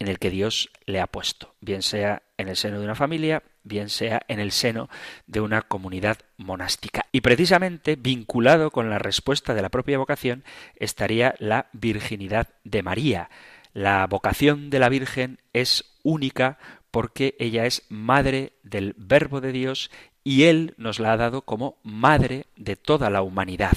en 0.00 0.08
el 0.08 0.18
que 0.18 0.28
Dios 0.28 0.70
le 0.86 1.00
ha 1.00 1.06
puesto, 1.06 1.54
bien 1.60 1.82
sea 1.82 2.22
en 2.36 2.48
el 2.48 2.56
seno 2.56 2.80
de 2.80 2.84
una 2.84 2.96
familia, 2.96 3.44
bien 3.62 3.90
sea 3.90 4.22
en 4.26 4.40
el 4.40 4.50
seno 4.50 4.88
de 5.28 5.40
una 5.40 5.62
comunidad 5.62 6.18
monástica. 6.36 7.06
Y 7.12 7.20
precisamente 7.20 7.94
vinculado 7.94 8.72
con 8.72 8.90
la 8.90 8.98
respuesta 8.98 9.54
de 9.54 9.62
la 9.62 9.68
propia 9.68 9.98
vocación 9.98 10.42
estaría 10.74 11.36
la 11.38 11.68
virginidad 11.72 12.48
de 12.64 12.82
María. 12.82 13.30
La 13.72 14.04
vocación 14.08 14.68
de 14.68 14.80
la 14.80 14.88
Virgen 14.88 15.38
es 15.52 15.84
única 16.02 16.58
porque 16.90 17.36
ella 17.38 17.66
es 17.66 17.84
madre 17.88 18.54
del 18.64 18.94
Verbo 18.96 19.40
de 19.40 19.52
Dios 19.52 19.92
y 20.24 20.44
Él 20.44 20.74
nos 20.76 20.98
la 20.98 21.12
ha 21.12 21.16
dado 21.16 21.42
como 21.42 21.78
madre 21.82 22.46
de 22.56 22.76
toda 22.76 23.10
la 23.10 23.22
humanidad. 23.22 23.76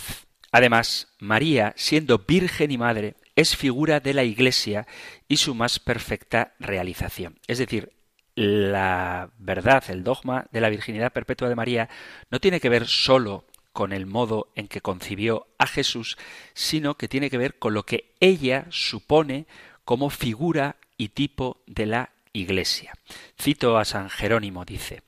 Además, 0.51 1.07
María, 1.19 1.73
siendo 1.75 2.19
virgen 2.19 2.71
y 2.71 2.77
madre, 2.77 3.15
es 3.35 3.55
figura 3.55 3.99
de 3.99 4.13
la 4.13 4.23
Iglesia 4.23 4.85
y 5.27 5.37
su 5.37 5.55
más 5.55 5.79
perfecta 5.79 6.53
realización. 6.59 7.39
Es 7.47 7.57
decir, 7.57 7.91
la 8.35 9.31
verdad, 9.37 9.83
el 9.89 10.03
dogma 10.03 10.45
de 10.51 10.61
la 10.61 10.69
virginidad 10.69 11.11
perpetua 11.11 11.49
de 11.49 11.55
María 11.55 11.89
no 12.29 12.39
tiene 12.39 12.59
que 12.59 12.69
ver 12.69 12.87
sólo 12.87 13.45
con 13.71 13.91
el 13.91 14.05
modo 14.05 14.51
en 14.55 14.67
que 14.67 14.81
concibió 14.81 15.47
a 15.57 15.65
Jesús, 15.65 16.17
sino 16.53 16.95
que 16.95 17.07
tiene 17.07 17.29
que 17.29 17.39
ver 17.39 17.57
con 17.57 17.73
lo 17.73 17.83
que 17.83 18.13
ella 18.19 18.67
supone 18.69 19.47
como 19.83 20.09
figura 20.09 20.77
y 20.97 21.09
tipo 21.09 21.61
de 21.65 21.87
la 21.87 22.11
Iglesia. 22.31 22.93
Cito 23.39 23.77
a 23.77 23.85
San 23.85 24.09
Jerónimo, 24.09 24.65
dice, 24.65 25.01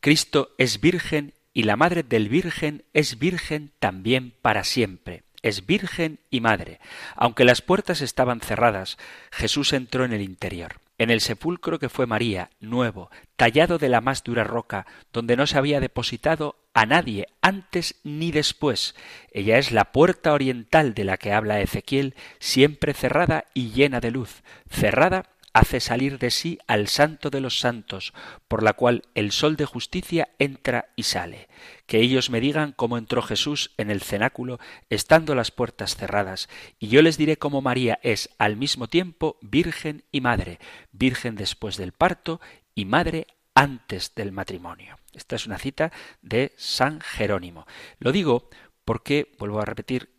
Cristo 0.00 0.54
es 0.58 0.80
virgen 0.80 1.34
y 1.52 1.64
la 1.64 1.76
madre 1.76 2.02
del 2.02 2.28
virgen 2.28 2.84
es 2.92 3.18
virgen 3.18 3.72
también 3.78 4.34
para 4.42 4.64
siempre 4.64 5.24
es 5.42 5.66
virgen 5.66 6.20
y 6.30 6.40
madre. 6.40 6.80
Aunque 7.16 7.44
las 7.44 7.62
puertas 7.62 8.00
estaban 8.00 8.40
cerradas, 8.40 8.98
Jesús 9.30 9.72
entró 9.72 10.04
en 10.04 10.12
el 10.12 10.22
interior. 10.22 10.80
En 10.98 11.10
el 11.10 11.22
sepulcro 11.22 11.78
que 11.78 11.88
fue 11.88 12.06
María, 12.06 12.50
nuevo, 12.60 13.10
tallado 13.36 13.78
de 13.78 13.88
la 13.88 14.02
más 14.02 14.22
dura 14.22 14.44
roca, 14.44 14.86
donde 15.14 15.34
no 15.34 15.46
se 15.46 15.56
había 15.56 15.80
depositado 15.80 16.56
a 16.74 16.84
nadie 16.84 17.28
antes 17.40 17.94
ni 18.04 18.32
después. 18.32 18.94
Ella 19.32 19.56
es 19.56 19.72
la 19.72 19.92
puerta 19.92 20.34
oriental 20.34 20.92
de 20.92 21.04
la 21.04 21.16
que 21.16 21.32
habla 21.32 21.60
Ezequiel, 21.60 22.14
siempre 22.38 22.92
cerrada 22.92 23.46
y 23.54 23.70
llena 23.70 24.00
de 24.00 24.10
luz, 24.10 24.42
cerrada 24.68 25.29
hace 25.52 25.80
salir 25.80 26.18
de 26.18 26.30
sí 26.30 26.58
al 26.66 26.88
santo 26.88 27.30
de 27.30 27.40
los 27.40 27.58
santos, 27.58 28.12
por 28.48 28.62
la 28.62 28.72
cual 28.72 29.02
el 29.14 29.32
sol 29.32 29.56
de 29.56 29.64
justicia 29.64 30.28
entra 30.38 30.90
y 30.96 31.04
sale. 31.04 31.48
Que 31.86 31.98
ellos 31.98 32.30
me 32.30 32.40
digan 32.40 32.72
cómo 32.72 32.98
entró 32.98 33.22
Jesús 33.22 33.72
en 33.76 33.90
el 33.90 34.00
cenáculo, 34.00 34.58
estando 34.88 35.34
las 35.34 35.50
puertas 35.50 35.96
cerradas, 35.96 36.48
y 36.78 36.88
yo 36.88 37.02
les 37.02 37.18
diré 37.18 37.36
cómo 37.36 37.62
María 37.62 37.98
es 38.02 38.30
al 38.38 38.56
mismo 38.56 38.88
tiempo 38.88 39.38
virgen 39.42 40.04
y 40.12 40.20
madre, 40.20 40.58
virgen 40.92 41.34
después 41.34 41.76
del 41.76 41.92
parto 41.92 42.40
y 42.74 42.84
madre 42.84 43.26
antes 43.54 44.14
del 44.14 44.32
matrimonio. 44.32 44.98
Esta 45.12 45.36
es 45.36 45.46
una 45.46 45.58
cita 45.58 45.92
de 46.22 46.54
San 46.56 47.00
Jerónimo. 47.00 47.66
Lo 47.98 48.12
digo 48.12 48.48
porque, 48.84 49.32
vuelvo 49.38 49.60
a 49.60 49.64
repetir, 49.64 50.10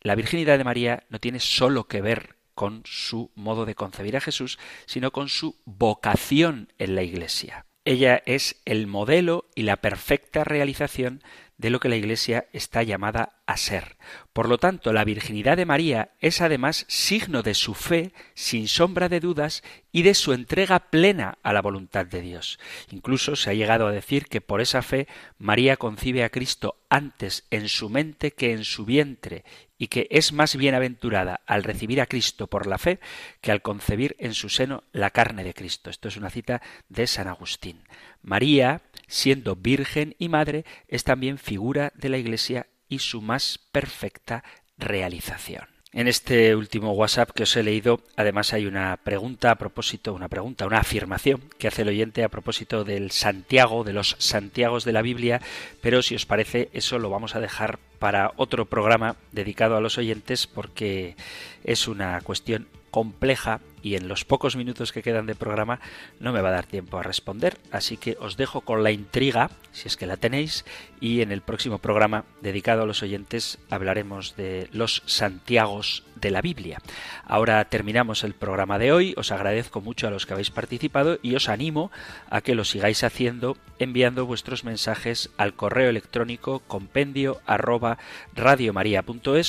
la 0.00 0.14
virginidad 0.14 0.58
de 0.58 0.64
María 0.64 1.04
no 1.08 1.18
tiene 1.18 1.40
sólo 1.40 1.88
que 1.88 2.00
ver 2.00 2.35
con 2.56 2.82
su 2.86 3.30
modo 3.34 3.66
de 3.66 3.74
concebir 3.74 4.16
a 4.16 4.20
Jesús, 4.20 4.58
sino 4.86 5.12
con 5.12 5.28
su 5.28 5.60
vocación 5.66 6.72
en 6.78 6.94
la 6.96 7.02
Iglesia. 7.02 7.66
Ella 7.84 8.22
es 8.24 8.60
el 8.64 8.86
modelo 8.88 9.44
y 9.54 9.62
la 9.62 9.76
perfecta 9.76 10.42
realización 10.42 11.22
de 11.58 11.70
lo 11.70 11.80
que 11.80 11.88
la 11.88 11.96
Iglesia 11.96 12.48
está 12.52 12.82
llamada 12.82 13.40
a 13.46 13.56
ser. 13.56 13.96
Por 14.32 14.48
lo 14.48 14.58
tanto, 14.58 14.92
la 14.92 15.04
virginidad 15.04 15.56
de 15.56 15.64
María 15.64 16.10
es 16.20 16.40
además 16.40 16.84
signo 16.88 17.42
de 17.42 17.54
su 17.54 17.74
fe, 17.74 18.12
sin 18.34 18.68
sombra 18.68 19.08
de 19.08 19.20
dudas, 19.20 19.62
y 19.90 20.02
de 20.02 20.14
su 20.14 20.34
entrega 20.34 20.90
plena 20.90 21.38
a 21.42 21.54
la 21.54 21.62
voluntad 21.62 22.04
de 22.04 22.20
Dios. 22.20 22.58
Incluso 22.90 23.36
se 23.36 23.50
ha 23.50 23.54
llegado 23.54 23.86
a 23.86 23.92
decir 23.92 24.26
que 24.26 24.42
por 24.42 24.60
esa 24.60 24.82
fe 24.82 25.08
María 25.38 25.76
concibe 25.76 26.24
a 26.24 26.28
Cristo 26.28 26.76
antes 26.90 27.46
en 27.50 27.68
su 27.68 27.88
mente 27.88 28.32
que 28.32 28.52
en 28.52 28.64
su 28.64 28.84
vientre, 28.84 29.44
y 29.78 29.88
que 29.88 30.08
es 30.10 30.32
más 30.32 30.56
bienaventurada 30.56 31.40
al 31.46 31.62
recibir 31.62 32.00
a 32.00 32.06
Cristo 32.06 32.46
por 32.46 32.66
la 32.66 32.78
fe 32.78 32.98
que 33.40 33.52
al 33.52 33.62
concebir 33.62 34.16
en 34.18 34.34
su 34.34 34.48
seno 34.48 34.84
la 34.92 35.10
carne 35.10 35.44
de 35.44 35.54
Cristo. 35.54 35.90
Esto 35.90 36.08
es 36.08 36.16
una 36.16 36.30
cita 36.30 36.62
de 36.88 37.06
San 37.06 37.28
Agustín. 37.28 37.82
María, 38.22 38.82
siendo 39.06 39.56
virgen 39.56 40.14
y 40.18 40.28
madre, 40.28 40.64
es 40.88 41.04
también 41.04 41.38
figura 41.38 41.92
de 41.94 42.08
la 42.08 42.18
Iglesia 42.18 42.66
y 42.88 43.00
su 43.00 43.20
más 43.22 43.58
perfecta 43.72 44.44
realización. 44.78 45.76
En 45.92 46.08
este 46.08 46.54
último 46.54 46.92
WhatsApp 46.92 47.30
que 47.30 47.44
os 47.44 47.56
he 47.56 47.62
leído, 47.62 48.02
además 48.16 48.52
hay 48.52 48.66
una 48.66 48.98
pregunta 48.98 49.50
a 49.50 49.54
propósito, 49.54 50.12
una 50.12 50.28
pregunta, 50.28 50.66
una 50.66 50.80
afirmación 50.80 51.40
que 51.56 51.68
hace 51.68 51.82
el 51.82 51.88
oyente 51.88 52.22
a 52.22 52.28
propósito 52.28 52.84
del 52.84 53.12
Santiago, 53.12 53.82
de 53.82 53.94
los 53.94 54.14
Santiagos 54.18 54.84
de 54.84 54.92
la 54.92 55.00
Biblia, 55.00 55.40
pero 55.80 56.02
si 56.02 56.14
os 56.14 56.26
parece, 56.26 56.68
eso 56.74 56.98
lo 56.98 57.08
vamos 57.08 57.34
a 57.34 57.40
dejar 57.40 57.78
para 57.98 58.32
otro 58.36 58.66
programa 58.66 59.16
dedicado 59.32 59.74
a 59.74 59.80
los 59.80 59.96
oyentes 59.96 60.46
porque 60.46 61.16
es 61.64 61.88
una 61.88 62.20
cuestión 62.20 62.68
compleja 62.90 63.60
y 63.86 63.94
en 63.94 64.08
los 64.08 64.24
pocos 64.24 64.56
minutos 64.56 64.90
que 64.90 65.00
quedan 65.00 65.26
de 65.26 65.36
programa 65.36 65.78
no 66.18 66.32
me 66.32 66.40
va 66.40 66.48
a 66.48 66.52
dar 66.52 66.66
tiempo 66.66 66.98
a 66.98 67.04
responder, 67.04 67.56
así 67.70 67.96
que 67.96 68.16
os 68.18 68.36
dejo 68.36 68.62
con 68.62 68.82
la 68.82 68.90
intriga, 68.90 69.48
si 69.70 69.86
es 69.86 69.96
que 69.96 70.06
la 70.06 70.16
tenéis, 70.16 70.64
y 71.00 71.22
en 71.22 71.32
el 71.32 71.42
próximo 71.42 71.78
programa 71.78 72.24
dedicado 72.40 72.82
a 72.82 72.86
los 72.86 73.02
oyentes 73.02 73.58
hablaremos 73.70 74.36
de 74.36 74.68
los 74.72 75.02
Santiagos 75.06 76.04
de 76.16 76.30
la 76.30 76.40
Biblia. 76.40 76.80
Ahora 77.26 77.64
terminamos 77.66 78.24
el 78.24 78.34
programa 78.34 78.78
de 78.78 78.92
hoy, 78.92 79.14
os 79.16 79.32
agradezco 79.32 79.80
mucho 79.80 80.08
a 80.08 80.10
los 80.10 80.26
que 80.26 80.32
habéis 80.32 80.50
participado 80.50 81.18
y 81.22 81.34
os 81.34 81.48
animo 81.48 81.90
a 82.30 82.40
que 82.40 82.54
lo 82.54 82.64
sigáis 82.64 83.04
haciendo 83.04 83.56
enviando 83.78 84.26
vuestros 84.26 84.64
mensajes 84.64 85.30
al 85.36 85.54
correo 85.54 85.90
electrónico 85.90 86.60
compendio 86.60 87.40
arroba 87.46 87.98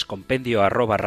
compendio 0.08 0.64
arroba 0.64 0.98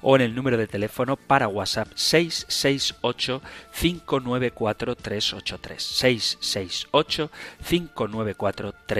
o 0.00 0.16
en 0.16 0.22
el 0.22 0.34
número 0.34 0.56
de 0.56 0.66
teléfono 0.66 1.16
para 1.16 1.48
WhatsApp 1.48 1.88
668 1.94 3.42
594 3.78 4.96
383 4.96 5.82
668 5.82 7.30
594 7.68 8.72